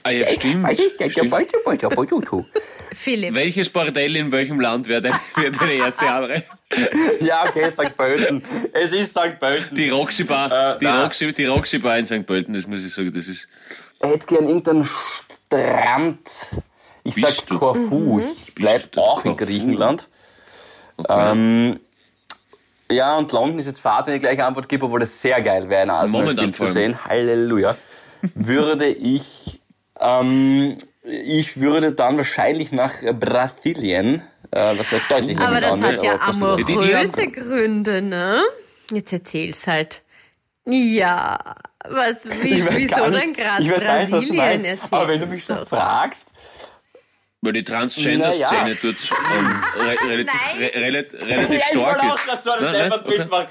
Ah 0.03 0.09
ja, 0.11 0.27
stimmt. 0.29 0.67
stimmt. 1.11 1.31
Philipp. 2.93 3.33
Welches 3.35 3.69
Bordell 3.69 4.15
in 4.15 4.31
welchem 4.31 4.59
Land 4.59 4.87
wäre 4.87 5.01
deine, 5.01 5.19
wär 5.35 5.51
deine 5.51 5.73
erste 5.73 6.09
andere? 6.11 6.43
Ja, 7.19 7.45
okay, 7.47 7.69
St. 7.69 7.95
Pölten. 7.97 8.43
Es 8.73 8.91
ist 8.93 9.11
St. 9.11 9.39
Pölten. 9.39 9.75
Die 9.75 9.89
Roxy 9.89 10.23
Bar, 10.23 10.75
Äh, 10.75 10.79
die. 10.79 10.85
Roxy, 10.85 11.31
die 11.33 11.45
Roxy 11.45 11.77
Bar 11.79 11.97
in 11.99 12.05
St. 12.05 12.25
Pölten, 12.25 12.53
das 12.53 12.65
muss 12.67 12.83
ich 12.83 12.93
sagen, 12.93 13.11
das 13.13 13.27
ist. 13.27 13.47
Ich 14.03 14.09
hätte 14.09 14.25
gern 14.25 14.47
irgendeinen 14.47 14.89
Strand. 15.47 16.19
Ich 17.03 17.15
Bist 17.15 17.37
sag 17.37 17.45
du- 17.47 17.59
Korfu. 17.59 18.19
Ich 18.45 18.53
bleib 18.55 18.91
du 18.91 19.01
auch 19.01 19.25
in? 19.25 19.35
Griechenland. 19.37 20.07
Ähm, 21.09 21.79
ja, 22.91 23.17
und 23.17 23.31
London 23.31 23.59
ist 23.59 23.65
jetzt 23.67 23.79
Fahrt, 23.79 24.07
wenn 24.07 24.15
ich 24.15 24.19
gleich 24.21 24.41
Antwort 24.43 24.69
gebe, 24.69 24.85
obwohl 24.85 24.99
das 24.99 25.19
sehr 25.19 25.41
geil 25.41 25.69
wäre, 25.69 25.81
ein 25.83 25.89
Arsenal-Spiel 25.89 26.53
zu 26.53 26.67
sehen. 26.67 27.03
Halleluja. 27.05 27.75
würde 28.35 28.85
ich, 28.87 29.61
ähm, 29.99 30.77
ich 31.03 31.59
würde 31.59 31.93
dann 31.93 32.17
wahrscheinlich 32.17 32.71
nach 32.71 32.93
Brasilien, 33.19 34.21
äh, 34.51 34.77
was 34.77 34.91
mir 34.91 35.01
deutlich 35.09 35.39
Aber 35.39 35.59
das 35.61 35.71
hat 35.71 35.81
wird, 35.81 36.03
ja 36.03 36.19
amoröse 36.19 37.27
Gründe, 37.29 38.01
ne? 38.01 38.43
Jetzt 38.91 39.13
erzähl's 39.13 39.65
halt. 39.65 40.03
Ja, 40.65 41.55
was, 41.89 42.17
wie, 42.43 42.55
Ich 42.59 42.65
wieso 42.69 43.07
nicht- 43.07 43.23
denn 43.23 43.33
gerade 43.33 43.63
Ich 43.63 43.69
nicht, 43.69 43.83
Brasilien 43.83 44.35
meinst. 44.35 44.65
erzählst? 44.65 44.93
Aber 44.93 45.07
wenn 45.07 45.19
du 45.21 45.25
mich 45.25 45.43
schon 45.45 45.65
fragst, 45.65 46.33
Weil 47.43 47.53
die 47.53 47.63
Transgender-Szene 47.63 48.77
dort 48.83 48.95
ähm, 49.35 49.63
re 49.79 49.97
relativ, 50.07 50.33
re 50.59 50.71
relativ, 50.75 51.25
relativ 51.25 51.49
Ja, 51.49 51.55
ich 51.55 51.63
stark 51.63 51.75
wollte 51.75 52.05
ist. 52.05 52.11
auch 52.11 52.23
gerade 52.23 52.41
so 52.43 52.51
einen 52.51 53.29
machen. 53.29 53.47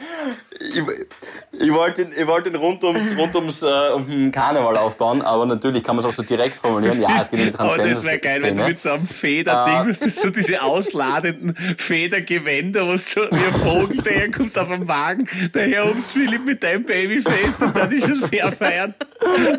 Ich, 0.60 1.60
ich 1.60 1.72
wollte 1.74 2.02
ihn, 2.02 2.12
ich 2.16 2.26
wollte 2.28 2.50
ihn 2.50 2.54
rund 2.54 2.84
ums, 2.84 3.16
rund 3.18 3.34
ums 3.34 3.62
äh, 3.62 3.88
um 3.92 4.08
den 4.08 4.30
Karneval 4.30 4.76
aufbauen, 4.76 5.22
aber 5.22 5.44
natürlich 5.44 5.82
kann 5.82 5.96
man 5.96 6.04
es 6.04 6.10
auch 6.10 6.14
so 6.14 6.22
direkt 6.22 6.54
formulieren. 6.54 7.00
Ja, 7.00 7.20
es 7.20 7.30
geht 7.30 7.40
um 7.58 7.66
die 7.66 7.72
Oh, 7.80 7.84
das 7.84 8.04
wäre 8.04 8.18
geil, 8.20 8.42
wenn 8.42 8.54
du 8.54 8.62
mit 8.62 8.78
so 8.78 8.90
einem 8.90 9.06
Federding, 9.08 9.92
du 9.92 10.08
so 10.08 10.30
diese 10.30 10.62
ausladenden 10.62 11.56
Federgewänder, 11.76 12.86
was 12.86 13.12
du 13.12 13.22
wie 13.22 13.44
ein 13.44 13.54
Vogel 13.54 14.02
daherkommst 14.02 14.56
auf 14.56 14.68
dem 14.68 14.86
Wagen, 14.86 15.28
daher 15.52 15.86
ums 15.86 16.06
Philipp 16.06 16.44
mit 16.44 16.62
deinem 16.62 16.84
Babyface, 16.84 17.56
das 17.58 17.72
darf 17.72 17.90
ich 17.90 18.04
schon 18.04 18.14
sehr 18.14 18.52
feiern. 18.52 18.94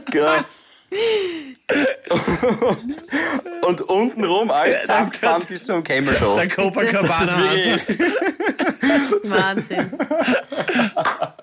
Geil. 0.09 0.45
Und 3.67 3.81
untenrum 3.81 4.51
alles 4.51 4.81
zusammengefahren 4.81 5.43
bis 5.47 5.63
zum 5.65 5.83
Camel 5.83 6.13
Show. 6.15 6.35
Der 6.35 6.47
Das 6.47 6.57
ist 6.57 6.63
Copacabana. 6.63 7.37
wirklich, 7.37 7.99
Wahnsinn. 9.23 9.91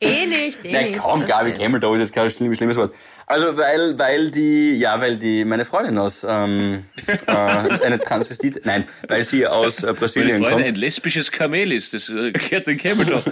eh 0.00 0.26
nicht, 0.26 0.64
eh 0.64 0.72
na 0.72 0.82
nicht. 0.82 0.98
komm, 0.98 1.20
Das 1.20 1.28
Gabi, 1.28 1.52
Toe 1.80 1.96
ist 1.96 2.00
jetzt 2.02 2.12
kein 2.14 2.30
schlimmes, 2.30 2.56
schlimmes 2.58 2.76
Wort. 2.76 2.94
Also, 3.26 3.56
weil, 3.56 3.96
weil 3.98 4.30
die, 4.30 4.78
ja, 4.78 5.00
weil 5.00 5.16
die, 5.16 5.44
meine 5.44 5.64
Freundin 5.64 5.98
aus, 5.98 6.26
ähm, 6.28 6.84
äh, 7.26 7.30
eine 7.30 7.98
Transvestit, 8.00 8.62
nein, 8.64 8.88
weil 9.08 9.22
sie 9.24 9.46
aus 9.46 9.82
äh, 9.82 9.86
Meine 9.86 9.98
Brasilien 9.98 10.38
Freundin 10.38 10.50
kommt. 10.52 10.64
ein 10.66 10.74
lesbisches 10.74 11.30
Kamel 11.30 11.72
ist, 11.72 11.94
das 11.94 12.08
äh, 12.08 12.32
kehrt 12.32 12.66
den 12.66 12.76
Camel 12.78 13.06
da. 13.06 13.22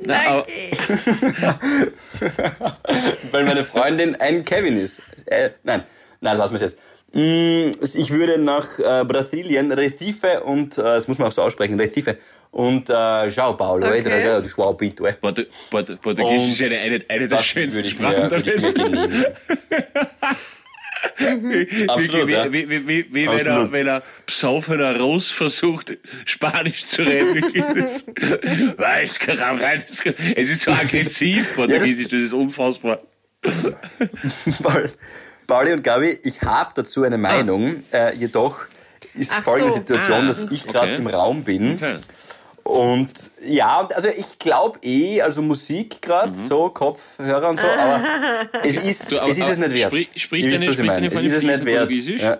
Na, 0.00 0.14
aber, 0.28 0.46
Weil 3.32 3.44
meine 3.44 3.64
Freundin 3.64 4.14
ein 4.16 4.44
Kevin 4.44 4.78
ist. 4.80 5.02
Äh, 5.26 5.50
nein, 5.64 5.82
nein, 6.20 6.36
lass 6.36 6.50
mich 6.50 6.60
jetzt. 6.60 6.78
Mm, 7.12 7.70
Ich 7.94 8.10
würde 8.10 8.38
nach 8.38 8.78
äh, 8.78 9.04
Brasilien, 9.04 9.72
Recife 9.72 10.42
und, 10.44 10.76
äh, 10.78 10.82
das 10.82 11.08
muss 11.08 11.18
man 11.18 11.28
auch 11.28 11.32
so 11.32 11.42
aussprechen, 11.42 11.80
Recife 11.80 12.18
und 12.50 12.88
äh, 12.90 12.92
João 13.28 13.56
Paulo, 13.56 13.86
Okay. 13.86 14.00
okay. 14.00 14.40
du 14.42 14.48
João 14.48 14.74
Pinto. 14.74 15.06
eh. 15.06 15.12
Portu- 15.12 15.46
Portu- 15.70 15.96
Portugiesisch 15.96 16.52
ist 16.52 16.60
Und 16.60 16.66
eine, 16.66 16.78
eine, 16.78 17.04
eine 17.08 17.28
der 17.28 17.42
schönsten 17.42 17.84
Sprachen 17.84 18.28
der 18.28 18.44
Welt. 18.46 18.74
genehmigen. 18.74 19.26
Absolut, 21.88 22.26
wie, 22.28 22.32
ja. 22.32 22.52
wie, 22.52 22.68
wie, 22.68 22.88
wie, 22.88 23.06
wie 23.14 23.26
wenn, 23.26 23.38
er, 23.46 23.52
Absolut. 23.52 23.72
wenn 23.72 23.86
er 23.86 24.02
besoffener 24.26 24.98
Russ 24.98 25.30
versucht, 25.30 25.96
Spanisch 26.24 26.86
zu 26.86 27.02
reden. 27.02 27.42
Weiß. 28.78 29.18
Es 30.36 30.48
ist 30.48 30.62
so 30.62 30.72
aggressiv, 30.72 31.54
Portugiesisch, 31.54 32.08
das 32.08 32.22
ist 32.22 32.32
unfassbar. 32.32 33.00
Paul, 34.62 34.90
Pauli 35.46 35.72
und 35.72 35.82
Gabi, 35.84 36.18
ich 36.24 36.40
habe 36.42 36.72
dazu 36.74 37.04
eine 37.04 37.18
Meinung, 37.18 37.84
äh, 37.92 38.14
jedoch 38.16 38.66
ist 39.14 39.32
Ach 39.36 39.42
folgende 39.44 39.70
so, 39.72 39.78
Situation, 39.78 40.24
ah, 40.24 40.26
dass 40.26 40.46
ich 40.50 40.62
gerade 40.64 40.92
okay. 40.94 40.96
im 40.96 41.06
Raum 41.06 41.44
bin 41.44 41.74
Okay. 41.74 41.96
Und 42.68 43.08
ja, 43.44 43.88
also 43.94 44.08
ich 44.08 44.38
glaube 44.38 44.78
eh, 44.82 45.22
also 45.22 45.40
Musik 45.42 46.02
gerade, 46.02 46.34
so 46.34 46.68
Kopfhörer 46.68 47.48
und 47.48 47.58
so, 47.58 47.66
aber 47.66 48.02
es 48.64 48.76
ist, 48.76 49.10
Mhm. 49.10 49.14
Du, 49.16 49.20
aber- 49.22 49.30
es 49.30 49.38
ist 49.38 49.48
es 49.50 49.58
nicht 49.58 49.70
wert. 49.72 49.86
sprich- 49.90 50.08
sprich 50.16 50.42
deine- 50.44 50.72
sprich 50.72 50.86
deine 50.86 51.06
Es 51.06 51.14
ist 51.14 51.32
es 51.32 51.42
nicht 51.42 51.64
wert. 51.64 51.78
Portugiesisch? 51.80 52.22
Ja. 52.22 52.38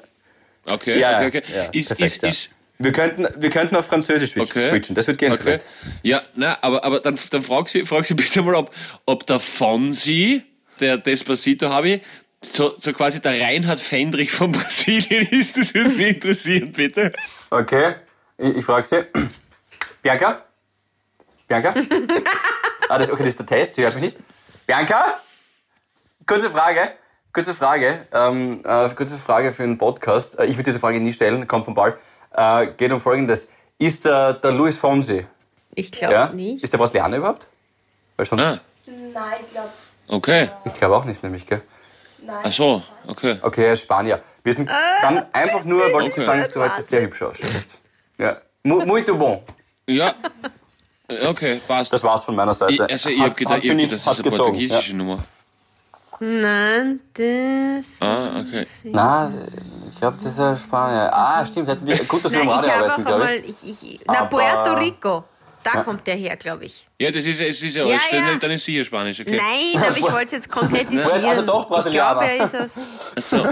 Okay, 0.70 0.98
Ja, 0.98 1.16
okay, 1.18 1.26
okay. 1.28 1.42
ja, 1.54 1.64
ist, 1.72 1.88
perfekt, 1.96 2.22
ist, 2.24 2.46
ist, 2.46 2.54
Wir 2.78 2.92
könnten, 2.92 3.26
wir 3.38 3.50
könnten 3.50 3.74
auf 3.74 3.86
Französisch 3.86 4.32
switchen, 4.32 4.60
Okay. 4.62 4.70
switchen. 4.70 4.94
das 4.94 5.06
wird 5.06 5.18
gehen 5.18 5.32
Okay. 5.32 5.42
vielleicht. 5.42 5.64
Ja, 6.02 6.22
na, 6.34 6.58
aber, 6.60 6.84
aber 6.84 7.00
dann, 7.00 7.18
dann 7.30 7.42
frag 7.42 7.68
sie, 7.70 7.84
frag 7.86 8.04
sie 8.06 8.14
bitte 8.22 8.42
mal, 8.42 8.54
ob, 8.54 8.70
ob 9.06 9.26
der 9.26 9.40
Fonsi, 9.40 10.42
der 10.78 10.98
Despacito 10.98 11.70
habe 11.70 11.88
ich, 11.88 12.02
so, 12.42 12.74
so 12.78 12.92
quasi 12.92 13.20
der 13.20 13.40
Reinhard 13.40 13.80
Fendrich 13.80 14.30
von 14.30 14.52
Brasilien 14.52 15.26
ist. 15.30 15.56
Das 15.56 15.72
würde 15.74 15.90
mich 15.90 16.08
interessieren, 16.16 16.70
bitte. 16.72 17.12
Okay, 17.50 17.94
ich, 18.36 18.58
ich 18.58 18.64
frage 18.64 18.86
sie. 18.86 18.96
Bianca? 20.08 20.40
Bianca? 21.46 21.74
ah, 22.88 22.96
das, 22.98 23.10
okay, 23.10 23.24
das 23.24 23.28
ist 23.28 23.40
der 23.40 23.46
Test, 23.46 23.74
sie 23.74 23.82
hört 23.82 23.92
mich 23.94 24.04
nicht. 24.04 24.16
Bianca? 24.66 25.20
Kurze 26.26 26.48
Frage. 26.50 26.92
Kurze 27.30 27.54
Frage. 27.54 28.06
Ähm, 28.14 28.62
äh, 28.64 28.88
kurze 28.94 29.18
Frage 29.18 29.52
für 29.52 29.64
einen 29.64 29.76
Podcast. 29.76 30.38
Äh, 30.38 30.46
ich 30.46 30.52
würde 30.54 30.62
diese 30.62 30.78
Frage 30.80 30.98
nie 30.98 31.12
stellen, 31.12 31.46
kommt 31.46 31.66
vom 31.66 31.74
Ball. 31.74 31.98
Äh, 32.34 32.68
geht 32.68 32.90
um 32.90 33.02
Folgendes. 33.02 33.50
Ist 33.76 34.06
der, 34.06 34.32
der 34.32 34.52
Luis 34.52 34.78
Fonsi, 34.78 35.26
Ich 35.74 35.92
glaube 35.92 36.14
ja? 36.14 36.28
nicht. 36.30 36.64
Ist 36.64 36.72
der 36.72 36.78
Brasilianer 36.78 37.18
überhaupt? 37.18 37.46
Weil 38.16 38.24
sonst, 38.24 38.42
Ah, 38.42 38.58
Nein, 38.86 39.34
ich 39.44 39.50
glaube, 39.50 39.68
okay. 40.08 40.48
ich 40.64 40.72
glaube 40.72 40.96
auch 40.96 41.04
nicht, 41.04 41.22
nämlich, 41.22 41.44
gell? 41.44 41.60
nein. 42.16 42.44
Ach 42.44 42.52
so, 42.52 42.82
okay. 43.06 43.38
Okay, 43.42 43.66
er 43.66 43.72
ist 43.74 43.82
Spanier. 43.82 44.22
Wir 44.42 44.54
sind 44.54 44.70
dann 45.02 45.26
einfach 45.34 45.64
nur, 45.64 45.92
wollte 45.92 46.08
ich 46.08 46.14
Okay. 46.14 46.24
sagen, 46.24 46.40
dass 46.40 46.50
du 46.52 46.60
heute 46.62 46.82
sehr 46.82 47.02
hübsch 47.02 47.20
ausschaust. 47.20 47.76
Ja. 48.16 48.38
Mu- 48.62 48.86
Muito 48.86 49.14
bon. 49.18 49.42
Ja. 49.88 50.14
Okay, 51.26 51.60
passt. 51.66 51.92
Das 51.92 52.04
war's 52.04 52.24
von 52.24 52.36
meiner 52.36 52.52
Seite. 52.54 52.74
ich, 52.74 52.80
also 52.82 53.08
ich 53.08 53.20
hab 53.20 53.36
gedacht, 53.36 53.64
ich 53.64 53.70
hab 53.70 53.76
finde 53.78 53.84
gedacht, 53.88 54.06
das 54.06 54.12
ist 54.12 54.20
eine 54.20 54.30
gezogen, 54.30 54.50
portugiesische 54.50 54.94
Nummer. 54.94 55.18
Nein, 56.20 57.00
das. 57.14 57.96
Ah, 58.00 58.40
okay. 58.40 58.66
Ja. 58.84 58.90
Na, 58.92 59.32
ich 59.90 59.98
glaube, 60.00 60.16
das 60.22 60.32
ist 60.32 60.40
ein 60.40 60.58
Spanier. 60.58 61.10
Ah, 61.12 61.46
stimmt. 61.46 61.68
Hätten 61.68 61.86
wir, 61.86 61.96
gut, 62.04 62.24
dass 62.24 62.32
wir 62.32 62.40
Nein, 62.44 62.48
ich 62.48 62.54
habe 62.54 62.72
arbeiten, 62.72 62.90
auch 62.90 62.96
glaube 63.06 63.24
einmal. 63.24 63.44
ich. 63.48 63.56
Ich, 63.64 63.94
ich, 63.94 64.00
na, 64.06 64.20
Aber- 64.20 64.28
Puerto 64.28 64.72
Rico. 64.74 65.24
Da 65.64 65.82
kommt 65.82 66.06
der 66.06 66.14
her, 66.14 66.36
glaube 66.36 66.64
ich. 66.66 66.86
Ja, 67.00 67.10
das 67.10 67.24
ist, 67.26 67.40
es 67.40 67.60
ist 67.60 67.74
ja, 67.74 67.84
Ja, 67.84 67.96
alles, 68.10 68.26
ja. 68.28 68.34
dann 68.38 68.50
ist 68.52 68.64
sicher 68.64 68.84
Spanisch, 68.84 69.20
okay. 69.20 69.36
Nein, 69.36 69.82
aber 69.82 69.96
ich 69.98 70.04
wollte 70.04 70.26
es 70.26 70.32
jetzt 70.32 70.50
konkretisieren. 70.50 71.24
Also 71.24 71.42
doch 71.42 71.62
ich 71.62 71.66
glaube, 71.68 71.74
Brasilianer. 71.74 72.22
er 72.22 72.44
ist 72.44 72.54
aus. 72.54 72.78
Ach 73.16 73.22
so. 73.22 73.48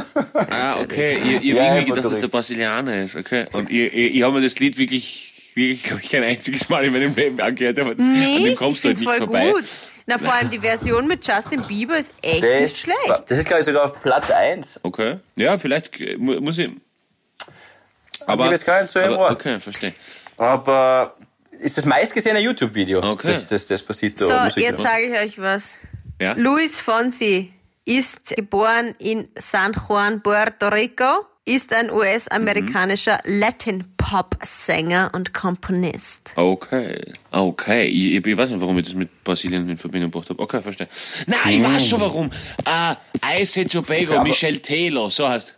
Ah, 0.49 0.81
okay. 0.81 1.19
Ich, 1.19 1.31
ich 1.37 1.45
Ja, 1.45 1.55
habe 1.57 1.67
ja, 1.67 1.75
irgendwie 1.75 1.93
gedacht, 1.93 2.13
dass 2.13 2.21
der 2.21 2.29
Brasilianer 2.29 3.03
ist, 3.05 3.17
okay. 3.17 3.47
Und 3.53 3.69
ich, 3.71 3.93
ich, 3.93 4.15
ich 4.15 4.23
habe 4.23 4.35
mir 4.35 4.41
das 4.43 4.57
Lied 4.59 4.79
wirklich, 4.79 5.35
wirklich, 5.57 5.83
glaube 5.85 6.03
ich, 6.03 6.11
kein 6.11 6.23
einziges 6.23 6.69
Mal 6.69 6.85
in 6.85 6.93
meinem 6.93 7.15
Leben 7.15 7.41
angehört, 7.41 7.79
aber 7.79 7.95
das, 7.95 8.07
an 8.07 8.15
dem 8.21 8.43
Nicht, 8.43 8.57
kommst 8.59 8.85
du 8.85 8.89
halt 8.89 8.99
finde 8.99 9.11
nicht 9.11 9.19
voll 9.19 9.27
vorbei. 9.29 9.51
gut. 9.53 9.65
Na, 10.09 10.19
vor 10.19 10.33
allem 10.35 10.51
die 10.51 10.61
Version 10.61 11.09
mit 11.09 11.27
Justin 11.27 11.63
Bieber 11.63 11.99
ist 11.99 12.13
echt 12.23 12.43
Das, 12.45 12.61
nicht 12.61 12.79
schlecht. 12.79 13.25
das 13.27 13.39
ist, 13.41 13.47
glaube 13.47 13.61
ich, 13.61 13.67
sogar 13.67 13.87
auf 13.87 14.01
Platz 14.03 14.31
1. 14.31 14.81
Okay. 14.85 15.17
Ja, 15.35 15.59
vielleicht 15.59 16.01
äh, 16.01 16.17
mu- 16.17 16.39
muss 16.41 16.59
ich. 16.59 16.71
ich 16.71 18.27
hab 18.27 18.39
jetzt 18.51 18.65
gar 18.67 18.83
nicht 18.83 18.91
so 18.93 19.01
im 19.01 19.15
aber, 19.15 19.19
Ohr. 19.19 19.31
Okay, 19.33 19.59
verstehe. 19.59 19.95
Aber 20.37 21.17
ist 21.59 21.77
das 21.77 21.87
meistgesehene 21.87 22.39
YouTube-Video, 22.41 23.03
Okay. 23.03 23.29
das, 23.33 23.47
das 23.49 23.67
Despacito 23.67 24.27
So, 24.27 24.39
Musik. 24.39 24.63
jetzt 24.63 24.81
sage 24.83 25.07
ich 25.07 25.19
euch 25.19 25.39
was. 25.41 25.77
Ja? 26.21 26.35
Luis 26.35 26.79
Fonsi 26.79 27.53
ist 27.85 28.27
geboren 28.37 28.95
in 28.99 29.29
San 29.39 29.73
Juan, 29.73 30.23
Puerto 30.23 30.69
Rico, 30.69 31.27
ist 31.47 31.73
ein 31.73 31.93
US-amerikanischer 31.93 33.21
Latin-Pop-Sänger 33.25 35.13
und 35.15 35.33
Komponist. 35.33 36.33
Okay. 36.35 37.01
Okay. 37.31 37.85
Ich, 37.85 38.15
ich, 38.15 38.27
ich 38.27 38.37
weiß 38.37 38.51
nicht, 38.51 38.61
warum 38.61 38.77
ich 38.79 38.87
das 38.87 38.95
mit 38.95 39.23
Brasilien 39.23 39.69
in 39.69 39.77
Verbindung 39.79 40.11
gebracht 40.11 40.29
habe. 40.29 40.43
Okay, 40.43 40.61
verstehe. 40.61 40.89
Nein, 41.27 41.61
ich 41.61 41.65
weiß 41.65 41.87
schon 41.87 42.01
warum. 42.01 42.31
Ah, 42.65 42.97
Ice 43.39 43.65
Tobago, 43.65 44.15
aber- 44.15 44.25
Michel 44.25 44.59
Taylor, 44.59 45.09
so 45.09 45.29
heißt. 45.29 45.55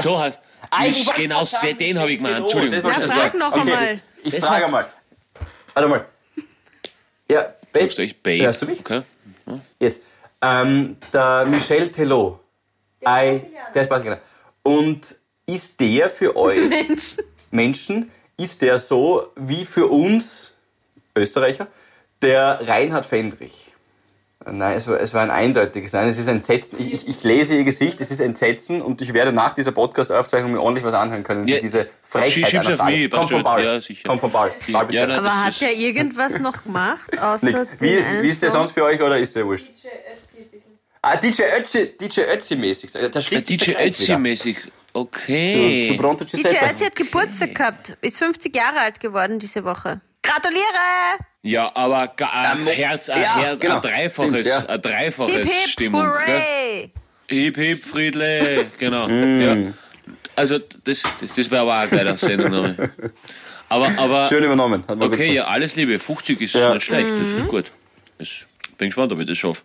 So 0.00 0.18
heißt. 0.18 0.40
Ah, 0.70 0.86
ich 0.86 0.96
Mich, 0.96 1.06
wollte 1.06 1.22
genau, 1.22 1.44
sagen, 1.44 1.78
den 1.78 1.98
habe 1.98 2.10
ich 2.10 2.18
gemeint. 2.18 2.38
Entschuldigung. 2.38 2.82
Wollte 2.82 3.08
frag 3.08 3.34
noch 3.34 3.52
okay, 3.52 3.60
einmal. 3.60 4.00
Ich, 4.24 4.34
ich 4.34 4.44
frage 4.44 4.68
mal. 4.68 4.86
Warte 5.74 5.88
mal. 5.88 6.04
Ja, 7.28 7.54
Babe. 7.72 7.84
Sagst 7.84 7.98
du 7.98 8.02
echt 8.02 8.22
Babe? 8.22 8.42
Hörst 8.42 8.62
du 8.62 8.66
mich? 8.66 8.80
Okay. 8.80 9.02
Jetzt. 9.78 10.02
Ähm, 10.40 10.96
der 11.12 11.46
Michel 11.46 11.90
Telot. 11.92 12.40
Der 13.00 13.34
ist 13.34 13.44
Der 13.74 13.82
ist 13.82 13.88
Brasilianer. 13.88 14.20
Und 14.62 15.16
ist 15.46 15.80
der 15.80 16.10
für 16.10 16.36
euch 16.36 16.68
Mensch. 16.68 17.16
Menschen, 17.50 18.10
ist 18.36 18.62
der 18.62 18.78
so 18.78 19.28
wie 19.36 19.64
für 19.64 19.86
uns 19.88 20.52
Österreicher 21.16 21.66
der 22.22 22.60
Reinhard 22.66 23.06
Fendrich? 23.06 23.68
Nein, 24.44 24.76
es 24.76 24.88
war, 24.88 24.98
es 25.00 25.14
war 25.14 25.22
ein 25.22 25.30
eindeutiges 25.30 25.92
Nein. 25.92 26.08
Es 26.08 26.18
ist 26.18 26.26
Entsetzen. 26.26 26.80
Ich, 26.80 26.92
ich, 26.94 27.08
ich 27.08 27.22
lese 27.22 27.56
ihr 27.56 27.62
Gesicht, 27.62 28.00
es 28.00 28.10
ist 28.10 28.18
Entsetzen 28.18 28.82
und 28.82 29.00
ich 29.00 29.14
werde 29.14 29.32
nach 29.32 29.54
dieser 29.54 29.70
Podcast-Aufzeichnung 29.70 30.50
mir 30.52 30.60
ordentlich 30.60 30.84
was 30.84 30.94
anhören 30.94 31.22
können. 31.22 31.46
Ja, 31.46 31.60
diese 31.60 31.88
Frechheit 32.02 32.52
einer 32.54 32.72
auf 32.72 32.78
Frage. 32.80 33.08
Komm 33.08 33.28
vom 33.28 33.42
Ball. 33.44 33.64
Ja, 33.64 33.80
sicher. 33.80 34.08
Komm 34.08 34.18
vom 34.18 34.32
Ball. 34.32 34.52
Ja, 34.66 34.72
Ball 34.78 34.86
bitte. 34.86 35.06
nein, 35.06 35.18
Aber 35.18 35.44
hat 35.44 35.60
der 35.60 35.76
irgendwas 35.76 36.36
noch 36.40 36.64
gemacht, 36.64 37.16
außer 37.20 37.66
Wie, 37.78 37.98
wie 38.22 38.28
ist 38.28 38.42
der 38.42 38.50
sonst 38.50 38.72
für 38.72 38.82
euch 38.84 39.00
oder 39.00 39.16
ist 39.18 39.36
der 39.36 39.46
wurscht? 39.46 39.66
DJ 39.68 39.86
Ötzi 39.86 40.42
ein 40.42 40.50
bisschen. 40.50 40.78
Ah, 41.02 41.16
DJ 41.16 41.42
Ötzi, 41.58 41.96
DJ 42.00 42.20
Ötzi-mäßig. 42.20 42.92
Da 43.10 43.20
schließt 43.20 43.46
sich 43.46 43.58
DJ 43.58 43.64
der 43.66 43.74
Kreis 43.74 44.00
wieder. 44.00 44.14
Ötzi-mäßig. 44.18 44.56
Okay. 44.92 45.86
Zu, 45.88 45.92
zu 45.94 46.00
Pronto 46.00 46.24
DJ 46.24 46.36
Giuseppe. 46.42 46.70
Ötzi 46.70 46.84
hat 46.84 46.96
Geburtstag 46.96 47.54
gehabt, 47.54 47.96
ist 48.02 48.18
50 48.18 48.54
Jahre 48.54 48.78
alt 48.80 49.00
geworden 49.00 49.38
diese 49.38 49.64
Woche. 49.64 50.00
Gratuliere! 50.22 50.62
Ja, 51.42 51.72
aber 51.74 52.12
ein 52.18 52.66
Herz, 52.66 53.08
ein, 53.08 53.20
ja, 53.20 53.36
Herz, 53.40 53.60
genau. 53.60 53.76
ein 53.76 53.80
dreifaches, 53.82 54.30
Stimmt, 54.30 54.46
ja. 54.46 54.66
ein 54.66 54.82
dreifaches 54.82 55.34
Hip 55.34 55.44
hip, 55.44 55.68
Stimmung. 55.70 56.02
gell? 56.02 56.10
hooray! 56.10 56.90
Hip 57.28 57.56
hip, 57.56 57.84
Friedle, 57.84 58.66
genau. 58.78 59.08
Mm. 59.08 59.40
Ja. 59.40 59.72
Also 60.36 60.58
das, 60.58 61.02
das, 61.20 61.34
das 61.34 61.50
wäre 61.50 61.62
aber 61.62 61.76
auch 61.78 61.82
ein 61.82 61.90
geiler 61.90 62.16
Sendungname. 62.16 62.90
Aber, 63.68 63.90
aber 63.98 64.28
Schön 64.30 64.44
übernommen. 64.44 64.84
Hat 64.86 64.96
mir 64.96 65.06
gut 65.06 65.14
okay, 65.14 65.32
ja, 65.34 65.44
alles 65.46 65.74
Liebe. 65.74 65.98
50 65.98 66.40
ist 66.40 66.54
Ja. 66.54 66.74
nicht 66.74 66.84
schlecht, 66.84 67.08
das 67.10 67.18
Mhm. 67.28 67.36
ist 67.38 67.48
gut. 67.48 67.72
Das, 68.18 68.28
bin 68.78 68.88
gespannt, 68.88 69.12
ob 69.12 69.18
ich 69.20 69.26
das 69.26 69.36
schaffe. 69.38 69.62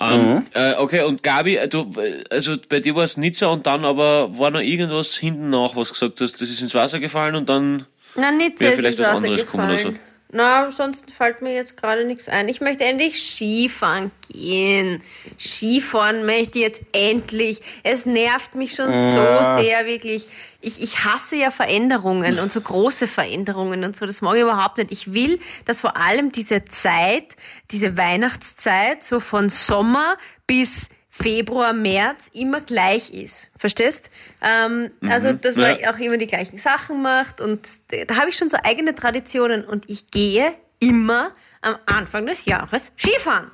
Ähm, 0.00 0.34
Mhm. 0.34 0.46
äh, 0.54 0.74
okay, 0.74 1.02
und 1.02 1.22
Gabi, 1.22 1.56
äh, 1.56 1.68
du, 1.68 1.90
äh, 2.00 2.22
also 2.30 2.56
bei 2.68 2.80
dir 2.80 2.94
war 2.94 3.04
es 3.04 3.16
so 3.34 3.50
und 3.50 3.66
dann 3.66 3.84
aber 3.84 4.38
war 4.38 4.50
noch 4.50 4.60
irgendwas 4.60 5.14
hinten 5.16 5.50
nach, 5.50 5.74
was 5.74 5.90
gesagt 5.92 6.20
hast, 6.20 6.40
das 6.40 6.48
ist 6.48 6.60
ins 6.60 6.74
Wasser 6.74 7.00
gefallen 7.00 7.34
und 7.34 7.48
dann. 7.48 7.86
Na, 8.14 8.30
nicht 8.30 8.60
Wäre 8.60 8.72
vielleicht 8.76 8.98
ins 8.98 9.06
was 9.08 9.14
Wasser 9.14 9.24
anderes 9.26 9.40
gekommen 9.42 9.68
gefallen. 9.68 9.86
oder 9.88 9.96
so. 9.98 10.04
Na, 10.30 10.64
ansonsten 10.64 11.10
fällt 11.10 11.40
mir 11.40 11.54
jetzt 11.54 11.76
gerade 11.80 12.04
nichts 12.04 12.28
ein. 12.28 12.48
Ich 12.50 12.60
möchte 12.60 12.84
endlich 12.84 13.18
Skifahren 13.18 14.10
gehen. 14.30 15.02
Skifahren 15.38 16.26
möchte 16.26 16.58
ich 16.58 16.64
jetzt 16.64 16.82
endlich. 16.92 17.60
Es 17.82 18.04
nervt 18.04 18.54
mich 18.54 18.74
schon 18.74 18.92
so 18.92 19.62
sehr, 19.62 19.86
wirklich. 19.86 20.26
Ich, 20.60 20.82
ich 20.82 21.04
hasse 21.04 21.36
ja 21.36 21.50
Veränderungen 21.52 22.40
und 22.40 22.50
so 22.50 22.60
große 22.60 23.06
Veränderungen 23.06 23.84
und 23.84 23.96
so. 23.96 24.06
Das 24.06 24.20
mag 24.22 24.34
ich 24.36 24.42
überhaupt 24.42 24.78
nicht. 24.78 24.90
Ich 24.90 25.12
will, 25.12 25.38
dass 25.66 25.80
vor 25.80 25.96
allem 25.96 26.32
diese 26.32 26.64
Zeit, 26.64 27.36
diese 27.70 27.96
Weihnachtszeit, 27.96 29.04
so 29.04 29.20
von 29.20 29.50
Sommer 29.50 30.16
bis 30.48 30.88
Februar, 31.10 31.72
März 31.72 32.18
immer 32.32 32.60
gleich 32.60 33.10
ist. 33.10 33.50
Verstehst? 33.56 34.10
Ähm, 34.42 34.90
Also, 35.08 35.32
dass 35.32 35.54
man 35.56 35.74
Mhm. 35.76 35.80
Ja. 35.80 35.92
auch 35.94 35.98
immer 35.98 36.16
die 36.16 36.26
gleichen 36.26 36.58
Sachen 36.58 37.02
macht 37.02 37.40
und 37.40 37.60
da 38.08 38.16
habe 38.16 38.28
ich 38.30 38.36
schon 38.36 38.50
so 38.50 38.56
eigene 38.62 38.94
Traditionen 38.94 39.64
und 39.64 39.88
ich 39.88 40.10
gehe 40.10 40.54
immer 40.80 41.32
am 41.60 41.76
Anfang 41.86 42.26
des 42.26 42.44
Jahres 42.46 42.92
Skifahren. 42.96 43.50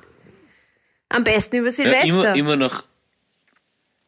Am 1.09 1.23
besten 1.23 1.57
über 1.57 1.67
Ja, 1.67 1.71
Silvester. 1.71 2.07
immer, 2.07 2.35
immer 2.35 2.55
nach. 2.55 2.83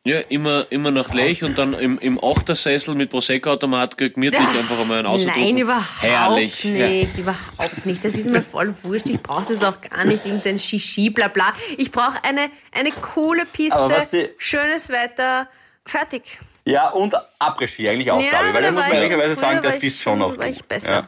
Ja, 0.07 0.19
immer, 0.29 0.65
immer 0.69 0.89
nach 0.91 1.13
Lech 1.13 1.43
und 1.43 1.57
dann 1.57 1.73
im, 1.73 1.99
im 1.99 2.23
Achtersessel 2.23 2.95
mit 2.95 3.09
Prosecco-Automat 3.09 3.97
gemütlich 3.97 4.39
einfach 4.39 4.79
einmal 4.79 4.99
einen 4.99 5.07
ausdrucken. 5.07 5.39
Nein, 5.39 5.57
überhaupt 5.57 6.01
Herrlich. 6.01 6.63
nicht, 6.63 7.17
überhaupt 7.17 7.85
nicht. 7.85 8.05
Das 8.05 8.13
ist 8.13 8.29
mir 8.29 8.41
voll 8.41 8.73
wurscht. 8.83 9.09
Ich 9.09 9.21
brauche 9.21 9.53
das 9.53 9.63
auch 9.63 9.81
gar 9.81 10.05
nicht, 10.05 10.25
irgendein 10.25 10.57
Shishi, 10.59 11.09
bla 11.09 11.27
bla. 11.27 11.51
Ich 11.77 11.91
brauche 11.91 12.23
eine, 12.23 12.49
eine 12.71 12.91
coole 12.91 13.41
Aber 13.41 13.49
Piste, 13.51 13.79
was 13.89 14.09
die- 14.11 14.29
schönes 14.37 14.89
Wetter, 14.89 15.47
fertig. 15.85 16.39
Ja, 16.65 16.89
und 16.89 17.13
Après-Ski 17.39 17.87
eigentlich 17.89 18.11
auch, 18.11 18.19
glaube 18.19 18.47
ich. 18.49 18.53
Weil 18.53 18.61
da 18.61 18.71
muss 18.71 18.81
man 18.83 18.91
ich- 18.91 18.97
ehrlicherweise 18.97 19.35
sagen, 19.35 19.59
das 19.63 19.79
bist 19.79 20.01
schon 20.01 20.19
noch. 20.19 20.37
War 20.37 20.47
ich 20.47 20.63
besser. 20.63 20.91
Ja. 20.91 21.07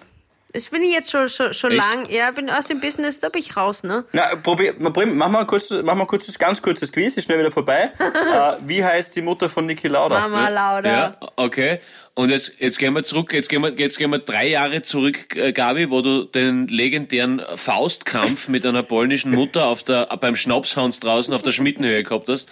Das 0.53 0.67
bin 0.69 0.81
ich 0.81 0.91
jetzt 0.91 1.11
schon, 1.11 1.29
schon, 1.29 1.53
schon 1.53 1.71
Echt? 1.71 1.79
lang. 1.79 2.09
Ja, 2.09 2.31
bin 2.31 2.49
aus 2.49 2.65
dem 2.65 2.79
Business, 2.79 3.19
da 3.19 3.29
bin 3.29 3.41
ich 3.41 3.55
raus, 3.55 3.83
ne? 3.83 4.05
Na, 4.13 4.35
probier, 4.35 4.73
mach 4.79 5.29
mal 5.29 5.41
ein 5.41 5.47
kurzes, 5.47 5.83
mach 5.83 5.95
mal 5.95 6.05
kurzes, 6.05 6.39
ganz 6.39 6.61
kurzes 6.61 6.91
Quiz, 6.91 7.17
ist 7.17 7.25
schnell 7.25 7.39
wieder 7.39 7.51
vorbei. 7.51 7.91
äh, 7.99 8.55
wie 8.65 8.83
heißt 8.83 9.15
die 9.15 9.21
Mutter 9.21 9.47
von 9.47 9.65
Niki 9.65 9.87
Lauda? 9.87 10.27
Mama 10.27 10.49
Lauda. 10.49 10.89
Ja, 10.89 11.17
okay. 11.35 11.79
Und 12.19 12.31
jetzt, 12.31 12.51
jetzt 12.59 12.79
gehen 12.79 12.93
wir 12.95 13.03
zurück, 13.03 13.31
jetzt 13.31 13.47
gehen 13.47 13.61
wir, 13.61 13.71
jetzt 13.77 13.97
gehen 13.97 14.09
wir 14.09 14.19
drei 14.19 14.45
Jahre 14.49 14.81
zurück, 14.81 15.37
äh, 15.37 15.53
Gabi, 15.53 15.89
wo 15.89 16.01
du 16.01 16.25
den 16.25 16.67
legendären 16.67 17.41
Faustkampf 17.55 18.49
mit 18.49 18.65
einer 18.65 18.83
polnischen 18.83 19.31
Mutter 19.31 19.67
auf 19.67 19.83
der, 19.83 20.07
beim 20.19 20.35
Schnapshans 20.35 20.99
draußen 20.99 21.33
auf 21.33 21.43
der 21.43 21.53
Schmittenhöhe 21.53 22.03
gehabt 22.03 22.27
hast. 22.27 22.49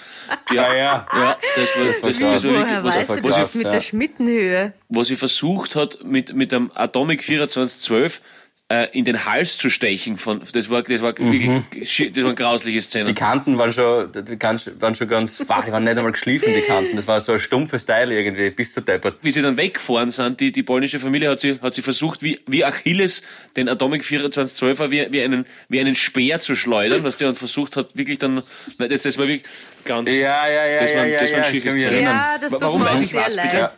Ja, 0.53 0.73
ja. 0.73 1.05
Ja, 1.13 1.37
das 1.57 1.75
war, 1.75 1.85
das, 1.85 2.01
das 2.01 2.21
war 2.21 2.31
krass. 2.31 2.43
wirklich, 2.43 2.61
Woher 2.61 2.83
was, 2.85 2.95
weißt 2.95 3.09
du 3.09 3.13
was 3.15 3.21
das 3.23 3.35
krass, 3.35 3.55
mit 3.55 3.65
ja. 3.65 3.71
der 3.73 3.81
Schmittenhöhe? 3.81 4.73
wo 4.87 5.03
sie 5.03 5.17
versucht 5.17 5.75
hat, 5.75 6.01
mit, 6.01 6.33
mit 6.33 6.53
einem 6.53 6.71
Atomic 6.73 7.23
2412 7.23 8.21
äh, 8.69 8.87
in 8.91 9.05
den 9.05 9.23
Hals 9.25 9.57
zu 9.57 9.69
stechen. 9.69 10.17
Von, 10.17 10.41
das 10.51 10.69
war, 10.69 10.83
das 10.83 11.01
war 11.01 11.17
wirklich, 11.17 11.49
schi- 11.87 12.11
das 12.13 12.23
waren 12.25 12.35
grausliche 12.35 12.81
Szenen. 12.81 13.05
Die 13.07 13.13
Kanten 13.13 13.57
waren 13.57 13.71
schon, 13.71 14.11
die 14.11 14.35
Kanten 14.37 14.81
waren 14.81 14.93
schon 14.95 15.07
ganz, 15.07 15.41
wow, 15.47 15.63
die 15.65 15.71
waren 15.71 15.83
nicht 15.85 15.95
einmal 15.97 16.11
geschliffen, 16.11 16.53
die 16.53 16.61
Kanten. 16.61 16.95
Das 16.97 17.07
war 17.07 17.19
so 17.21 17.31
ein 17.33 17.39
stumpfes 17.39 17.85
Teil 17.85 18.11
irgendwie, 18.11 18.49
bis 18.49 18.73
zur 18.73 18.83
Deppert. 18.83 19.15
wie 19.21 19.31
sie 19.31 19.41
dann 19.41 19.55
weggefahren 19.55 20.11
sind, 20.11 20.39
die, 20.41 20.51
die 20.51 20.63
polnische 20.63 20.99
Familie 20.99 21.29
hat 21.29 21.39
sie, 21.39 21.59
hat 21.61 21.73
sie 21.73 21.81
versucht, 21.81 22.21
wie, 22.21 22.39
wie 22.45 22.65
Achilles 22.65 23.21
den 23.55 23.69
Atomic 23.69 24.03
2412er 24.03 24.91
wie, 24.91 25.07
wie, 25.11 25.21
einen, 25.23 25.45
wie 25.69 25.79
einen 25.79 25.95
Speer 25.95 26.41
zu 26.41 26.55
schleudern, 26.55 27.03
was 27.03 27.15
der 27.17 27.27
dann 27.29 27.35
versucht 27.35 27.75
hat, 27.77 27.95
wirklich 27.95 28.17
dann, 28.19 28.43
das, 28.77 29.01
das 29.03 29.17
war 29.17 29.27
wirklich 29.27 29.43
ganz, 29.85 30.11
Ja, 30.13 30.47
ja, 30.47 30.65
ja, 30.67 30.79
das 30.81 30.91
ja, 30.91 30.97
waren, 30.97 31.09
ja, 31.09 31.19
das 31.19 31.31
ja, 31.31 31.41
kann 31.41 31.53
mich 31.53 31.63
Szenen. 31.63 31.83
erinnern. 31.83 32.15
Ja, 32.15 32.37
das 32.37 32.51
warum 32.61 32.83
weiß 32.83 32.99
ich 33.01 33.13
was, 33.13 33.35
bitte? 33.35 33.69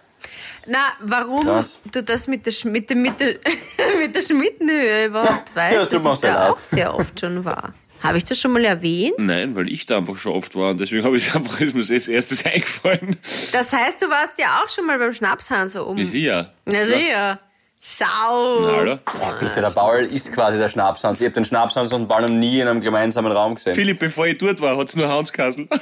Na, 0.68 0.80
warum 1.02 1.42
Krass. 1.42 1.80
du 1.92 2.04
das 2.04 2.28
mit 2.28 2.46
der, 2.46 2.54
Sch- 2.54 2.68
mit 2.70 2.90
der, 2.90 2.98
mit 2.98 3.20
der, 3.20 3.36
mit 4.00 4.16
der 4.16 4.22
Schmittenhöhe 4.22 5.06
überhaupt 5.06 5.56
weißt, 5.56 5.92
das 5.94 6.04
mir 6.04 6.10
auch 6.10 6.12
dass 6.12 6.14
ich 6.16 6.20
sehr 6.22 6.34
da 6.34 6.50
auch 6.52 6.58
sehr 6.58 6.96
oft 6.96 7.20
schon 7.20 7.44
war. 7.46 7.74
Habe 8.02 8.18
ich 8.18 8.24
das 8.24 8.40
schon 8.40 8.54
mal 8.54 8.64
erwähnt? 8.64 9.16
Nein, 9.18 9.56
weil 9.58 9.68
ich 9.70 9.86
da 9.86 9.98
einfach 9.98 10.16
schon 10.16 10.32
oft 10.34 10.56
war 10.56 10.70
und 10.72 10.80
deswegen 10.80 11.04
habe 11.04 11.18
ich 11.18 11.28
es 11.28 11.36
einfach 11.36 11.60
ist 11.60 11.74
mir 11.76 11.82
als 11.82 12.08
erstes 12.08 12.46
eingefallen. 12.46 13.18
Das 13.52 13.74
heißt, 13.74 14.02
du 14.02 14.10
warst 14.10 14.34
ja 14.38 14.62
auch 14.64 14.70
schon 14.70 14.86
mal 14.86 14.98
beim 15.00 15.14
Schnapshahn 15.14 15.68
so 15.70 15.84
um. 15.86 15.98
Wie 15.98 16.06
sie 16.06 16.24
ja. 16.26 16.52
Na 16.66 16.86
sicher. 16.86 17.40
Schau. 17.82 18.60
Na, 18.62 18.72
hallo? 18.76 19.00
Ja, 19.22 19.32
bitte, 19.40 19.62
der 19.62 19.70
Paul 19.70 20.00
ist 20.06 20.34
quasi 20.34 20.58
der 20.58 20.68
Schnapshans. 20.68 21.20
Ich 21.22 21.26
habe 21.26 21.34
den 21.34 21.46
Schnapshans 21.46 21.94
und 21.94 22.02
den 22.02 22.08
Paul 22.10 22.24
noch 22.24 22.30
nie 22.30 22.60
in 22.60 22.68
einem 22.68 22.82
gemeinsamen 22.82 23.32
Raum 23.32 23.56
gesehen. 23.56 23.74
Philipp, 23.74 24.00
bevor 24.00 24.28
ich 24.28 24.38
dort 24.38 24.60
war, 24.60 24.76
hat's 24.78 24.96
nur 24.98 25.08
Hanskassel. 25.08 25.68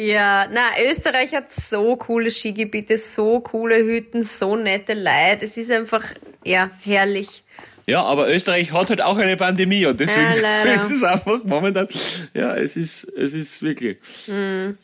Ja, 0.00 0.46
na, 0.52 0.60
Österreich 0.88 1.34
hat 1.34 1.52
so 1.52 1.96
coole 1.96 2.30
Skigebiete, 2.30 2.98
so 2.98 3.40
coole 3.40 3.78
Hütten, 3.78 4.22
so 4.22 4.54
nette 4.54 4.94
Leute. 4.94 5.44
Es 5.44 5.56
ist 5.56 5.72
einfach, 5.72 6.04
ja, 6.44 6.70
herrlich. 6.84 7.42
Ja, 7.84 8.04
aber 8.04 8.32
Österreich 8.32 8.70
hat 8.72 8.90
halt 8.90 9.02
auch 9.02 9.18
eine 9.18 9.36
Pandemie 9.36 9.86
und 9.86 9.98
deswegen 9.98 10.40
Ja, 10.40 10.62
ist 10.74 10.92
es 10.92 11.02
einfach 11.02 11.40
momentan, 11.42 11.88
ja, 12.32 12.54
es 12.54 12.76
ist, 12.76 13.04
es 13.16 13.32
ist 13.32 13.60
wirklich. 13.60 13.96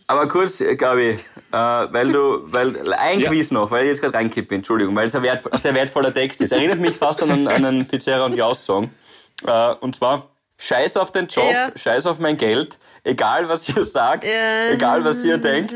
Aber 0.09 0.27
kurz, 0.27 0.61
äh, 0.61 0.75
Gabi, 0.75 1.11
äh, 1.11 1.17
weil 1.53 2.11
du, 2.11 2.41
weil 2.53 2.93
ein 2.95 3.21
Ja. 3.21 3.29
Quiz 3.31 3.53
noch, 3.53 3.71
weil 3.71 3.85
ich 3.85 3.91
jetzt 3.91 4.01
gerade 4.03 4.15
reinkippe, 4.15 4.53
Entschuldigung, 4.57 4.97
weil 4.97 5.07
es 5.07 5.15
ein, 5.15 5.23
wertvoll, 5.23 5.53
ein 5.53 5.59
sehr 5.59 5.75
wertvoller 5.75 6.13
Text 6.13 6.41
ist. 6.41 6.51
Erinnert 6.51 6.81
mich 6.81 6.97
fast 6.97 7.23
an 7.23 7.31
einen, 7.31 7.47
an 7.47 7.65
einen 7.65 7.87
Pizzeria 7.87 8.25
und 8.25 8.35
Jaus-Song. 8.35 8.91
Äh, 9.47 9.75
und 9.75 9.95
zwar, 9.95 10.31
Scheiß 10.59 10.97
auf 10.97 11.13
den 11.13 11.29
Job, 11.29 11.45
Ja. 11.53 11.71
Scheiß 11.77 12.07
auf 12.07 12.19
mein 12.19 12.37
Geld, 12.37 12.79
egal 13.05 13.49
was 13.49 13.69
ihr 13.69 13.85
sagt, 13.85 14.25
Ja. 14.25 14.71
egal 14.71 15.05
was 15.05 15.23
ihr 15.23 15.39
denkt. 15.39 15.73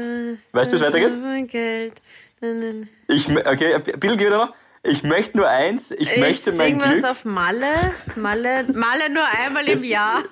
Weißt 0.53 0.73
du, 0.73 0.77
wie 0.77 0.81
es 0.81 0.87
weitergeht? 0.87 1.13
Mein 1.21 1.47
Geld. 1.47 2.03
Nein, 2.41 2.89
Ich, 3.09 3.29
okay, 3.29 3.75
ein 3.75 3.83
bisschen 3.83 4.19
wieder 4.19 4.37
noch. 4.39 4.55
Ich 4.83 5.03
möchte 5.03 5.37
nur 5.37 5.49
eins, 5.49 5.91
ich, 5.91 6.11
Ich 6.13 6.17
möchte 6.19 6.53
mein 6.53 6.79
Glück. 6.79 7.05
auf 7.05 7.25
Malle. 7.25 7.73
Malle, 8.17 8.65
Malle 8.73 9.13
nur 9.13 9.25
einmal 9.45 9.67
im 9.69 9.83
Jahr. 9.85 10.23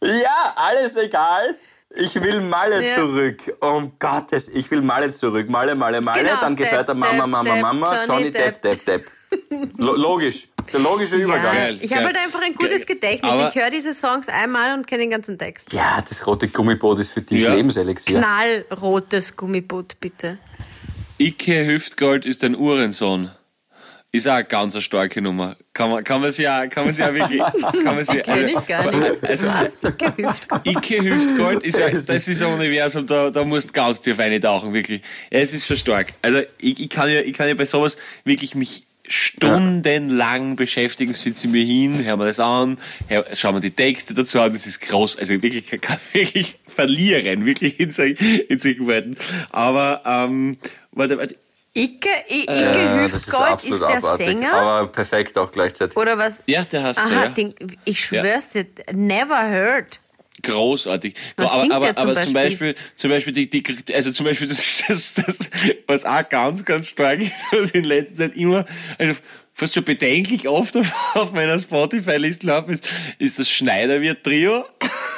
Ja, 0.00 0.54
alles 0.56 0.96
egal. 0.96 1.56
Ich 1.92 2.14
will 2.22 2.40
Malle 2.40 2.86
Ja. 2.86 2.94
zurück. 2.94 3.52
Um 3.60 3.92
Gottes, 3.98 4.48
ich 4.48 4.70
will 4.70 4.80
Malle 4.80 5.12
zurück. 5.12 5.50
Malle, 5.50 5.74
Malle, 5.74 6.00
Malle. 6.00 6.22
Genau, 6.22 6.36
Dann 6.40 6.54
geht's 6.54 6.70
Depp, 6.70 6.80
weiter. 6.80 6.94
Mama, 6.94 7.26
Mama, 7.26 7.56
Mama. 7.56 7.86
Johnny 7.90 8.06
Johnny 8.06 8.30
Depp, 8.30 8.62
Depp, 8.62 8.86
Depp. 8.86 9.06
Lo 9.76 9.96
logisch. 9.96 10.48
Der 10.72 10.80
logische 10.80 11.16
Übergang. 11.16 11.56
Ja, 11.56 11.68
ich 11.70 11.92
habe 11.92 12.06
halt 12.06 12.16
einfach 12.18 12.40
ein 12.42 12.54
gutes 12.54 12.86
Geil. 12.86 12.96
Gedächtnis. 12.96 13.30
Aber- 13.32 13.48
ich 13.48 13.54
höre 13.60 13.70
diese 13.70 13.92
Songs 13.94 14.28
einmal 14.28 14.74
und 14.76 14.86
kenne 14.86 15.02
den 15.02 15.10
ganzen 15.10 15.38
Text. 15.38 15.72
Ja, 15.72 16.02
das 16.08 16.26
rote 16.26 16.48
Gummiboot 16.48 16.98
ist 17.00 17.12
für 17.12 17.22
dich 17.22 17.40
Ja. 17.42 17.54
Lebenselixier. 17.54 18.18
Knallrotes 18.20 19.36
Gummiboot, 19.36 19.98
bitte. 20.00 20.38
Icke 21.18 21.66
Hüftgold 21.66 22.24
ist 22.24 22.42
ein 22.44 22.56
Uhrensohn. 22.56 23.30
Ist 24.12 24.26
auch 24.26 24.32
eine 24.32 24.44
ganz 24.44 24.74
eine 24.74 24.82
starke 24.82 25.22
Nummer. 25.22 25.56
Kann 25.72 25.88
man, 25.90 26.02
kann 26.02 26.20
man 26.20 26.32
sich 26.32 26.42
ja, 26.44 26.66
kann 26.66 26.84
man 26.84 26.92
sich 26.92 27.04
ja 27.04 27.14
wirklich, 27.14 27.40
kann 27.84 27.94
man 27.94 28.04
sich, 28.04 28.22
Kenn 28.24 28.48
ich 28.48 28.66
gar 28.66 28.90
nicht. 28.90 29.22
Also, 29.24 29.46
Was? 29.46 29.78
Gehüft. 29.98 30.48
Icke 30.64 31.00
Hüftgold 31.02 31.62
ist 31.62 31.78
ja, 31.78 31.88
das 31.90 32.08
ist 32.26 32.42
ein 32.42 32.52
Universum, 32.54 33.06
da, 33.06 33.30
da 33.30 33.44
musst 33.44 33.68
du 33.68 33.72
ganz 33.72 34.00
tief 34.00 34.18
eintauchen, 34.18 34.72
wirklich. 34.72 35.02
Ja, 35.30 35.38
es 35.38 35.52
ist 35.52 35.64
schon 35.64 35.76
stark. 35.76 36.12
Also, 36.22 36.40
ich, 36.58 36.80
ich 36.80 36.88
kann 36.88 37.08
ja, 37.08 37.20
ich 37.20 37.34
kann 37.34 37.46
ja 37.46 37.54
bei 37.54 37.66
sowas 37.66 37.96
wirklich 38.24 38.56
mich 38.56 38.84
stundenlang 39.10 40.56
beschäftigen, 40.56 41.12
sitze 41.12 41.48
mir 41.48 41.64
hin, 41.64 42.04
hören 42.04 42.18
wir 42.18 42.26
das 42.26 42.40
an, 42.40 42.78
schauen 43.34 43.56
wir 43.56 43.60
die 43.60 43.70
Texte 43.70 44.14
dazu 44.14 44.40
an, 44.40 44.52
das 44.52 44.66
ist 44.66 44.80
groß, 44.80 45.16
also 45.18 45.32
wirklich, 45.32 45.72
ich 45.72 45.80
kann 45.80 45.98
wirklich 46.12 46.56
verlieren, 46.66 47.44
wirklich 47.46 47.78
in, 47.80 47.90
solchen- 47.90 48.40
in 48.48 48.58
solchen 48.58 48.86
Worten. 48.86 49.16
Aber, 49.50 50.02
ähm, 50.04 50.56
warte, 50.92 51.18
warte, 51.18 51.36
Icke, 51.72 52.08
I- 52.28 52.42
Icke 52.42 52.52
Ja, 52.52 53.02
das 53.02 53.12
Hüftgold 53.12 53.48
ist, 53.64 53.72
absolut 53.74 53.80
der 53.88 53.96
abartig, 53.98 54.26
Sänger? 54.26 54.52
Aber 54.54 54.86
perfekt 54.88 55.38
auch 55.38 55.52
gleichzeitig. 55.52 55.96
Oder 55.96 56.18
was? 56.18 56.42
ja, 56.46 56.64
der 56.64 56.82
heißt 56.82 56.98
Aha, 56.98 57.12
ja. 57.24 57.28
den, 57.28 57.54
ich 57.84 58.04
schwör's 58.04 58.48
dir, 58.48 58.66
never 58.92 59.48
heard. 59.48 60.00
Großartig. 60.42 61.14
Was 61.36 61.52
aber 61.52 61.74
aber, 61.74 61.86
der 61.86 61.96
zum 61.96 62.08
aber 62.08 62.22
zum 62.22 62.32
Beispiel? 62.32 62.74
Beispiel, 62.74 62.74
zum 62.96 63.10
Beispiel 63.10 63.32
die, 63.32 63.50
die, 63.50 63.94
also 63.94 64.12
zum 64.12 64.26
Beispiel 64.26 64.48
das, 64.48 64.82
das, 64.88 65.14
das, 65.14 65.50
was 65.86 66.04
auch 66.04 66.28
ganz, 66.28 66.64
ganz 66.64 66.88
stark 66.88 67.20
ist, 67.20 67.32
was 67.50 67.70
in 67.70 67.84
letzter 67.84 68.16
Zeit 68.16 68.36
immer, 68.36 68.66
also 68.98 69.20
fast 69.52 69.74
schon 69.74 69.84
bedenklich 69.84 70.48
oft 70.48 70.76
auf, 70.76 70.94
auf 71.14 71.32
meiner 71.32 71.58
Spotify-Liste 71.58 72.46
laufen 72.46 72.74
ist, 72.74 72.88
ist 73.18 73.38
das 73.38 73.50
Schneiderwirt 73.50 74.24
Trio. 74.24 74.64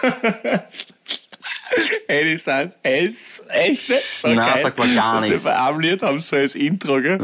Ey, 2.09 2.25
die 2.25 2.37
sind 2.37 2.73
es 2.83 3.43
echt 3.49 3.89
nicht 3.89 4.03
so 4.21 4.29
Na, 4.29 4.51
geil. 4.53 4.63
sagt 4.63 4.79
man 4.79 4.95
gar 4.95 5.23
Und 5.23 5.29
nicht. 5.31 5.43
Bei 5.45 5.59
einem 5.59 5.81
Lied 5.81 6.03
haben 6.03 6.19
sie 6.21 6.27
so 6.29 6.37
als 6.37 6.55
Intro, 6.55 7.01
gell? 7.01 7.19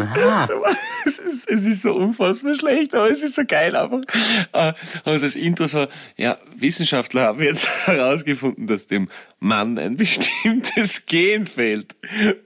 Es 1.04 1.18
ist, 1.18 1.48
es 1.50 1.64
ist 1.64 1.82
so 1.82 1.92
unfassbar 1.94 2.54
schlecht, 2.54 2.94
aber 2.94 3.10
es 3.10 3.22
ist 3.22 3.34
so 3.34 3.42
geil 3.46 3.74
einfach. 3.76 4.00
Äh, 4.52 4.72
haben 5.04 5.18
sie 5.18 5.24
als 5.24 5.36
Intro 5.36 5.66
so, 5.66 5.86
ja, 6.16 6.38
Wissenschaftler 6.56 7.22
haben 7.26 7.42
jetzt 7.42 7.68
herausgefunden, 7.86 8.66
dass 8.66 8.86
dem 8.86 9.08
Mann 9.40 9.78
ein 9.78 9.96
bestimmtes 9.96 11.04
Gen 11.06 11.46
fehlt. 11.46 11.94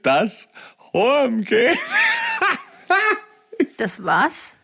Das 0.03 0.48
Hormgen. 0.92 1.76
Das 3.76 4.03
was? 4.03 4.55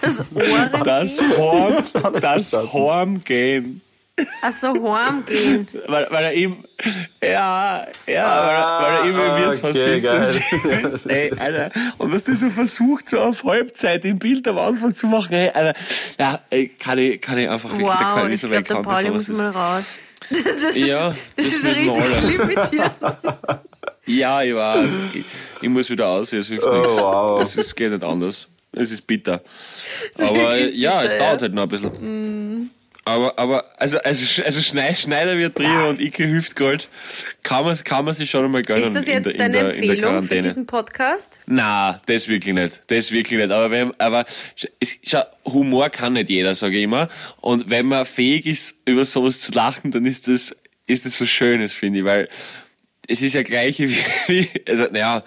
Das 0.00 0.24
Ohren? 0.34 0.82
Das 0.84 1.20
Horm, 1.20 1.84
das 2.20 2.52
Hormgen. 2.52 3.80
Ach 4.42 4.52
so, 4.60 4.68
Horm 4.74 5.24
gehen. 5.24 5.66
Weil, 5.86 6.06
weil 6.10 6.24
er 6.24 6.34
ihm, 6.34 6.64
ja, 7.22 7.86
ja, 8.06 8.44
weil, 8.44 8.54
er- 8.54 8.78
weil 8.82 8.94
er 8.94 9.04
ihm 9.08 9.16
Ah, 9.16 9.38
Wirtshaus 9.38 9.76
okay, 9.76 10.00
sitzt. 10.82 11.04
und- 11.06 11.10
Ey, 11.10 11.32
Alter. 11.38 11.70
Und 11.98 12.12
was 12.12 12.24
der 12.24 12.36
so 12.36 12.50
versucht, 12.50 13.08
so 13.08 13.18
auf 13.20 13.42
Halbzeit 13.44 14.04
im 14.04 14.18
Bild 14.18 14.46
am 14.48 14.58
Anfang 14.58 14.94
zu 14.94 15.06
machen, 15.06 15.32
ey, 15.32 15.48
Alter. 15.50 15.78
Ja, 16.18 16.40
ey, 16.50 16.68
kann 16.68 16.98
ich, 16.98 17.20
kann 17.22 17.38
ich 17.38 17.48
einfach 17.48 17.70
wirklich, 17.70 17.88
da 17.88 17.94
kann 17.96 18.16
Wow, 18.16 18.18
ich 18.18 18.24
ich 18.24 18.30
nicht 18.30 18.40
so 18.42 18.48
glaube, 18.48 18.62
der 18.64 18.76
weghauen. 18.76 18.84
Pauli 18.84 19.08
bei 19.08 19.14
muss 19.14 19.28
mal 19.28 19.48
raus. 19.50 19.94
Das 20.30 20.40
ist, 20.62 20.76
Ja, 20.76 21.14
das 21.36 21.46
das 21.46 21.46
ist 21.54 21.64
richtig 21.64 21.90
alle. 21.90 22.06
schlimm 22.06 22.46
mit 22.46 22.72
dir. 22.72 22.90
Ja, 24.06 24.42
ich 24.42 24.54
weiß. 24.54 24.90
Ich, 25.14 25.24
ich 25.62 25.68
muss 25.68 25.88
wieder 25.88 26.08
aus, 26.08 26.32
es 26.32 26.48
hilft 26.48 26.66
nichts. 26.66 26.92
wow. 26.96 27.40
Es 27.42 27.56
ist, 27.56 27.74
geht 27.76 27.92
nicht 27.92 28.02
anders. 28.02 28.48
Es 28.72 28.90
ist 28.90 29.06
bitter. 29.06 29.40
ist 30.16 30.28
Aber 30.28 30.56
ja, 30.58 31.00
bitter, 31.00 31.04
es 31.06 31.12
ja. 31.12 31.18
dauert 31.18 31.42
halt 31.42 31.54
noch 31.54 31.62
ein 31.62 31.68
bisschen. 31.68 32.70
Aber, 33.04 33.36
aber 33.36 33.64
also, 33.78 33.98
also, 33.98 34.42
also 34.42 34.60
Schnei- 34.62 34.94
Schneider 34.94 35.36
wird 35.36 35.56
Trio 35.56 35.88
und 35.88 36.00
Icke 36.00 36.28
Hüftgold 36.28 36.88
kann 37.42 37.64
man, 37.64 37.76
kann 37.82 38.04
man 38.04 38.14
sich 38.14 38.30
schon 38.30 38.44
einmal 38.44 38.62
gönnen. 38.62 38.84
Ist 38.84 38.94
das 38.94 39.06
jetzt 39.06 39.26
der, 39.26 39.32
in 39.32 39.38
deine 39.38 39.52
der, 39.52 39.70
Empfehlung 39.70 40.22
für 40.22 40.40
diesen 40.40 40.66
Podcast? 40.66 41.40
Na, 41.46 42.00
das 42.06 42.28
wirklich 42.28 42.54
nicht. 42.54 42.80
Das 42.86 43.10
wirklich 43.10 43.40
nicht. 43.40 43.50
Aber 43.50 43.72
wenn, 43.72 43.92
aber 43.98 44.24
es, 44.78 44.98
schau, 45.02 45.22
Humor 45.44 45.90
kann 45.90 46.12
nicht 46.12 46.30
jeder, 46.30 46.54
sage 46.54 46.76
ich 46.76 46.84
immer. 46.84 47.08
Und 47.40 47.70
wenn 47.70 47.86
man 47.86 48.06
fähig 48.06 48.46
ist, 48.46 48.76
über 48.84 49.04
sowas 49.04 49.40
zu 49.40 49.50
lachen, 49.50 49.90
dann 49.90 50.06
ist 50.06 50.28
das, 50.28 50.56
ist 50.86 51.04
das 51.04 51.20
was 51.20 51.28
Schönes, 51.28 51.74
finde 51.74 52.00
ich, 52.00 52.04
weil 52.04 52.28
es 53.08 53.20
ist 53.20 53.32
ja 53.32 53.42
gleiche 53.42 53.88
wie, 53.90 53.98
wie 54.28 54.48
also, 54.68 54.84
naja, 54.84 55.24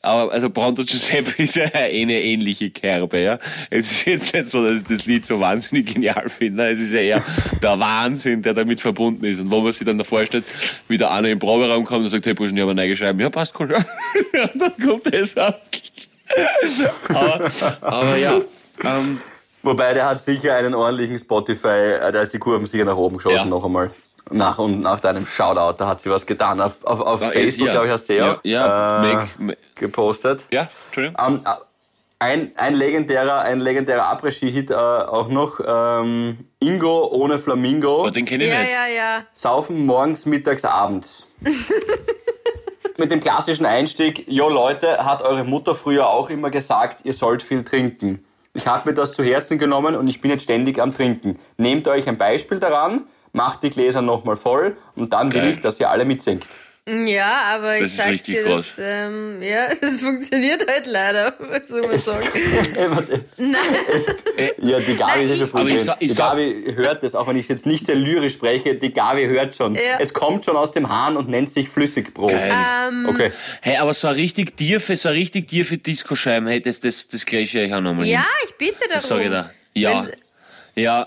aber, 0.00 0.32
also 0.32 0.48
Pronto 0.50 0.84
Giuseppe 0.84 1.42
ist 1.42 1.56
ja 1.56 1.64
eine 1.72 2.20
ähnliche 2.22 2.70
Kerbe, 2.70 3.18
ja. 3.18 3.38
Es 3.70 3.90
ist 3.90 4.06
jetzt 4.06 4.34
nicht 4.34 4.48
so, 4.50 4.66
dass 4.66 4.78
ich 4.78 4.84
das 4.84 5.06
Lied 5.06 5.26
so 5.26 5.40
wahnsinnig 5.40 5.92
genial 5.92 6.28
finde. 6.28 6.70
Es 6.70 6.80
ist 6.80 6.92
ja 6.92 7.00
eher 7.00 7.24
der 7.62 7.78
Wahnsinn, 7.80 8.42
der 8.42 8.54
damit 8.54 8.80
verbunden 8.80 9.24
ist. 9.24 9.40
Und 9.40 9.50
wo 9.50 9.60
man 9.60 9.72
sich 9.72 9.84
dann 9.86 9.98
davor 9.98 10.24
stellt, 10.24 10.44
wie 10.88 10.98
der 10.98 11.10
eine 11.10 11.30
im 11.30 11.38
Proberaum 11.38 11.84
kommt 11.84 12.04
und 12.04 12.10
sagt, 12.10 12.26
hey 12.26 12.34
Burschen, 12.34 12.56
ich 12.56 12.60
habe 12.62 12.70
eine 12.70 12.80
neue 12.82 12.90
geschrieben. 12.90 13.18
Ja, 13.20 13.30
passt 13.30 13.54
cool. 13.58 13.68
Ja. 14.32 14.44
Und 14.52 14.60
dann 14.60 14.76
kommt 14.78 15.12
das 15.12 15.36
ab. 15.36 15.62
aber, 17.08 17.50
aber 17.80 18.16
ja, 18.16 18.40
ähm, 18.84 19.20
Wobei, 19.62 19.92
der 19.94 20.06
hat 20.08 20.22
sicher 20.22 20.54
einen 20.54 20.74
ordentlichen 20.74 21.18
Spotify, 21.18 21.68
äh, 22.00 22.12
da 22.12 22.22
ist 22.22 22.32
die 22.32 22.38
Kurven 22.38 22.66
sicher 22.66 22.84
nach 22.84 22.96
oben 22.96 23.16
geschossen 23.16 23.36
Ja. 23.36 23.44
noch 23.46 23.64
einmal. 23.64 23.90
Nach 24.30 24.58
und 24.58 24.80
nach 24.80 25.00
deinem 25.00 25.24
Shoutout, 25.26 25.76
da 25.78 25.86
hat 25.88 26.00
sie 26.00 26.10
was 26.10 26.26
getan. 26.26 26.60
Auf, 26.60 26.84
auf, 26.84 27.00
auf 27.00 27.20
Ja, 27.22 27.30
Facebook, 27.30 27.66
ja. 27.66 27.72
glaube 27.72 27.86
ich, 27.86 27.92
hast 27.92 28.08
du 28.08 28.14
ja, 28.16 28.26
Ja, 28.26 28.40
ja, 28.42 29.04
äh, 29.04 29.14
Make- 29.14 29.28
ma- 29.38 29.52
gepostet. 29.76 30.40
ja, 30.50 30.68
Entschuldigung. 30.86 31.16
Ähm, 31.26 31.40
äh, 31.44 31.50
ein, 32.20 32.52
ein 32.56 32.74
legendärer, 32.74 33.42
ein 33.42 33.60
legendärer 33.60 34.06
Après-Ski-Hit 34.12 34.70
äh, 34.70 34.74
auch 34.74 35.28
noch. 35.28 35.60
Ähm, 35.64 36.38
Ingo 36.58 37.06
ohne 37.12 37.38
Flamingo. 37.38 38.00
Aber 38.00 38.10
den 38.10 38.24
kenne 38.26 38.44
ich 38.44 38.50
Ja, 38.50 38.58
nicht. 38.60 38.72
ja, 38.72 38.86
ja. 38.88 39.22
Saufen 39.32 39.86
morgens, 39.86 40.26
mittags, 40.26 40.64
abends. 40.64 41.26
Mit 42.96 43.12
dem 43.12 43.20
klassischen 43.20 43.64
Einstieg, 43.64 44.24
jo 44.26 44.48
Leute, 44.48 45.04
hat 45.04 45.22
eure 45.22 45.44
Mutter 45.44 45.76
früher 45.76 46.08
auch 46.08 46.30
immer 46.30 46.50
gesagt, 46.50 47.00
ihr 47.04 47.12
sollt 47.14 47.44
viel 47.44 47.62
trinken. 47.62 48.24
Ich 48.54 48.66
habe 48.66 48.88
mir 48.90 48.94
das 48.94 49.12
zu 49.12 49.22
Herzen 49.22 49.58
genommen 49.60 49.94
und 49.94 50.08
ich 50.08 50.20
bin 50.20 50.32
jetzt 50.32 50.42
ständig 50.42 50.80
am 50.80 50.92
Trinken. 50.92 51.38
Nehmt 51.58 51.86
euch 51.86 52.08
ein 52.08 52.18
Beispiel 52.18 52.58
daran, 52.58 53.04
macht 53.32 53.62
die 53.62 53.70
Gläser 53.70 54.02
nochmal 54.02 54.36
voll 54.36 54.76
und 54.96 55.12
dann 55.12 55.32
will 55.32 55.40
Geil. 55.42 55.52
ich, 55.52 55.60
dass 55.60 55.78
ihr 55.80 55.90
alle 55.90 56.04
mitsingt. 56.04 56.44
Ja, 57.04 57.42
aber 57.54 57.76
ich 57.76 57.82
Das 57.82 57.90
ist 57.90 57.96
sag's 57.98 58.10
richtig 58.12 58.34
dir, 58.36 58.44
das, 58.48 58.64
ähm, 58.78 59.42
ja, 59.42 59.66
es 59.82 60.00
funktioniert 60.00 60.66
halt 60.66 60.86
leider, 60.86 61.34
was 61.38 61.68
soll 61.68 61.86
man 61.86 61.98
sagen. 61.98 62.26
ja, 64.62 64.80
die 64.80 64.96
Gabi 64.96 65.24
ist 65.24 65.38
ja 65.38 65.46
schon 65.46 65.60
Aber 65.60 65.68
ich 65.68 65.74
voll 65.76 65.84
sa- 65.84 65.96
ich 66.00 66.08
Die 66.12 66.16
Gabi 66.16 66.72
hört 66.74 67.02
das, 67.02 67.14
auch 67.14 67.26
wenn 67.26 67.36
ich 67.36 67.46
jetzt 67.48 67.66
nicht 67.66 67.84
sehr 67.86 67.94
lyrisch 67.94 68.32
spreche, 68.34 68.74
die 68.74 68.92
Gabi 68.92 69.26
hört 69.26 69.54
schon. 69.54 69.74
Ja. 69.74 69.98
Es 69.98 70.14
kommt 70.14 70.44
schon 70.46 70.56
aus 70.56 70.72
dem 70.72 70.88
Hahn 70.88 71.16
und 71.18 71.28
nennt 71.28 71.50
sich 71.50 71.68
Flüssigbrot. 71.68 72.30
Geil. 72.30 72.52
Ähm, 72.88 73.06
Okay. 73.08 73.32
Hey, 73.60 73.76
aber 73.76 73.92
so 73.94 74.08
ein 74.08 74.14
richtig 74.14 74.56
tiefe, 74.56 74.96
so 74.96 75.08
ein 75.10 75.14
richtig 75.14 75.48
tiefe 75.48 75.76
Disco-Scheiben, 75.78 76.48
hey, 76.48 76.60
das, 76.60 76.80
das, 76.80 77.08
das 77.08 77.26
kriege 77.26 77.42
ich 77.42 77.56
euch 77.56 77.74
auch 77.74 77.80
nochmal 77.82 78.06
Ja, 78.06 78.20
hin. 78.20 78.26
ich 78.46 78.54
bitte 78.56 78.76
darum. 78.88 78.94
Das 78.94 79.08
sage 79.08 79.24
ich 79.24 79.30
da. 79.30 79.50
Ja. 79.74 80.02
Wenn's- 80.04 80.16
Ja. 80.74 81.06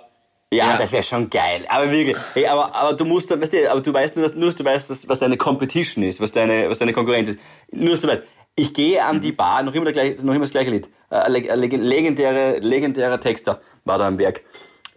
Ja, 0.54 0.72
Ja. 0.72 0.78
das 0.78 0.92
wäre 0.92 1.04
schon 1.04 1.30
geil. 1.30 1.66
Aber 1.70 1.90
wirklich, 1.90 2.18
hey, 2.34 2.46
aber, 2.48 2.76
aber 2.76 2.94
du 2.94 3.06
musst, 3.06 3.30
weißt 3.30 3.54
du, 3.54 3.72
aber 3.72 3.80
du 3.82 3.94
weißt 3.94 4.16
nur, 4.18 4.24
dass, 4.24 4.36
nur, 4.36 4.48
dass 4.48 4.56
du 4.56 4.66
weißt, 4.66 4.90
dass, 4.90 5.08
was 5.08 5.20
deine 5.20 5.38
Competition 5.38 6.04
ist, 6.04 6.20
was 6.20 6.32
deine, 6.34 6.70
was 6.70 6.78
deine 6.80 6.92
Konkurrenz 6.92 7.30
ist. 7.30 7.40
Nur, 7.72 7.92
dass 7.92 8.02
du 8.02 8.08
weißt, 8.08 8.24
ich 8.56 8.74
gehe 8.74 9.04
an 9.04 9.22
die 9.22 9.32
Bar, 9.32 9.64
noch 9.64 9.74
immer, 9.74 9.92
gleiche, 9.94 10.26
noch 10.26 10.34
immer 10.34 10.44
das 10.44 10.52
gleiche 10.52 10.72
Lied. 10.72 10.90
Äh, 11.10 11.30
legendäre, 11.30 12.60
legendärer 12.60 13.22
Texter 13.22 13.62
war 13.86 13.98
da 13.98 14.08
am 14.08 14.18
Werk. 14.18 14.42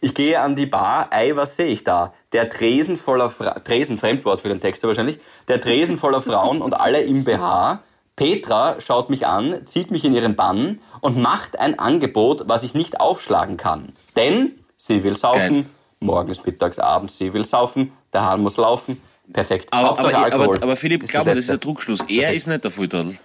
Ich 0.01 0.13
gehe 0.13 0.39
an 0.41 0.57
die 0.57 0.67
Bar, 0.67 1.09
ei, 1.13 1.37
was 1.37 1.55
sehe 1.57 1.67
ich 1.69 1.85
da? 1.85 2.13
Der 2.33 2.51
Tresen 2.51 2.97
voller 2.99 3.31
Fra 3.31 3.53
Tresen, 3.61 3.97
Fremdwort 3.97 4.41
für 4.41 4.49
den 4.49 4.61
Texter 4.61 4.89
wahrscheinlich. 4.89 5.19
Der 5.47 5.61
Tresen 5.61 5.99
voller 5.99 6.21
Frauen 6.21 6.63
und 6.63 6.75
alle 6.75 7.01
im 7.03 7.25
BH. 7.25 7.81
Petra 8.17 8.81
schaut 8.81 9.09
mich 9.09 9.27
an, 9.27 9.63
zieht 9.67 9.91
mich 9.91 10.05
in 10.05 10.13
ihren 10.15 10.37
Bann 10.37 10.81
und 11.01 11.17
macht 11.17 11.59
ein 11.59 11.79
Angebot, 11.79 12.43
was 12.49 12.65
ich 12.65 12.75
nicht 12.75 13.01
aufschlagen 13.01 13.57
kann. 13.57 13.93
Denn 14.17 14.53
sie 14.85 15.03
will 15.03 15.17
saufen, 15.17 15.55
Geil. 15.63 15.65
morgens, 16.01 16.45
mittags, 16.45 16.79
abends, 16.79 17.17
sie 17.17 17.33
will 17.33 17.45
saufen, 17.45 17.93
der 18.13 18.23
Hahn 18.23 18.43
muss 18.43 18.57
laufen. 18.57 19.01
Perfekt. 19.33 19.69
Aber, 19.73 19.89
Hauptsache 19.89 20.17
aber, 20.17 20.25
Alkohol. 20.25 20.57
aber, 20.57 20.63
aber 20.63 20.77
Philipp, 20.77 21.03
Ist 21.03 21.11
glaub 21.13 21.25
mir, 21.25 21.31
das 21.31 21.41
ist 21.41 21.49
der 21.49 21.57
Druckschluss. 21.57 22.01
Er 22.09 22.35
ist 22.35 22.47
nicht 22.47 22.63
der 22.63 22.71
Volltadel. 22.71 23.17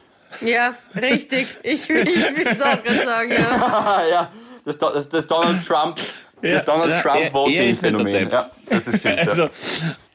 Ja, 0.41 0.76
richtig. 0.95 1.47
Ich, 1.64 1.89
ich 1.89 1.89
will 1.89 2.47
es 2.47 2.62
auch 2.62 2.82
gerade 2.82 3.05
sagen, 3.05 3.32
ja. 3.32 4.03
Ja, 4.10 4.32
das, 4.64 4.78
das, 4.78 5.10
das 5.10 5.28
Donald 5.28 5.66
Trump, 5.66 5.97
das 6.41 6.64
Donald 6.64 6.89
Ja, 6.89 7.01
Trump 7.01 8.51
das 8.70 8.88
ist 8.88 8.99
stimmt. 8.99 9.28
Also, 9.28 9.49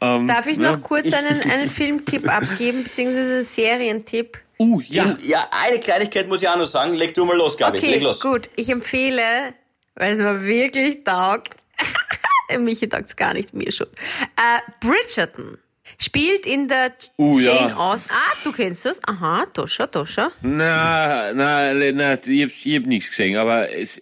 ähm, 0.00 0.28
Darf 0.28 0.46
ich 0.46 0.56
ja. 0.56 0.72
noch 0.72 0.80
kurz 0.82 1.12
einen, 1.12 1.42
einen 1.50 1.68
Filmtipp 1.68 2.32
abgeben, 2.32 2.84
beziehungsweise 2.84 3.34
einen 3.34 3.44
Serientipp? 3.44 4.38
Uh, 4.58 4.80
ja. 4.88 5.16
ja, 5.22 5.48
eine 5.50 5.80
Kleinigkeit 5.80 6.28
muss 6.28 6.40
ich 6.40 6.48
auch 6.48 6.56
noch 6.56 6.66
sagen. 6.66 6.94
Leg 6.94 7.12
du 7.12 7.24
mal 7.24 7.36
los, 7.36 7.56
Gabi. 7.58 7.78
Okay, 7.78 7.90
Leg 7.90 8.02
los. 8.02 8.20
gut. 8.20 8.48
Ich 8.56 8.70
empfehle, 8.70 9.52
weil 9.94 10.12
es 10.12 10.18
mir 10.18 10.42
wirklich 10.42 11.04
taugt, 11.04 11.54
Michi 12.58 12.88
taugt 12.88 13.06
es 13.08 13.16
gar 13.16 13.34
nicht, 13.34 13.54
mir 13.54 13.72
schon, 13.72 13.88
äh, 14.36 14.60
Bridgerton. 14.80 15.58
Spielt 15.98 16.46
in 16.46 16.66
der 16.66 16.92
Uh, 17.18 17.38
ja. 17.38 17.52
Jane 17.52 17.76
Austen. 17.76 18.10
Ah, 18.10 18.32
du 18.42 18.52
kennst 18.52 18.84
das? 18.86 19.00
Aha, 19.06 19.46
Toscha, 19.52 19.86
Toscha. 19.86 20.32
Na, 20.40 21.32
na, 21.32 21.72
na, 21.74 22.14
ich 22.14 22.42
hab, 22.42 22.50
ich 22.50 22.76
hab 22.76 22.86
nichts 22.86 23.10
gesehen, 23.10 23.36
aber 23.36 23.70
es, 23.70 24.00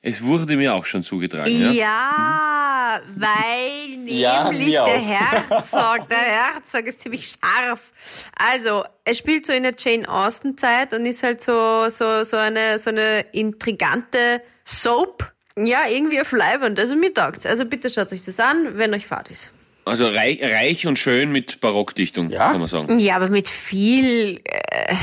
es 0.00 0.22
wurde 0.22 0.56
mir 0.56 0.74
auch 0.74 0.86
schon 0.86 1.02
zugetragen. 1.02 1.50
Ja. 1.50 1.70
Ja, 1.70 3.00
weil 3.14 3.88
nämlich 3.98 4.18
Ja, 4.18 4.50
der. 4.50 4.98
Herzog, 4.98 6.08
der 6.08 6.18
Herzog 6.18 6.86
ist 6.86 7.02
ziemlich 7.02 7.28
scharf. 7.28 7.92
Also, 8.34 8.84
er 9.04 9.14
spielt 9.14 9.44
so 9.46 9.52
in 9.52 9.64
der 9.64 9.74
Jane 9.78 10.08
Austen 10.08 10.56
Zeit 10.56 10.94
und 10.94 11.04
ist 11.04 11.22
halt 11.22 11.42
so, 11.42 11.88
so, 11.90 12.24
so 12.24 12.36
eine, 12.38 12.78
so 12.78 12.88
eine 12.90 13.20
intrigante 13.32 14.40
Soap. 14.68 15.32
Ja, 15.56 15.88
irgendwie 15.90 16.20
auf 16.20 16.30
Leiband. 16.32 16.78
Also 16.78 16.94
mir 16.94 17.12
taugt's. 17.12 17.46
Also 17.46 17.64
bitte 17.64 17.90
schaut 17.90 18.12
euch 18.12 18.24
das 18.24 18.38
an, 18.38 18.76
wenn 18.78 18.94
euch 18.94 19.06
fad 19.06 19.30
ist. 19.30 19.50
Also 19.84 20.06
reich, 20.06 20.40
reich 20.42 20.86
und 20.86 20.98
schön 20.98 21.32
mit 21.32 21.60
Barockdichtung, 21.60 22.28
Ja. 22.30 22.50
kann 22.52 22.60
man 22.60 22.68
sagen. 22.68 22.98
Ja, 22.98 23.16
aber 23.16 23.28
mit 23.28 23.48
viel 23.48 24.40
äh, 24.44 24.94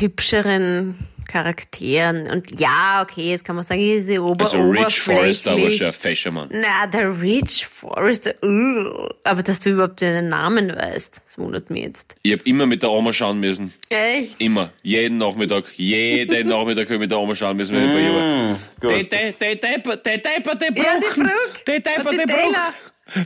hübscheren 0.00 0.98
Charakteren. 1.32 2.28
Und 2.30 2.60
ja, 2.60 3.00
okay, 3.02 3.30
jetzt 3.30 3.44
kann 3.44 3.56
man 3.56 3.64
sagen, 3.64 3.80
diese 3.80 4.22
Ober 4.22 4.44
Also 4.44 4.58
Rich 4.58 5.00
Forrester, 5.00 5.52
aber 5.52 5.60
oberflächlich. 5.60 5.78
schon 5.78 5.86
ein 5.86 5.92
Fäschermann. 5.94 6.48
Na, 6.52 6.86
der 6.86 7.22
Rich 7.22 7.66
Forrester. 7.66 8.34
Uh, 8.44 9.08
aber 9.24 9.42
dass 9.42 9.60
du 9.60 9.70
überhaupt 9.70 10.02
den 10.02 10.28
Namen 10.28 10.74
weißt, 10.76 11.22
das 11.24 11.38
wundert 11.38 11.70
mich 11.70 11.84
jetzt. 11.84 12.16
Ich 12.22 12.32
hab 12.32 12.42
immer 12.46 12.66
mit 12.66 12.82
der 12.82 12.90
Oma 12.90 13.14
schauen 13.14 13.40
müssen. 13.40 13.72
Echt? 13.88 14.38
Immer. 14.42 14.72
Jeden 14.82 15.16
Nachmittag. 15.16 15.64
Jeden 15.76 16.48
Nachmittag 16.50 16.84
hab 16.84 16.92
ich 16.92 16.98
mit 16.98 17.10
der 17.10 17.18
Oma 17.18 17.34
schauen 17.34 17.56
müssen, 17.56 17.76
wenn 17.76 17.88
ich 17.88 17.94
bei 17.94 18.00
ihr 18.02 18.12
war. 18.12 18.58
Gut. 18.80 18.90
Die, 18.90 19.08
die, 19.08 19.32
die, 19.32 19.60
Depper, 19.60 19.96
die 19.96 20.22
Depper, 20.22 20.54
Bruchen. 20.54 21.24
Brück. 21.24 21.64
Die 21.66 21.82
Depper, 21.82 22.10
Und 22.10 22.18
die 22.18 22.26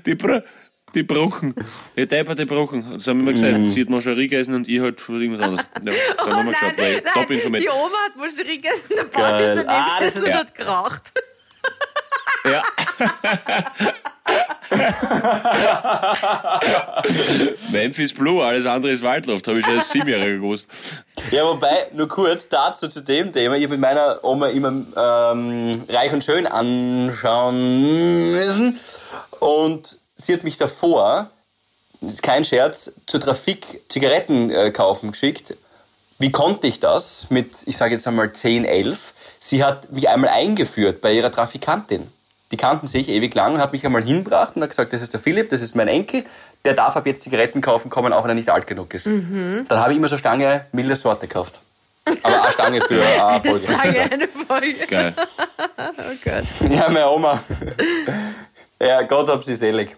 die 0.06 0.16
Taylor. 0.16 0.44
Die 0.96 1.02
Br 1.02 1.30
die 1.96 2.44
Bruchen. 2.46 2.92
Das 2.94 3.06
haben 3.06 3.18
wir 3.18 3.22
immer 3.22 3.32
gesagt. 3.32 3.56
Sie 3.72 3.80
hat 3.82 3.90
Mancherie 3.90 4.28
gegessen 4.28 4.54
und 4.54 4.66
ich 4.68 4.80
halt 4.80 5.00
für 5.00 5.20
irgendwas 5.20 5.44
anderes. 5.44 5.66
Ja, 5.84 5.92
dann 6.24 6.36
haben 6.36 6.46
wir 6.46 6.52
geschaut, 6.52 6.78
weil 6.78 6.92
ich 6.94 7.02
top 7.12 7.30
informiert. 7.30 7.64
die 7.64 7.68
Oma 7.68 7.96
hat 8.06 8.16
Moscherie 8.16 8.56
gegessen, 8.60 8.82
der 8.96 9.04
Geil. 9.04 9.58
ist 9.58 9.64
daneben 9.64 9.68
Ah, 9.68 9.98
gesessen 9.98 10.22
und 10.24 10.30
ja. 10.30 10.38
hat 10.38 10.54
geraucht. 10.54 11.12
Ja. 12.44 12.62
Memphis 17.72 18.12
Blue, 18.12 18.44
alles 18.44 18.66
andere 18.66 18.92
ist 18.92 19.02
Waldluft, 19.02 19.46
habe 19.48 19.60
ich 19.60 19.66
schon 19.66 19.78
als 19.78 19.90
Siebenjähriger 19.90 20.36
gewusst. 20.36 20.68
Ja, 21.30 21.44
wobei, 21.44 21.88
nur 21.92 22.08
kurz 22.08 22.48
dazu 22.48 22.88
zu 22.88 23.02
dem 23.02 23.32
Thema. 23.32 23.56
Ich 23.56 23.64
habe 23.64 23.74
mit 23.74 23.80
meiner 23.80 24.20
Oma 24.22 24.48
immer 24.48 24.68
ähm, 24.70 25.70
Reich 25.88 26.12
und 26.12 26.24
Schön 26.24 26.46
anschauen 26.46 28.32
müssen. 28.32 28.78
Und 29.40 29.98
sie 30.16 30.32
hat 30.34 30.44
mich 30.44 30.56
davor, 30.58 31.30
kein 32.22 32.44
Scherz, 32.44 32.92
zur 33.06 33.20
Trafik 33.20 33.82
Zigaretten 33.88 34.50
äh, 34.50 34.70
kaufen 34.70 35.12
geschickt. 35.12 35.54
Wie 36.18 36.30
konnte 36.32 36.66
ich 36.66 36.80
das 36.80 37.26
mit, 37.30 37.48
ich 37.66 37.76
sage 37.76 37.94
jetzt 37.94 38.06
einmal 38.06 38.32
10, 38.32 38.64
11? 38.64 38.98
Sie 39.40 39.62
hat 39.64 39.92
mich 39.92 40.08
einmal 40.08 40.30
eingeführt 40.30 41.00
bei 41.00 41.12
ihrer 41.12 41.30
Trafikantin. 41.30 42.08
Die 42.52 42.56
kannten 42.56 42.86
sich 42.86 43.08
ewig 43.08 43.34
lang 43.34 43.54
und 43.54 43.60
hat 43.60 43.72
mich 43.72 43.84
einmal 43.84 44.02
hingebracht 44.04 44.56
und 44.56 44.62
hat 44.62 44.70
gesagt, 44.70 44.92
das 44.92 45.02
ist 45.02 45.12
der 45.12 45.20
Philipp, 45.20 45.50
das 45.50 45.60
ist 45.60 45.74
mein 45.74 45.88
Enkel, 45.88 46.24
der 46.64 46.74
darf 46.74 46.96
ab 46.96 47.06
jetzt 47.06 47.22
Zigaretten 47.22 47.60
kaufen 47.60 47.90
kommen, 47.90 48.12
auch 48.12 48.22
wenn 48.24 48.30
er 48.30 48.34
nicht 48.34 48.50
alt 48.50 48.66
genug 48.66 48.94
ist. 48.94 49.06
Dann 49.06 49.66
habe 49.70 49.92
ich 49.92 49.98
immer 49.98 50.08
so 50.08 50.16
Stange 50.16 50.66
milde 50.72 50.96
Sorte 50.96 51.26
gekauft. 51.28 51.60
Aber 52.22 52.42
eine 52.44 52.52
Stange 52.52 52.80
für 52.82 53.04
eine 53.26 53.40
Das 53.42 53.64
Folge. 53.66 53.82
sage 53.82 54.00
eine 54.12 54.28
Folge. 54.28 54.86
Geil. 54.86 55.14
Oh 55.78 56.12
Gott. 56.24 56.70
Ja, 56.70 56.88
meine 56.88 57.08
Oma. 57.10 57.42
Ja, 58.80 59.02
Gott 59.02 59.28
hab 59.28 59.44
sie 59.44 59.54
selig. 59.54 59.94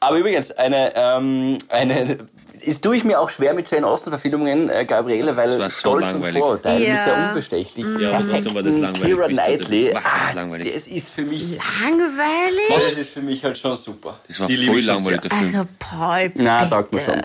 Aber 0.00 0.16
übrigens, 0.18 0.50
eine, 0.52 0.92
ähm, 0.94 1.58
eine, 1.68 2.18
ist, 2.60 2.82
tue 2.82 2.96
ich 2.96 3.04
mir 3.04 3.20
auch 3.20 3.30
schwer 3.30 3.54
mit 3.54 3.70
Jane 3.70 3.86
Austen-Verfilmungen, 3.86 4.68
äh, 4.68 4.84
Gabriele, 4.84 5.36
weil 5.36 5.50
so 5.50 5.70
Stolz 5.70 6.06
und 6.12 6.20
langweilig. 6.20 6.38
Vorurteil 6.40 6.82
Ja. 6.82 6.94
mit 6.94 7.06
der 7.06 7.28
unbestechlichen, 7.28 8.00
Ja, 8.00 8.20
trotzdem 8.20 8.54
war 8.54 8.62
das 8.62 8.74
perfekten 8.74 8.80
langweilig. 8.82 9.16
Du 9.16 9.28
Knightley. 9.28 9.90
das 9.92 10.04
Ah, 10.04 10.32
langweilig. 10.34 10.74
Das 10.74 10.86
ist 10.88 11.10
für 11.14 11.22
mich, 11.22 11.58
Langweilig? 11.80 12.68
das 12.74 12.92
ist 12.94 13.10
für 13.10 13.20
mich 13.22 13.44
halt 13.44 13.56
schon 13.58 13.76
super. 13.76 14.18
Das 14.26 14.40
war 14.40 14.48
Die 14.48 14.56
liebe 14.56 14.72
voll 14.72 14.80
langweilig, 14.82 15.20
der 15.20 15.30
Film. 15.30 15.44
Also 15.44 15.68
Paul, 15.78 16.28
bitte. 16.30 16.42
Na, 16.44 16.66
taugt 16.66 16.92
mir 16.94 17.04
schon. 17.04 17.22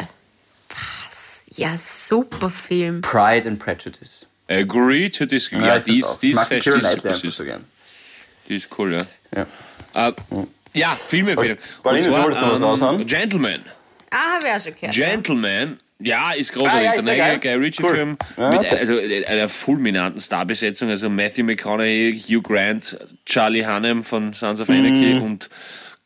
Was? 0.70 1.44
Ja, 1.56 1.70
super 1.78 2.50
Film. 2.50 3.02
Pride 3.02 3.48
and 3.48 3.60
Prejudice. 3.60 4.28
Agree 4.50 5.10
to 5.10 5.26
this. 5.26 5.50
Ja, 5.52 5.78
ich 5.78 5.84
die 5.84 6.02
das 6.02 6.12
ist, 6.12 6.22
die 6.22 6.32
ist 6.32 6.44
fest, 6.44 6.66
die 6.66 6.70
ist 6.70 6.92
super 6.92 7.14
süß. 7.16 7.36
so. 7.38 7.44
Die 8.50 8.56
ist 8.56 8.70
cool, 8.78 8.94
ja. 8.94 9.46
Ja. 9.96 10.10
Äh, 10.10 10.14
ja, 10.74 10.92
Filmempfehlung. 11.08 11.58
Pauline, 11.84 12.06
Und 12.06 12.08
du 12.08 12.16
zwar, 12.16 12.24
wolltest 12.26 12.42
noch 12.42 12.52
was 12.72 12.82
raushauen? 12.82 13.06
Gentleman. 13.08 13.62
Ah, 14.12 14.36
habe 14.36 14.46
ich 14.48 14.52
auch 14.54 14.62
schon 14.64 14.76
gehört. 14.76 14.94
Gentleman, 14.96 15.80
ja, 16.00 16.34
ist 16.34 16.54
großartig. 16.54 16.90
Ah, 16.90 16.96
ja, 16.96 17.02
der 17.02 17.28
neue? 17.30 17.40
Guy 17.40 17.54
Ritchie-Film 17.54 18.18
Cool. 18.38 18.50
mit 18.50 18.62
Ja. 18.64 18.70
ein- 18.72 18.78
also, 18.78 18.98
einer 19.28 19.50
fulminanten 19.50 20.22
Starbesetzung. 20.22 20.90
Also 20.90 21.10
Matthew 21.10 21.44
McConaughey, 21.46 22.20
Hugh 22.28 22.42
Grant, 22.44 22.98
Charlie 23.26 23.66
Hunnam 23.66 24.04
von 24.04 24.34
Sons 24.34 24.60
of 24.60 24.70
Anarchy 24.70 25.16
Mhm. 25.16 25.22
und 25.24 25.50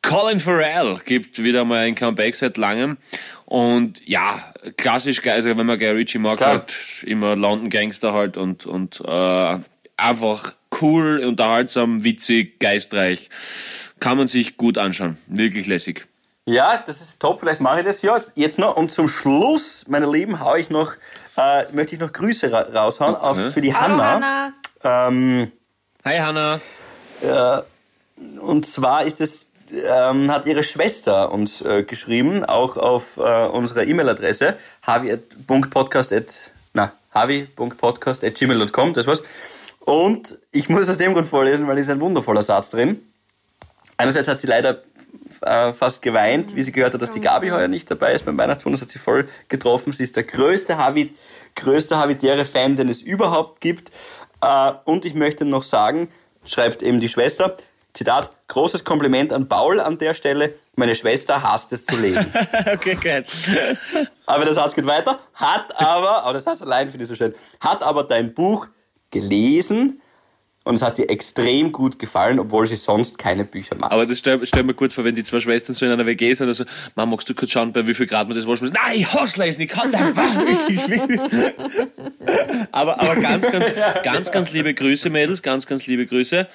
Colin 0.04 0.40
Farrell 0.40 1.02
gibt 1.06 1.42
wieder 1.44 1.66
mal 1.66 1.80
ein 1.86 1.96
Comeback 1.96 2.36
seit 2.36 2.56
langem. 2.58 2.98
Und 3.46 4.02
ja, 4.08 4.54
klassisch, 4.78 5.22
geil, 5.22 5.34
also 5.34 5.50
wenn 5.58 5.66
man 5.66 5.78
Guy 5.80 5.90
Ritchie 5.90 6.20
mag, 6.20 6.38
Klar. 6.38 6.50
halt 6.50 6.74
immer 7.04 7.36
London 7.36 7.70
Gangster 7.70 8.14
halt 8.14 8.38
und, 8.38 8.66
und 8.66 9.02
äh, 9.06 9.58
einfach 9.98 10.54
cool, 10.82 11.24
unterhaltsam, 11.26 12.04
witzig, 12.04 12.60
geistreich. 12.60 13.30
Kann 14.00 14.18
man 14.18 14.28
sich 14.28 14.58
gut 14.58 14.78
anschauen. 14.78 15.18
Wirklich 15.28 15.68
lässig. 15.68 16.08
Ja, 16.46 16.78
das 16.86 17.02
ist 17.02 17.20
top. 17.20 17.40
Vielleicht 17.40 17.60
mache 17.60 17.80
ich 17.80 17.86
das 17.86 18.02
ja 18.02 18.22
jetzt 18.36 18.58
noch. 18.58 18.78
Und 18.78 18.94
zum 18.94 19.10
Schluss, 19.10 19.86
meine 19.90 20.10
Lieben, 20.10 20.40
hau 20.40 20.56
ich 20.56 20.70
noch, 20.70 20.94
äh, 21.36 21.72
möchte 21.74 21.96
ich 21.96 22.00
noch 22.00 22.14
Grüße 22.14 22.52
ra 22.52 22.62
raushauen 22.62 23.16
auf, 23.16 23.38
für 23.54 23.62
die 23.62 23.76
Hallo, 23.76 23.98
Hanna. 24.02 24.54
Hanna. 24.82 25.08
Ähm, 25.10 25.52
Hi 26.06 26.20
Hanna. 26.20 26.62
und 28.40 28.66
zwar 28.66 29.04
ist 29.04 29.20
es, 29.20 29.48
ähm, 29.74 30.32
hat 30.32 30.46
ihre 30.46 30.64
Schwester 30.64 31.32
uns 31.34 31.62
äh, 31.62 31.84
geschrieben, 31.84 32.46
auch 32.46 32.78
auf 32.78 33.18
äh, 33.18 33.48
unserer 33.48 33.84
E-Mail-Adresse, 33.84 34.56
havi.podcast, 34.86 36.14
na, 36.74 36.94
havi.podcast.gmail.com, 37.14 38.94
das 38.94 39.06
war's. 39.08 39.22
Und 39.82 40.38
ich 40.52 40.70
muss 40.70 40.88
aus 40.88 40.98
dem 40.98 41.14
Grund 41.14 41.28
vorlesen, 41.28 41.68
weil 41.68 41.78
es 41.78 41.88
ist 41.88 41.92
ein 41.92 42.00
wundervoller 42.00 42.42
Satz 42.42 42.70
drin. 42.70 43.02
Einerseits 43.98 44.28
hat 44.28 44.40
sie 44.40 44.48
leider 44.48 44.84
äh, 45.42 45.74
fast 45.74 46.02
geweint, 46.02 46.56
wie 46.56 46.64
sie 46.64 46.72
gehört 46.72 46.94
hat, 46.94 47.02
dass 47.02 47.12
die 47.12 47.20
Gabi 47.22 47.50
heuer 47.50 47.68
nicht 47.68 47.90
dabei 47.90 48.14
ist 48.14 48.26
beim 48.26 48.38
Weihnachtsfest. 48.38 48.74
Das 48.74 48.82
hat 48.82 48.92
sie 48.92 49.00
voll 49.00 49.28
getroffen. 49.50 49.94
Sie 49.94 50.04
ist 50.04 50.16
der 50.16 50.24
größte 50.24 50.78
Havi, 50.78 51.16
größte 51.56 51.98
Habitäre-Fan, 51.98 52.76
den 52.76 52.90
es 52.90 53.02
überhaupt 53.02 53.62
gibt. 53.62 53.92
Äh, 54.42 54.72
und 54.86 55.06
ich 55.06 55.16
möchte 55.16 55.46
noch 55.46 55.64
sagen, 55.64 56.10
schreibt 56.46 56.82
eben 56.82 57.00
die 57.00 57.10
Schwester, 57.10 57.58
Zitat, 57.94 58.32
großes 58.48 58.84
Kompliment 58.84 59.34
an 59.34 59.48
Paul 59.48 59.80
an 59.80 59.98
der 59.98 60.14
Stelle. 60.14 60.54
Meine 60.76 60.94
Schwester 60.94 61.42
hasst 61.42 61.74
es 61.74 61.86
zu 61.86 61.98
lesen. 61.98 62.32
Okay, 62.72 62.96
geil. 62.96 63.26
Aber 64.28 64.46
der 64.46 64.54
Satz 64.54 64.76
geht 64.76 64.86
weiter. 64.86 65.20
Hat 65.34 65.80
aber, 65.80 66.24
aber 66.24 66.34
das 66.34 66.46
heißt 66.46 66.62
allein 66.62 66.90
finde 66.90 67.04
ich 67.04 67.10
so 67.10 67.16
schön, 67.16 67.34
hat 67.60 67.82
aber 67.84 68.04
dein 68.04 68.34
Buch 68.36 68.68
gelesen 69.10 70.02
und 70.68 70.76
es 70.76 70.82
hat 70.82 71.00
ihr 71.00 71.10
extrem 71.10 71.72
gut 71.72 71.98
gefallen, 71.98 72.40
obwohl 72.40 72.68
sie 72.68 72.76
sonst 72.76 73.18
keine 73.18 73.46
Bücher 73.46 73.76
macht. 73.76 73.92
Aber 73.92 74.06
das 74.06 74.20
stell, 74.20 74.46
stell 74.46 74.64
mir 74.64 74.74
kurz 74.74 74.94
vor, 74.94 75.04
wenn 75.06 75.16
die 75.16 75.24
zwei 75.24 75.40
Schwestern 75.40 75.74
so 75.74 75.86
in 75.86 75.92
einer 75.92 76.06
WG 76.06 76.34
sind, 76.34 76.48
also, 76.48 76.66
Mama, 76.96 77.12
magst 77.12 77.30
du 77.30 77.34
kurz 77.34 77.52
schauen, 77.52 77.72
bei 77.72 77.88
wie 77.88 77.94
viel 77.94 78.08
Grad 78.08 78.28
man 78.28 78.36
das 78.36 78.46
waschen 78.46 78.68
muss? 78.68 78.74
Nein, 78.74 79.00
ich 79.00 79.14
hasse 79.14 79.42
lesen, 79.42 79.62
ich 79.62 79.70
kann 79.70 79.92
da 79.92 80.10
ich 80.68 80.88
will. 80.88 81.54
aber, 82.72 83.00
aber 83.00 83.16
ganz, 83.16 83.50
ganz, 83.50 83.66
ganz, 84.04 84.32
ganz 84.32 84.52
liebe 84.52 84.74
Grüße, 84.74 85.10
Mädels, 85.10 85.42
ganz, 85.42 85.66
ganz 85.66 85.88
liebe 85.88 86.06
Grüße. 86.06 86.48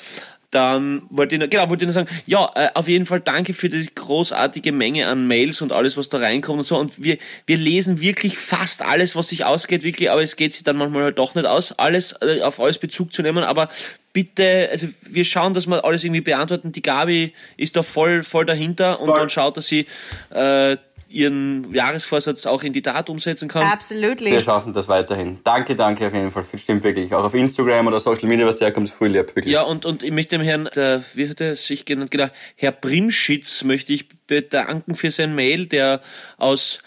Dann 0.52 1.02
wollte 1.08 1.34
ich 1.34 1.40
noch, 1.40 1.48
genau, 1.48 1.70
wollte 1.70 1.84
ich 1.84 1.88
noch 1.88 1.94
sagen, 1.94 2.10
ja, 2.26 2.50
äh, 2.54 2.68
auf 2.74 2.86
jeden 2.86 3.06
Fall 3.06 3.20
danke 3.20 3.54
für 3.54 3.70
die 3.70 3.88
großartige 3.92 4.70
Menge 4.70 5.08
an 5.08 5.26
Mails 5.26 5.62
und 5.62 5.72
alles, 5.72 5.96
was 5.96 6.10
da 6.10 6.18
reinkommt 6.18 6.58
und 6.60 6.66
so. 6.66 6.76
Und 6.78 7.02
wir, 7.02 7.16
wir 7.46 7.56
lesen 7.56 8.00
wirklich 8.00 8.36
fast 8.36 8.82
alles, 8.82 9.16
was 9.16 9.28
sich 9.28 9.46
ausgeht, 9.46 9.82
wirklich, 9.82 10.10
aber 10.10 10.22
es 10.22 10.36
geht 10.36 10.52
sich 10.52 10.62
dann 10.62 10.76
manchmal 10.76 11.04
halt 11.04 11.18
doch 11.18 11.34
nicht 11.34 11.46
aus, 11.46 11.72
alles, 11.72 12.14
äh, 12.20 12.42
auf 12.42 12.60
alles 12.60 12.76
Bezug 12.76 13.14
zu 13.14 13.22
nehmen, 13.22 13.44
aber 13.44 13.70
bitte, 14.12 14.68
also 14.70 14.88
wir 15.00 15.24
schauen, 15.24 15.54
dass 15.54 15.66
wir 15.66 15.84
alles 15.84 16.04
irgendwie 16.04 16.20
beantworten. 16.20 16.70
Die 16.70 16.82
Gabi 16.82 17.32
ist 17.56 17.74
da 17.74 17.82
voll, 17.82 18.22
voll 18.22 18.44
dahinter 18.44 19.00
und 19.00 19.08
Voll. 19.08 19.18
dann 19.18 19.30
schaut, 19.30 19.56
dass 19.56 19.66
sie 19.66 19.86
äh, 20.30 20.76
ihren 21.12 21.72
Jahresvorsatz 21.72 22.46
auch 22.46 22.62
in 22.62 22.72
die 22.72 22.82
Tat 22.82 23.10
umsetzen 23.10 23.48
kann. 23.48 23.64
Absolutely. 23.66 24.32
Wir 24.32 24.40
schaffen 24.40 24.72
das 24.72 24.88
weiterhin. 24.88 25.40
Danke, 25.44 25.76
danke 25.76 26.06
auf 26.06 26.14
jeden 26.14 26.32
Fall. 26.32 26.44
Stimmt 26.56 26.84
wirklich. 26.84 27.14
Auch 27.14 27.24
auf 27.24 27.34
Instagram 27.34 27.86
oder 27.86 28.00
Social 28.00 28.28
Media, 28.28 28.46
was 28.46 28.58
der 28.58 28.72
kommt, 28.72 28.90
voll 28.90 29.08
lieb. 29.08 29.34
Wirklich. 29.34 29.52
Ja, 29.52 29.62
und, 29.62 29.84
und 29.84 30.02
ich 30.02 30.10
möchte 30.10 30.36
dem 30.36 30.44
Herrn, 30.44 30.68
der, 30.74 31.02
wie 31.14 31.28
hat 31.28 31.40
er 31.40 31.56
sich 31.56 31.84
genannt, 31.84 32.10
genau, 32.10 32.28
Herr 32.56 32.72
Brimschitz 32.72 33.64
möchte 33.64 33.92
ich 33.92 34.08
bedanken 34.26 34.94
für 34.94 35.10
sein 35.10 35.34
Mail, 35.34 35.66
der 35.66 36.00
aus, 36.38 36.78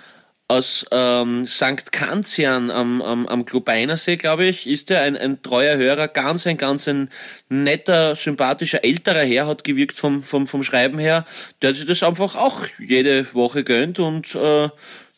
aus 0.47 0.85
ähm, 0.91 1.45
St. 1.47 1.91
Kanzian 1.91 2.69
am, 2.69 3.01
am, 3.01 3.25
am 3.25 3.45
Globeinersee, 3.45 4.15
glaube 4.15 4.45
ich, 4.45 4.67
ist 4.67 4.91
er 4.91 5.01
ein, 5.01 5.17
ein 5.17 5.41
treuer 5.41 5.77
Hörer, 5.77 6.07
ganz 6.07 6.45
ein, 6.45 6.57
ganz 6.57 6.87
ein 6.87 7.09
netter, 7.49 8.15
sympathischer, 8.15 8.83
älterer 8.83 9.23
Herr, 9.23 9.47
hat 9.47 9.63
gewirkt 9.63 9.97
vom, 9.97 10.21
vom, 10.21 10.45
vom 10.45 10.63
Schreiben 10.63 10.99
her, 10.99 11.25
der 11.63 11.73
sich 11.73 11.85
das 11.85 12.03
einfach 12.03 12.35
auch 12.35 12.61
jede 12.77 13.33
Woche 13.33 13.63
gönnt 13.63 13.97
und 13.97 14.35
äh, 14.35 14.69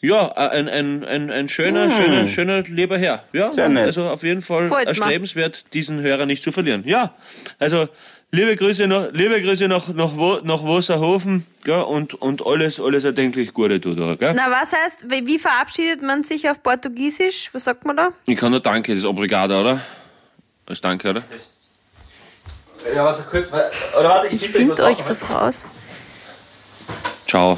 ja, 0.01 0.31
ein, 0.31 0.69
ein, 0.69 1.03
ein, 1.03 1.31
ein 1.31 1.49
schöner, 1.49 1.89
schöner, 1.89 2.25
schöner, 2.27 2.61
lieber 2.61 2.97
Herr. 2.97 3.23
Ja, 3.33 3.51
Sehr 3.51 3.69
nett. 3.69 3.85
also 3.87 4.07
auf 4.09 4.23
jeden 4.23 4.41
Fall 4.41 4.67
Freut 4.67 4.87
erstrebenswert, 4.87 5.65
diesen 5.73 6.01
Hörer 6.01 6.25
nicht 6.25 6.43
zu 6.43 6.51
verlieren. 6.51 6.83
Ja, 6.85 7.13
also 7.59 7.87
liebe 8.31 8.55
Grüße 8.55 8.85
nach, 8.87 9.07
liebe 9.11 9.41
Grüße 9.41 9.67
nach, 9.67 9.87
nach, 9.89 10.15
Wo- 10.15 10.39
nach 10.43 10.63
Wasserhofen 10.63 11.47
gell, 11.63 11.81
und, 11.81 12.13
und 12.13 12.45
alles, 12.45 12.79
alles 12.79 13.03
erdenklich 13.05 13.53
Gute 13.53 13.79
du 13.79 13.95
da. 13.95 14.15
Gell? 14.15 14.33
Na, 14.35 14.51
was 14.51 14.71
heißt, 14.71 15.05
wie 15.09 15.25
wie 15.25 15.39
verabschiedet 15.39 16.01
man 16.03 16.23
sich 16.23 16.49
auf 16.49 16.61
Portugiesisch? 16.61 17.49
Was 17.53 17.63
sagt 17.63 17.85
man 17.85 17.97
da? 17.97 18.09
Ich 18.25 18.37
kann 18.37 18.51
nur 18.51 18.59
Danke, 18.61 18.91
das 18.91 18.99
ist 18.99 19.05
Obrigado, 19.05 19.59
oder? 19.59 19.81
Das 20.67 20.77
ist 20.77 20.85
Danke, 20.85 21.09
oder? 21.09 21.23
Ja, 22.93 23.03
warte 23.05 23.23
kurz. 23.23 23.49
Oder 23.51 24.09
warte, 24.09 24.27
Ich 24.27 24.47
finde 24.49 24.81
euch 24.83 24.97
was 25.07 25.27
raus. 25.29 25.65
Ciao. 27.25 27.57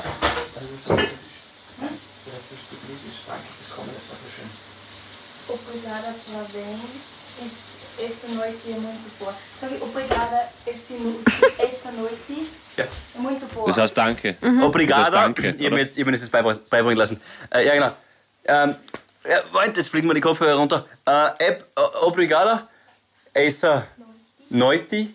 Obrigada 5.90 6.14
pela 6.26 6.44
bem. 6.54 6.78
Essa 8.00 8.28
noite 8.28 8.60
é 8.68 8.74
muito 8.80 9.18
boa. 9.20 9.34
Só 9.60 9.68
que 9.68 9.76
obrigada 9.84 10.48
esse 10.68 10.94
essa 11.58 11.92
noite 11.92 12.48
Ja. 12.78 12.86
é 13.16 13.20
muito 13.20 13.46
boa. 13.48 13.66
Das 13.68 13.78
heißt 13.78 13.98
Danke. 13.98 14.38
Das 14.40 14.50
heißt 14.52 15.14
danke, 15.14 15.42
ich 15.42 15.48
habe 15.48 15.66
oder? 15.66 15.70
mir, 15.72 15.80
jetzt- 15.80 15.98
mir 15.98 16.12
das 16.12 16.22
jetzt 16.22 16.32
beibringen 16.70 16.98
lassen. 16.98 17.20
Äh, 17.52 17.66
ja, 17.66 17.74
genau. 17.74 17.92
Ähm, 18.46 18.76
ja, 19.28 19.42
Moment, 19.52 19.78
jetzt 19.78 19.90
fliegen 19.90 20.08
wir 20.08 20.14
die 20.14 20.22
Kopfhörer 20.22 20.56
runter. 20.56 20.86
Äh, 21.08 21.48
Eb, 21.48 21.66
o- 21.76 22.06
obrigado. 22.08 22.68
Essa 23.34 23.88
noite 24.50 25.10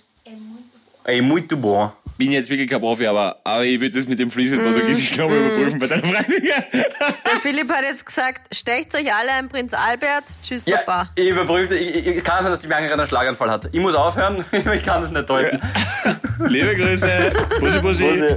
é 1.04 1.20
muito 1.22 1.56
bom. 1.56 1.92
Bin 2.16 2.30
jetzt 2.30 2.48
wirklich 2.48 2.70
kein 2.70 2.80
Profi, 2.80 3.06
aber, 3.06 3.40
aber 3.42 3.64
ich 3.64 3.80
würde 3.80 3.96
das 3.96 4.06
mit 4.06 4.18
dem 4.20 4.30
fließend 4.30 4.62
Portugiesisch 4.62 5.16
nochmal 5.16 5.38
überprüfen 5.38 5.78
bei 5.80 5.86
deiner 5.88 6.06
Freundin. 6.06 6.42
Der 6.72 7.40
Philipp 7.42 7.68
hat 7.70 7.82
jetzt 7.82 8.06
gesagt, 8.06 8.54
stecht 8.54 8.94
euch 8.94 9.12
alle 9.12 9.32
ein 9.32 9.48
Prinz 9.48 9.74
Albert. 9.74 10.24
Tschüss, 10.42 10.62
Ja, 10.64 10.78
Papa. 10.78 11.10
ich 11.16 11.28
überprüfe, 11.28 11.74
ich, 11.74 12.06
ich, 12.06 12.24
kann 12.24 12.42
sein, 12.42 12.52
dass 12.52 12.60
die 12.60 12.68
Bianca 12.68 12.86
gerade 12.86 13.02
einen 13.02 13.08
Schlaganfall 13.08 13.50
hat. 13.50 13.68
Ich 13.72 13.80
muss 13.80 13.94
aufhören, 13.96 14.44
ich 14.52 14.82
kann 14.84 15.02
das 15.02 15.10
nicht 15.10 15.28
deuten. 15.28 15.60
Liebe 16.46 16.76
Grüße. 16.76 17.08
Bussi, 17.58 17.80
bussi. 17.80 18.04
Bussi. 18.04 18.36